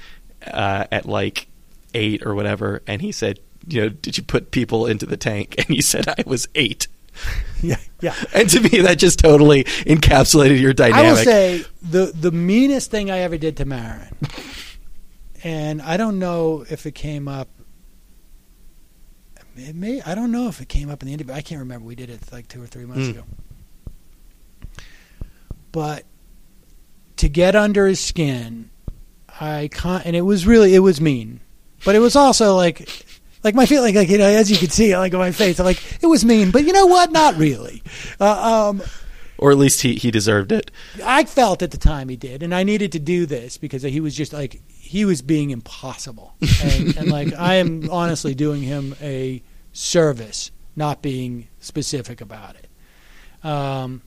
[0.47, 1.47] uh, at like
[1.95, 3.39] eight or whatever, and he said,
[3.69, 5.55] you know, did you put people into the tank?
[5.59, 6.89] And you said I was eight.
[7.63, 8.15] yeah, yeah.
[8.35, 11.05] And to me, that just totally encapsulated your dynamic.
[11.05, 14.17] I will say the the meanest thing I ever did to Maron,
[15.43, 17.49] and I don't know if it came up.
[19.57, 21.35] It may I don't know if it came up in the interview.
[21.35, 21.85] I can't remember.
[21.87, 23.11] We did it like two or three months Mm.
[23.11, 23.25] ago.
[25.73, 26.05] But
[27.17, 28.71] to get under his skin,
[29.41, 31.41] I con- and it was really it was mean,
[31.85, 33.05] but it was also like.
[33.49, 35.65] Like my feeling, like you know, as you can see, like on my face, I'm
[35.65, 37.11] like it was mean, but you know what?
[37.11, 37.83] Not really.
[38.21, 38.83] Uh, um,
[39.39, 40.71] or at least he, he deserved it.
[41.03, 44.01] I felt at the time he did, and I needed to do this because he
[44.01, 48.95] was just like he was being impossible, and, and like I am honestly doing him
[49.01, 49.43] a
[49.73, 53.47] service, not being specific about it.
[53.49, 54.03] Um,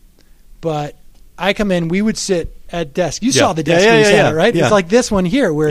[0.59, 0.99] but
[1.35, 3.23] I come in, we would sit at desk.
[3.23, 3.39] You Yeah.
[3.41, 4.55] saw the desk Yeah, yeah, we sat at, right?
[4.55, 5.69] It's like this one here, where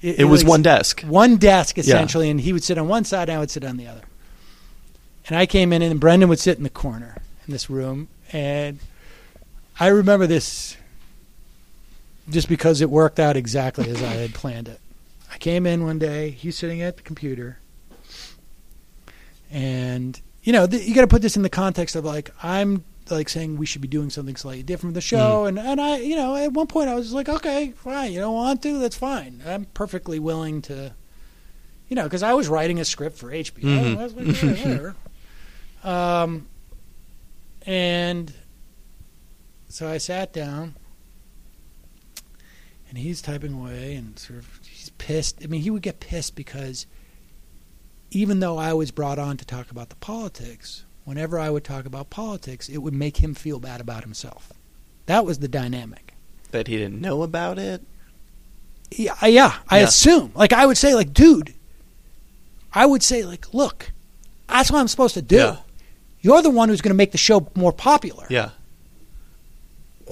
[0.00, 0.14] Yeah.
[0.18, 1.02] It, was one desk.
[1.02, 3.76] one desk essentially, and he would sit on one side, and I would sit on
[3.76, 4.02] the other.
[5.26, 7.16] And I came in, and Brendan would sit in the corner
[7.46, 8.78] in this room, and
[9.80, 10.76] I remember this
[12.30, 14.80] just because it worked out exactly as I had planned it.
[15.32, 17.58] I came in one day, he's sitting at the computer,
[19.50, 22.84] and you know th- you got to put this in the context of like I'm
[23.10, 25.48] like saying we should be doing something slightly different from the show, Mm.
[25.48, 28.34] and and I, you know, at one point I was like, okay, fine, you don't
[28.34, 29.42] want to, that's fine.
[29.46, 30.94] I'm perfectly willing to,
[31.88, 33.62] you know, because I was writing a script for HBO.
[33.62, 33.98] Mhm.
[33.98, 34.96] I was like, yeah, whatever.
[35.84, 36.48] Um,
[37.64, 38.32] and
[39.68, 40.74] so I sat down,
[42.88, 45.38] and he's typing away, and sort of he's pissed.
[45.42, 46.86] I mean, he would get pissed because
[48.10, 51.86] even though I was brought on to talk about the politics, whenever I would talk
[51.86, 54.52] about politics, it would make him feel bad about himself.
[55.06, 56.12] That was the dynamic.
[56.50, 57.82] That he didn't know about it.
[58.90, 59.84] Yeah, I- yeah, I Yeah.
[59.88, 60.32] assume.
[60.34, 61.54] Like I would say, like, dude,
[62.72, 63.90] I would say, like, look,
[64.48, 65.36] that's what I'm supposed to do.
[65.36, 65.56] Yeah.
[66.20, 68.26] You're the one who's going to make the show more popular.
[68.28, 68.50] Yeah.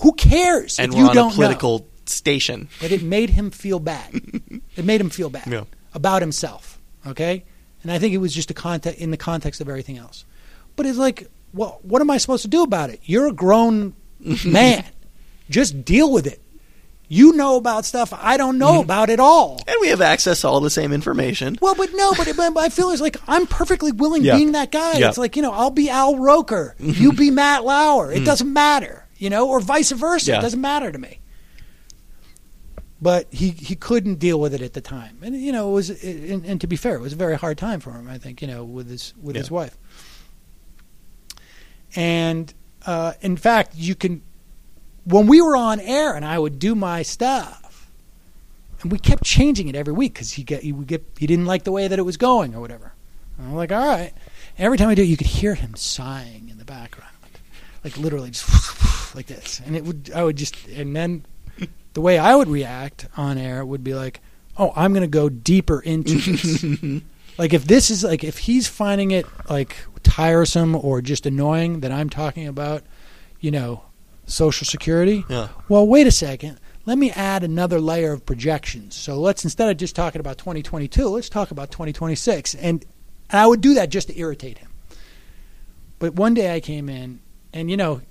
[0.02, 2.60] Who cares And if you on don't a political station.
[2.62, 2.68] know?
[2.81, 4.10] But it made him feel bad.
[4.77, 5.64] it made him feel bad Yeah.
[5.94, 6.78] about himself.
[7.06, 7.44] Okay,
[7.82, 10.24] and I think it was just a context in the context of everything else.
[10.77, 13.01] But it's like, well, what am I supposed to do about it?
[13.05, 13.94] You're a grown
[14.44, 14.85] man.
[15.51, 16.40] Just deal with it.
[17.09, 18.82] You know about stuff I don't know Mhm.
[18.85, 19.61] about at all.
[19.69, 21.57] And we have access to all the same information.
[21.62, 24.35] Well, but no, but, but I feel it's like I'm perfectly willing Yeah.
[24.36, 24.98] being that guy.
[24.98, 25.09] Yeah.
[25.09, 28.11] It's like you know, I'll be Al Roker, you be Matt Lauer.
[28.11, 28.24] It Mm.
[28.24, 30.32] doesn't matter, you know, or vice versa.
[30.32, 30.39] Yeah.
[30.39, 31.20] It doesn't matter to me.
[33.01, 35.90] But he he couldn't deal with it at the time, and you know, it was
[36.03, 38.09] and, and to be fair, it was a very hard time for him.
[38.09, 39.55] I think you know, with his with his Yeah.
[39.55, 39.77] wife.
[41.97, 42.52] And
[42.85, 44.23] uh, in fact, you can
[45.05, 47.90] when we were on air and I would do my stuff,
[48.82, 51.47] and we kept changing it every week because he get he would get he didn't
[51.47, 52.93] like the way that it was going or whatever.
[53.39, 54.12] And I'm like, all right.
[54.59, 57.12] Every time I do it, you could hear him sighing in the background,
[57.85, 61.24] like literally just like this, and it would I would just and then
[61.94, 64.20] the way I would react on air would be like,
[64.59, 67.02] oh, I'm going to go deeper into this.
[67.39, 69.77] like if this is like if he's finding it like
[70.07, 72.83] tiresome or just annoying that I'm talking about,
[73.41, 73.83] you know,
[74.27, 75.24] social security.
[75.28, 75.49] Yeah.
[75.69, 76.59] Well, wait a second.
[76.87, 78.95] Let me add another layer of projections.
[78.95, 82.55] So let's instead of just talking about 2022, let's talk about 2026.
[82.55, 82.85] And,
[83.31, 84.70] and I would do that just to irritate him.
[85.99, 87.20] But one day I came in,
[87.53, 88.03] and you know,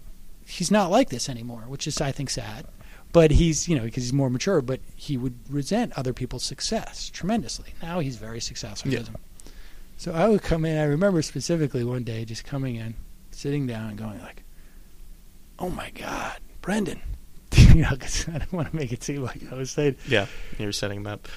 [0.46, 2.66] he's not like this anymore, which is I think sad.
[3.14, 4.62] But he's you know because he's more mature.
[4.62, 7.74] But he would resent other people's success tremendously.
[7.82, 8.92] Now he's very successful.
[8.92, 9.00] Yeah.
[9.00, 9.18] doesn't-
[9.98, 10.78] So I would come in.
[10.78, 12.96] I remember specifically one day just coming in,
[13.32, 14.44] sitting down, and going like,
[15.60, 17.02] "Oh my God, Brendan."
[17.56, 20.28] you know, 'cause I don't want to make it seem like I was saying, Yeah.
[20.60, 21.28] You were setting him up.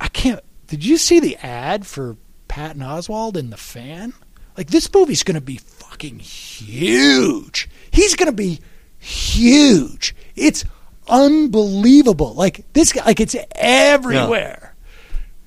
[0.00, 0.40] I can't.
[0.66, 2.16] Did you see the ad for
[2.48, 4.12] Patton Oswalt in The Fan?
[4.56, 7.68] Like, this movie's going to be fucking huge.
[7.90, 8.60] He's going to be
[8.98, 10.14] huge.
[10.34, 10.64] It's
[11.08, 12.34] unbelievable.
[12.34, 14.65] Like, this guy, like, it's everywhere.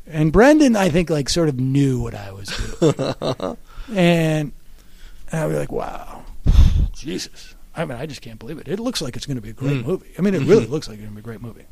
[0.10, 2.48] And Brendan, I think, like, sort of knew what I was
[2.80, 3.57] doing.
[3.98, 4.52] and
[5.31, 6.23] I'd be like, wow,
[6.94, 7.56] Jesus.
[7.76, 8.68] I mean, I just can't believe it.
[8.68, 9.86] It looks like it's going to be a great Mm.
[9.86, 10.07] movie.
[10.18, 11.65] I mean, it really looks like it's going to be a great movie.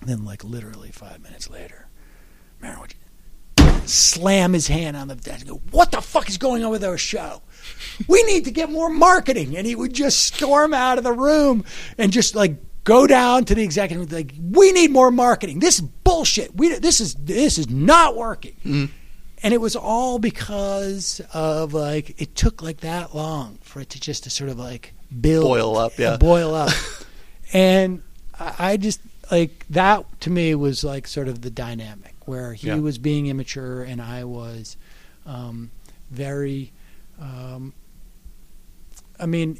[0.00, 1.86] And then, like, literally five minutes later,
[2.60, 2.94] Maron would
[3.88, 6.82] slam his hand on the desk and go, What the fuck is going on with
[6.84, 7.42] our show?
[8.08, 9.56] We need to get more marketing.
[9.56, 11.64] And he would just storm out of the room
[11.98, 15.82] and just, like, go down to the executive like we need more marketing this is
[16.12, 18.90] bullshit we this is this is not working Mm.
[19.42, 24.00] and it was all because of like it took like that long for it to
[24.00, 26.16] just to sort of like build Boil up, yeah.
[26.16, 26.70] boil up
[27.52, 28.02] and
[28.38, 32.68] I, I just like that to me was like sort of the dynamic where he
[32.68, 32.76] Yeah.
[32.76, 34.76] was being immature and I was
[35.26, 35.70] um,
[36.10, 36.72] very
[37.20, 37.72] um,
[39.18, 39.58] I mean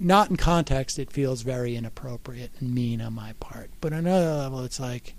[0.00, 3.70] not in context it feels very inappropriate and mean on my part.
[3.80, 5.14] But on another level it's like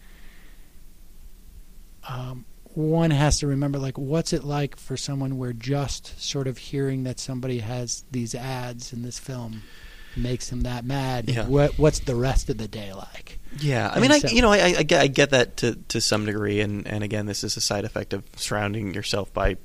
[2.10, 6.58] um, one has to remember like what's it like for someone where just sort of
[6.58, 9.62] hearing that somebody has these ads in this film
[10.16, 11.30] makes him that mad?
[11.30, 11.48] Yeah.
[11.48, 13.40] what what's the rest of the day like?
[13.60, 16.26] Yeah, I mean, I you know, I, I, get, I get that to to some
[16.26, 19.58] degree, and and again, this is a side effect of surrounding yourself by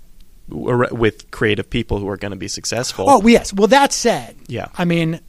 [0.48, 3.06] with creative people who are going to be successful.
[3.08, 5.20] oh yes well that said yeah, I mean,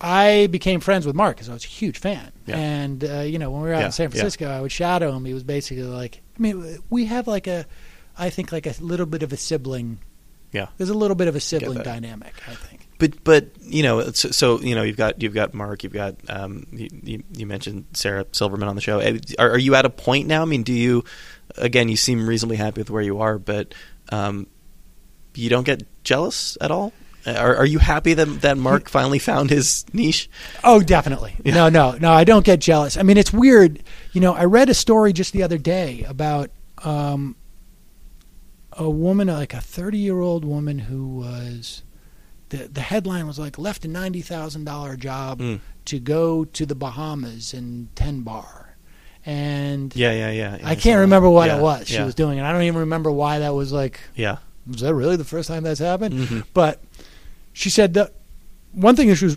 [0.00, 2.32] I became friends with Marc because I was a huge fan.
[2.46, 2.56] Yeah.
[2.56, 4.10] And uh, you know, when we were out Yeah, in San yeah.
[4.10, 5.24] Francisco, I would shadow him.
[5.24, 7.66] He was basically like, I mean, we have like a,
[8.18, 9.98] I think like a little bit of a sibling.
[10.52, 10.68] Yeah.
[10.78, 12.32] There's a little bit of a sibling dynamic.
[12.48, 12.88] I think.
[12.98, 16.16] but but you know, so, so you know, you've got you've got Marc, you've got
[16.28, 19.00] um, you, you, mentioned Sarah Silverman on the show.
[19.38, 20.42] Are, are you at a point now?
[20.42, 21.04] I mean, do you
[21.56, 21.88] again?
[21.88, 23.74] You seem reasonably happy with where you are, but
[24.10, 24.46] um,
[25.34, 26.92] you don't get jealous at all.
[27.26, 30.30] Are, are you happy that that Marc finally found his niche?
[30.64, 31.36] Oh, definitely.
[31.44, 31.54] Yeah.
[31.54, 32.12] No, no, no.
[32.12, 32.96] I don't get jealous.
[32.96, 33.82] I mean, it's weird.
[34.12, 36.50] You know, I read a story just the other day about
[36.82, 37.36] um,
[38.72, 41.82] a woman, like a 30 year old woman who was,
[42.48, 45.60] the, the headline was like, left a $90,000 job Mm.
[45.84, 48.69] to go to the Bahamas and 10 bar.
[49.26, 50.56] And Yeah, yeah, yeah.
[50.56, 51.00] yeah I can't that.
[51.00, 52.38] remember what Yeah, it was she yeah, was doing.
[52.38, 54.38] And I don't even remember why that was like, Yeah.
[54.66, 56.14] was that really the first time that's happened?
[56.14, 56.44] Mhm.
[56.54, 56.82] But
[57.52, 58.14] she said that
[58.72, 59.36] one thing that she was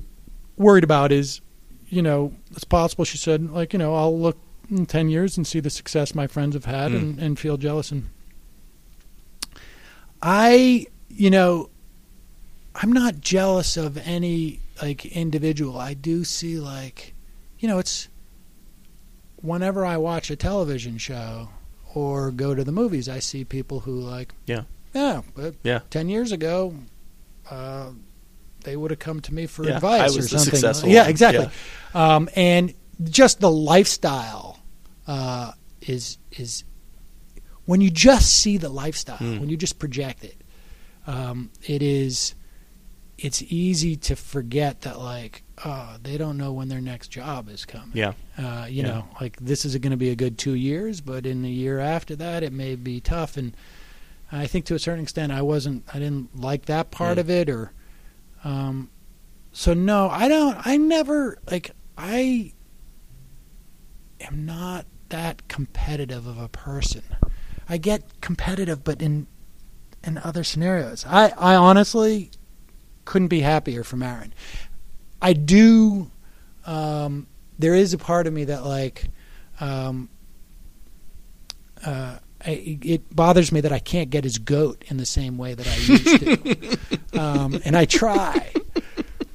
[0.58, 1.42] worried about is,
[1.90, 4.38] you know, it's possible, she said, like, you know, I'll look
[4.70, 6.96] in 10 years and see the success my friends have had Mm.
[6.98, 7.92] and, and feel jealous.
[7.92, 8.10] And
[10.22, 11.70] I, you know,
[12.76, 15.78] I'm not jealous of any, like, individual.
[15.78, 17.14] I do see, like,
[17.60, 18.08] you know, it's
[19.44, 21.50] whenever I watch a television show
[21.94, 24.64] or go to the movies, I see people who, like, Yeah.
[24.96, 25.82] yeah, but Yeah.
[25.92, 26.74] 10 years ago,
[27.52, 27.92] uh,
[28.64, 30.90] they would have come to me for Yeah, advice or something.
[30.90, 31.50] yeah, exactly.
[31.94, 34.60] Um, and just the lifestyle
[35.06, 35.52] uh,
[35.82, 36.64] is is
[37.66, 39.42] when you just see the lifestyle, Mm.
[39.42, 40.38] when you just project it,
[41.06, 42.34] um, it is
[43.18, 47.66] it's easy to forget that like oh, they don't know when their next job is
[47.66, 47.92] coming.
[47.94, 48.14] Yeah.
[48.38, 48.90] Uh, you Yeah.
[48.90, 51.80] know, like this is going to be a good two years, but in the year
[51.80, 53.38] after that, it may be tough.
[53.38, 53.56] And
[54.32, 57.22] I think to a certain extent, I wasn't, I didn't like that part Mm.
[57.22, 57.72] of it, or,
[58.44, 58.90] um,
[59.52, 62.54] so no, I don't, I never like, I
[64.22, 67.04] am not that competitive of a person.
[67.70, 69.28] I get competitive, but in
[70.04, 72.32] in other scenarios, I I honestly
[73.06, 74.34] couldn't be happier for Maron.
[75.24, 76.12] I do.
[76.66, 77.26] Um,
[77.58, 79.06] there is a part of me that like,
[79.60, 80.10] um,
[81.86, 85.54] uh, I, it bothers me that I can't get his goat in the same way
[85.54, 86.78] that I used to,
[87.20, 88.52] um, and I try.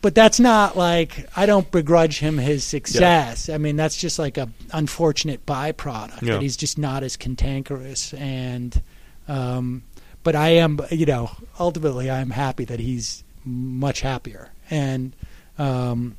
[0.01, 3.49] But that's not like I don't begrudge him his success.
[3.49, 6.35] I mean, that's just like a unfortunate byproduct Yeah.
[6.35, 8.81] that he's just not as cantankerous and.
[9.27, 9.83] Um,
[10.23, 14.51] but I am, you know, ultimately I'm happy that he's much happier.
[14.71, 15.15] And
[15.59, 16.17] um,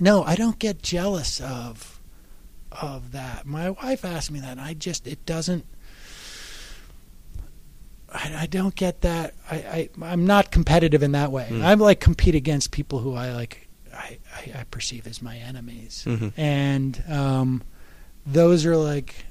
[0.00, 2.00] no, I don't get jealous of
[2.80, 3.44] of that.
[3.46, 5.66] My wife asked me that, and I just it doesn't.
[8.12, 9.34] I, I don't get that.
[9.50, 11.48] I, I I'm not competitive in that way.
[11.50, 11.62] Mm.
[11.64, 13.68] I'm like compete against people who I like.
[13.94, 16.32] I, I, I perceive as my enemies, Mhm.
[16.36, 17.62] and um,
[18.26, 19.26] those are like.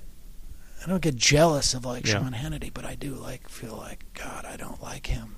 [0.84, 2.14] I don't get jealous of like Yeah.
[2.14, 4.46] Sean Hannity, but I do like feel like God.
[4.46, 5.36] I don't like him.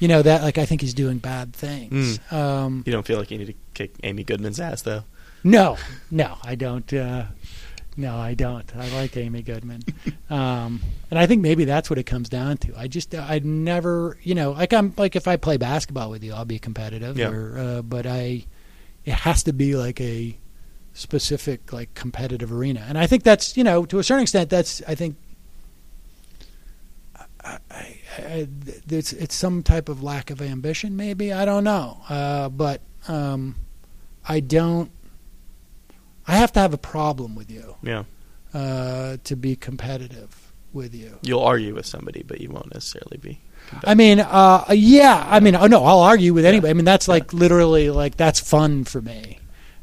[0.00, 2.20] You know that like I think he's doing bad things.
[2.30, 5.04] Um, You don't feel like you need to kick Amy Goodman's ass, though.
[5.44, 5.76] no,
[6.10, 6.92] no, I don't.
[6.92, 7.24] Uh,
[7.96, 8.70] no, I don't.
[8.76, 9.82] I like Amy Goodman,
[10.30, 10.80] um,
[11.10, 12.78] and I think maybe that's what it comes down to.
[12.78, 16.32] I just, I'd never, you know, like I'm like if I play basketball with you,
[16.32, 17.30] I'll be competitive, Yeah.
[17.30, 18.44] or, uh, but I,
[19.04, 20.36] it has to be like a
[20.94, 24.80] specific like competitive arena, and I think that's you know to a certain extent that's
[24.86, 25.16] I think.
[27.16, 31.98] I, I, I, it's it's some type of lack of ambition, maybe I don't know,
[32.08, 33.54] uh, but um,
[34.28, 34.90] I don't.
[36.26, 38.04] I have to have a problem with you Yeah.
[38.52, 41.18] uh, to be competitive with you.
[41.22, 43.40] You'll argue with somebody, but you won't necessarily be.
[43.84, 45.26] I mean, uh, yeah.
[45.28, 46.70] I mean, oh, no, I'll argue with anybody.
[46.70, 49.38] I mean, that's like literally like that's fun for me,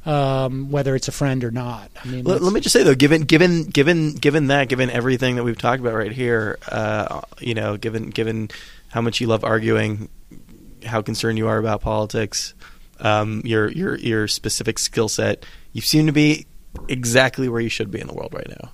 [0.06, 1.90] um, whether it's a friend or not.
[2.04, 5.36] I mean, Let, let me just say though, given given given given that, given everything
[5.38, 8.50] that we've talked about right here, uh, you know, given given
[8.90, 10.10] how much you love arguing,
[10.86, 12.54] how concerned you are about politics,
[13.00, 16.46] um, your your your specific skill set, you seem to be
[16.88, 18.72] exactly where you should be in the world right now.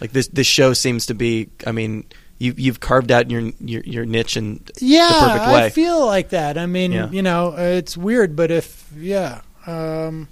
[0.00, 1.50] Like this this show seems to be.
[1.66, 2.04] I mean,
[2.38, 5.64] you you've carved out your your, your niche and yeah, the perfect way.
[5.66, 6.56] I feel like that.
[6.56, 7.10] I mean, Yeah.
[7.10, 10.28] you know, it's weird, but if yeah, um,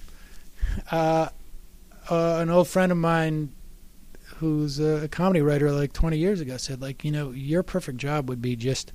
[0.90, 1.28] uh,
[2.10, 3.52] uh, an old friend of mine
[4.36, 8.28] who's a comedy writer like 20 years ago said like you know your perfect job
[8.28, 8.92] would be just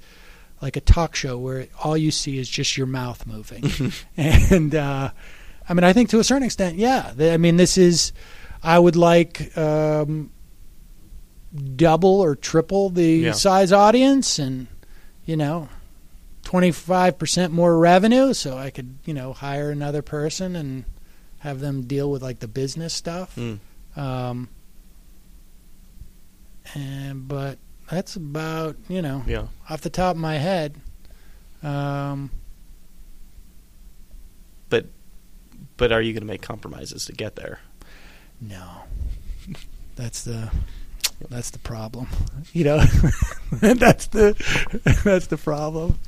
[0.61, 3.63] like a talk show where all you see is just your mouth moving
[4.17, 5.09] and uh
[5.67, 8.11] i mean i think to a certain extent yeah i mean this is
[8.61, 10.29] i would like um
[11.75, 13.31] double or triple the Yeah.
[13.31, 14.67] size audience and
[15.25, 15.69] you know
[16.43, 20.85] 25% more revenue so i could you know hire another person and
[21.41, 23.59] have them deal with like the business stuff Mm.
[23.95, 24.47] um,
[26.73, 27.57] and but
[27.89, 29.47] that's about you know yeah.
[29.69, 30.75] off the top of my head.
[31.63, 32.31] Um,
[34.69, 34.85] But
[35.77, 37.59] but are you going to make compromises to get there?
[38.39, 38.65] no,
[39.95, 40.49] that's the
[41.29, 42.07] that's the problem.
[42.53, 42.77] You know,
[43.61, 44.33] that's the
[45.03, 45.99] that's the problem.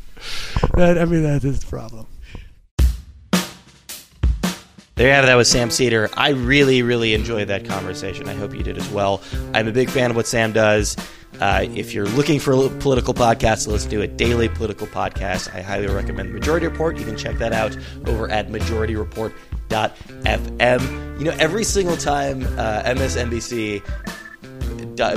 [0.75, 2.07] That, I mean, that is the problem.
[4.95, 5.27] There you have it.
[5.27, 6.07] That was Sam Seder.
[6.13, 8.29] I really, really enjoyed that conversation.
[8.29, 9.23] I hope you did as well.
[9.55, 10.95] I'm a big fan of what Sam does.
[11.41, 15.61] Uh, if you're looking for a political podcast listen to, a daily political podcast, I
[15.61, 16.95] highly recommend Majority Report.
[16.97, 17.75] You can check that out
[18.05, 21.19] over at majorityreport.fm.
[21.19, 23.81] You know, every single time uh, MSNBC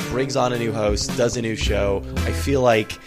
[0.09, 2.98] brings on a new host, does a new show, I feel like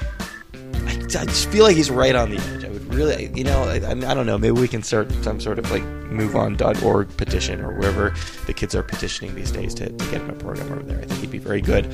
[0.54, 2.69] I just feel like he's right on the edge.
[2.90, 4.38] Really, you know, I, I don't know.
[4.38, 8.14] Maybe we can start some sort of like moveon.org petition or wherever
[8.48, 10.98] the kids are petitioning these days to, to get him a program over there.
[10.98, 11.88] I think he'd be very good.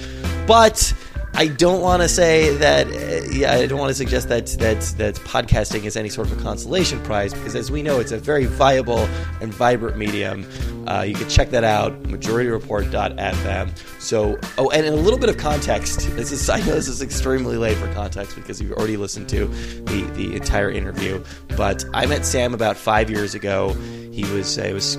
[0.48, 0.94] But
[1.38, 2.88] I don't want to say that.
[2.88, 6.40] Uh, yeah, I don't want to suggest that that that podcasting is any sort of
[6.40, 9.00] a consolation prize because, as we know, it's a very viable
[9.42, 10.48] and vibrant medium.
[10.88, 14.02] Uh, you can check that out, majorityreport.fm.
[14.02, 17.02] So, oh, and in a little bit of context, this is I know this is
[17.02, 21.22] extremely late for context because you've already listened to the the entire interview.
[21.58, 23.74] But I met Sam about five years ago.
[24.14, 24.98] He was it was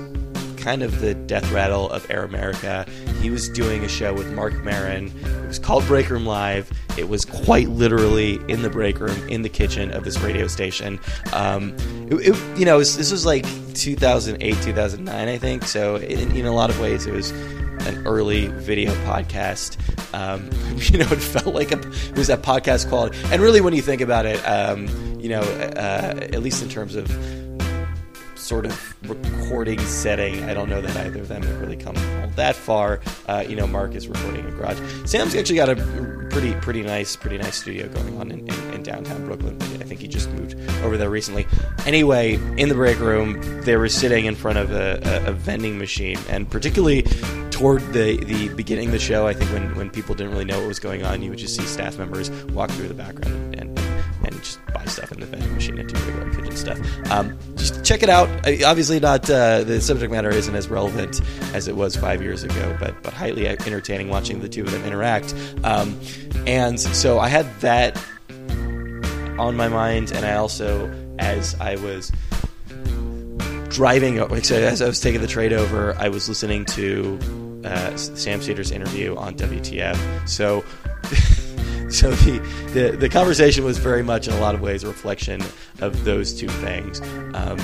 [0.57, 2.85] kind of the death rattle of Air America.
[3.21, 5.07] He was doing a show with Marc Maron.
[5.07, 6.71] It was called Break Room Live.
[6.97, 10.99] It was quite literally in the break room, in the kitchen of this radio station.
[11.33, 11.75] Um,
[12.09, 13.45] it, it, you know, was, this was like
[13.75, 15.63] 2008, 2009, I think.
[15.63, 17.31] So, in, in a lot of ways, it was
[17.87, 19.77] an early video podcast.
[20.13, 20.49] Um,
[20.91, 23.17] you know, it felt like a, it was that podcast quality.
[23.25, 24.87] And really, when you think about it, um,
[25.19, 27.07] you know, uh, at least in terms of
[28.47, 30.45] sort of recording setting.
[30.45, 33.01] I don't know that either of them have really come all that far.
[33.27, 34.79] Uh, you know, Marc is recording in a garage.
[35.05, 35.75] Sam's actually got a
[36.29, 39.61] pretty pretty nice pretty nice studio going on in, in, in downtown Brooklyn.
[39.61, 41.45] I think he just moved over there recently.
[41.85, 45.77] Anyway, in the break room, they were sitting in front of a, a, a vending
[45.77, 47.03] machine, and particularly
[47.51, 50.59] toward the, the beginning of the show, I think when, when people didn't really know
[50.59, 53.56] what was going on, you would just see staff members walk through the background
[54.37, 57.11] and, just buy stuff in the vending machine and do regular kitchen stuff.
[57.11, 58.29] Um, just check it out.
[58.63, 61.21] Obviously, not uh, the subject matter isn't as relevant
[61.53, 64.83] as it was five years ago, but but highly entertaining watching the two of them
[64.83, 65.33] interact.
[65.63, 65.99] Um,
[66.45, 68.01] and so I had that
[69.37, 72.11] on my mind, and I also, as I was
[73.69, 77.19] driving, as I was taking the trade over, I was listening to
[77.63, 80.29] uh, Sam Seder's interview on WTF.
[80.29, 80.63] So.
[81.89, 82.39] So the,
[82.73, 85.41] the, the conversation was very much in a lot of ways a reflection
[85.79, 87.01] of those two things.
[87.33, 87.57] Um,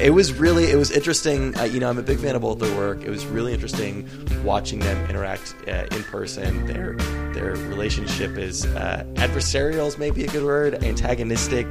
[0.00, 1.56] it was really it was interesting.
[1.56, 3.02] Uh, you know, I'm a big fan of both their work.
[3.02, 4.08] It was really interesting
[4.44, 6.66] watching them interact uh, in person.
[6.66, 6.94] Their
[7.32, 11.66] their relationship is uh, adversarial is maybe a good word, antagonistic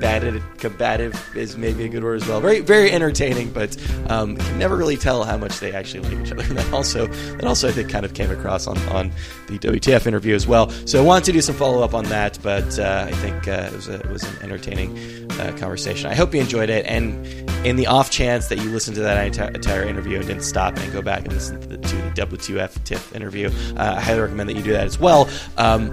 [0.00, 2.40] combative, combative is maybe a good word as well.
[2.40, 3.76] Very, very entertaining, but
[4.08, 6.42] um, can never really tell how much they actually like each other.
[6.42, 9.10] And that also, that also I think kind of came across on, on
[9.46, 10.70] the WTF interview as well.
[10.86, 13.70] So I wanted to do some follow up on that, but uh, I think uh,
[13.70, 16.10] it was a, it was an entertaining uh, conversation.
[16.10, 17.26] I hope you enjoyed it, and
[17.66, 20.92] in the off chance that you listened to that entire interview and didn't stop and
[20.92, 24.50] go back and listen to the, to the WTF TIFF interview, uh, I highly recommend
[24.50, 25.28] that you do that as well.
[25.56, 25.90] Um,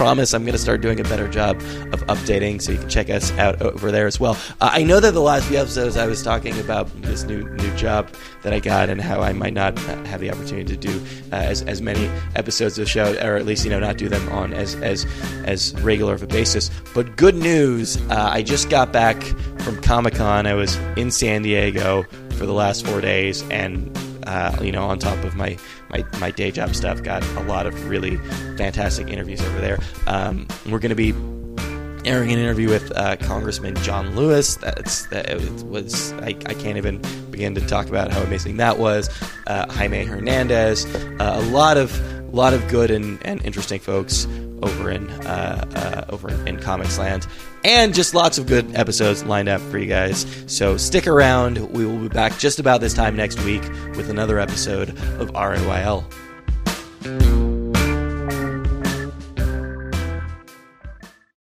[0.03, 1.59] promise I'm going to start doing a better job
[1.93, 4.37] of updating, so you can check us out over there as well.
[4.61, 7.77] Uh, I know that the last few episodes I was talking about this new new
[7.77, 8.13] job
[8.43, 11.01] that I got and how I might not have the opportunity to do
[11.31, 14.09] uh, as, as many episodes of the show, or at least you know not do
[14.09, 15.07] them on as as
[15.45, 16.69] as regular of a basis.
[16.95, 19.23] But good news, uh, I just got back
[19.61, 20.49] from Comic Con.
[20.49, 22.03] I was in San Diego
[22.33, 23.97] for the last four days, and
[24.27, 25.57] uh, you know, on top of my,
[25.93, 28.17] my, my day job stuff, got a lot of really
[28.57, 29.79] fantastic interviews over there.
[30.07, 31.13] Um, we're going to be
[32.05, 34.57] airing an interview with uh, Congressman John Lewis.
[34.57, 37.01] That's that was I, I, can't even
[37.31, 39.09] begin to talk about how amazing that was.
[39.47, 41.93] Uh, Jaime Hernandez, uh, a lot of
[42.35, 44.27] lot of good and, and interesting folks
[44.63, 45.65] over in uh,
[46.09, 47.27] uh, over in, in Comics Land,
[47.65, 50.27] and just lots of good episodes lined up for you guys.
[50.47, 51.59] So stick around.
[51.73, 53.63] We will be back just about this time next week
[53.97, 56.05] with another episode of RiYL.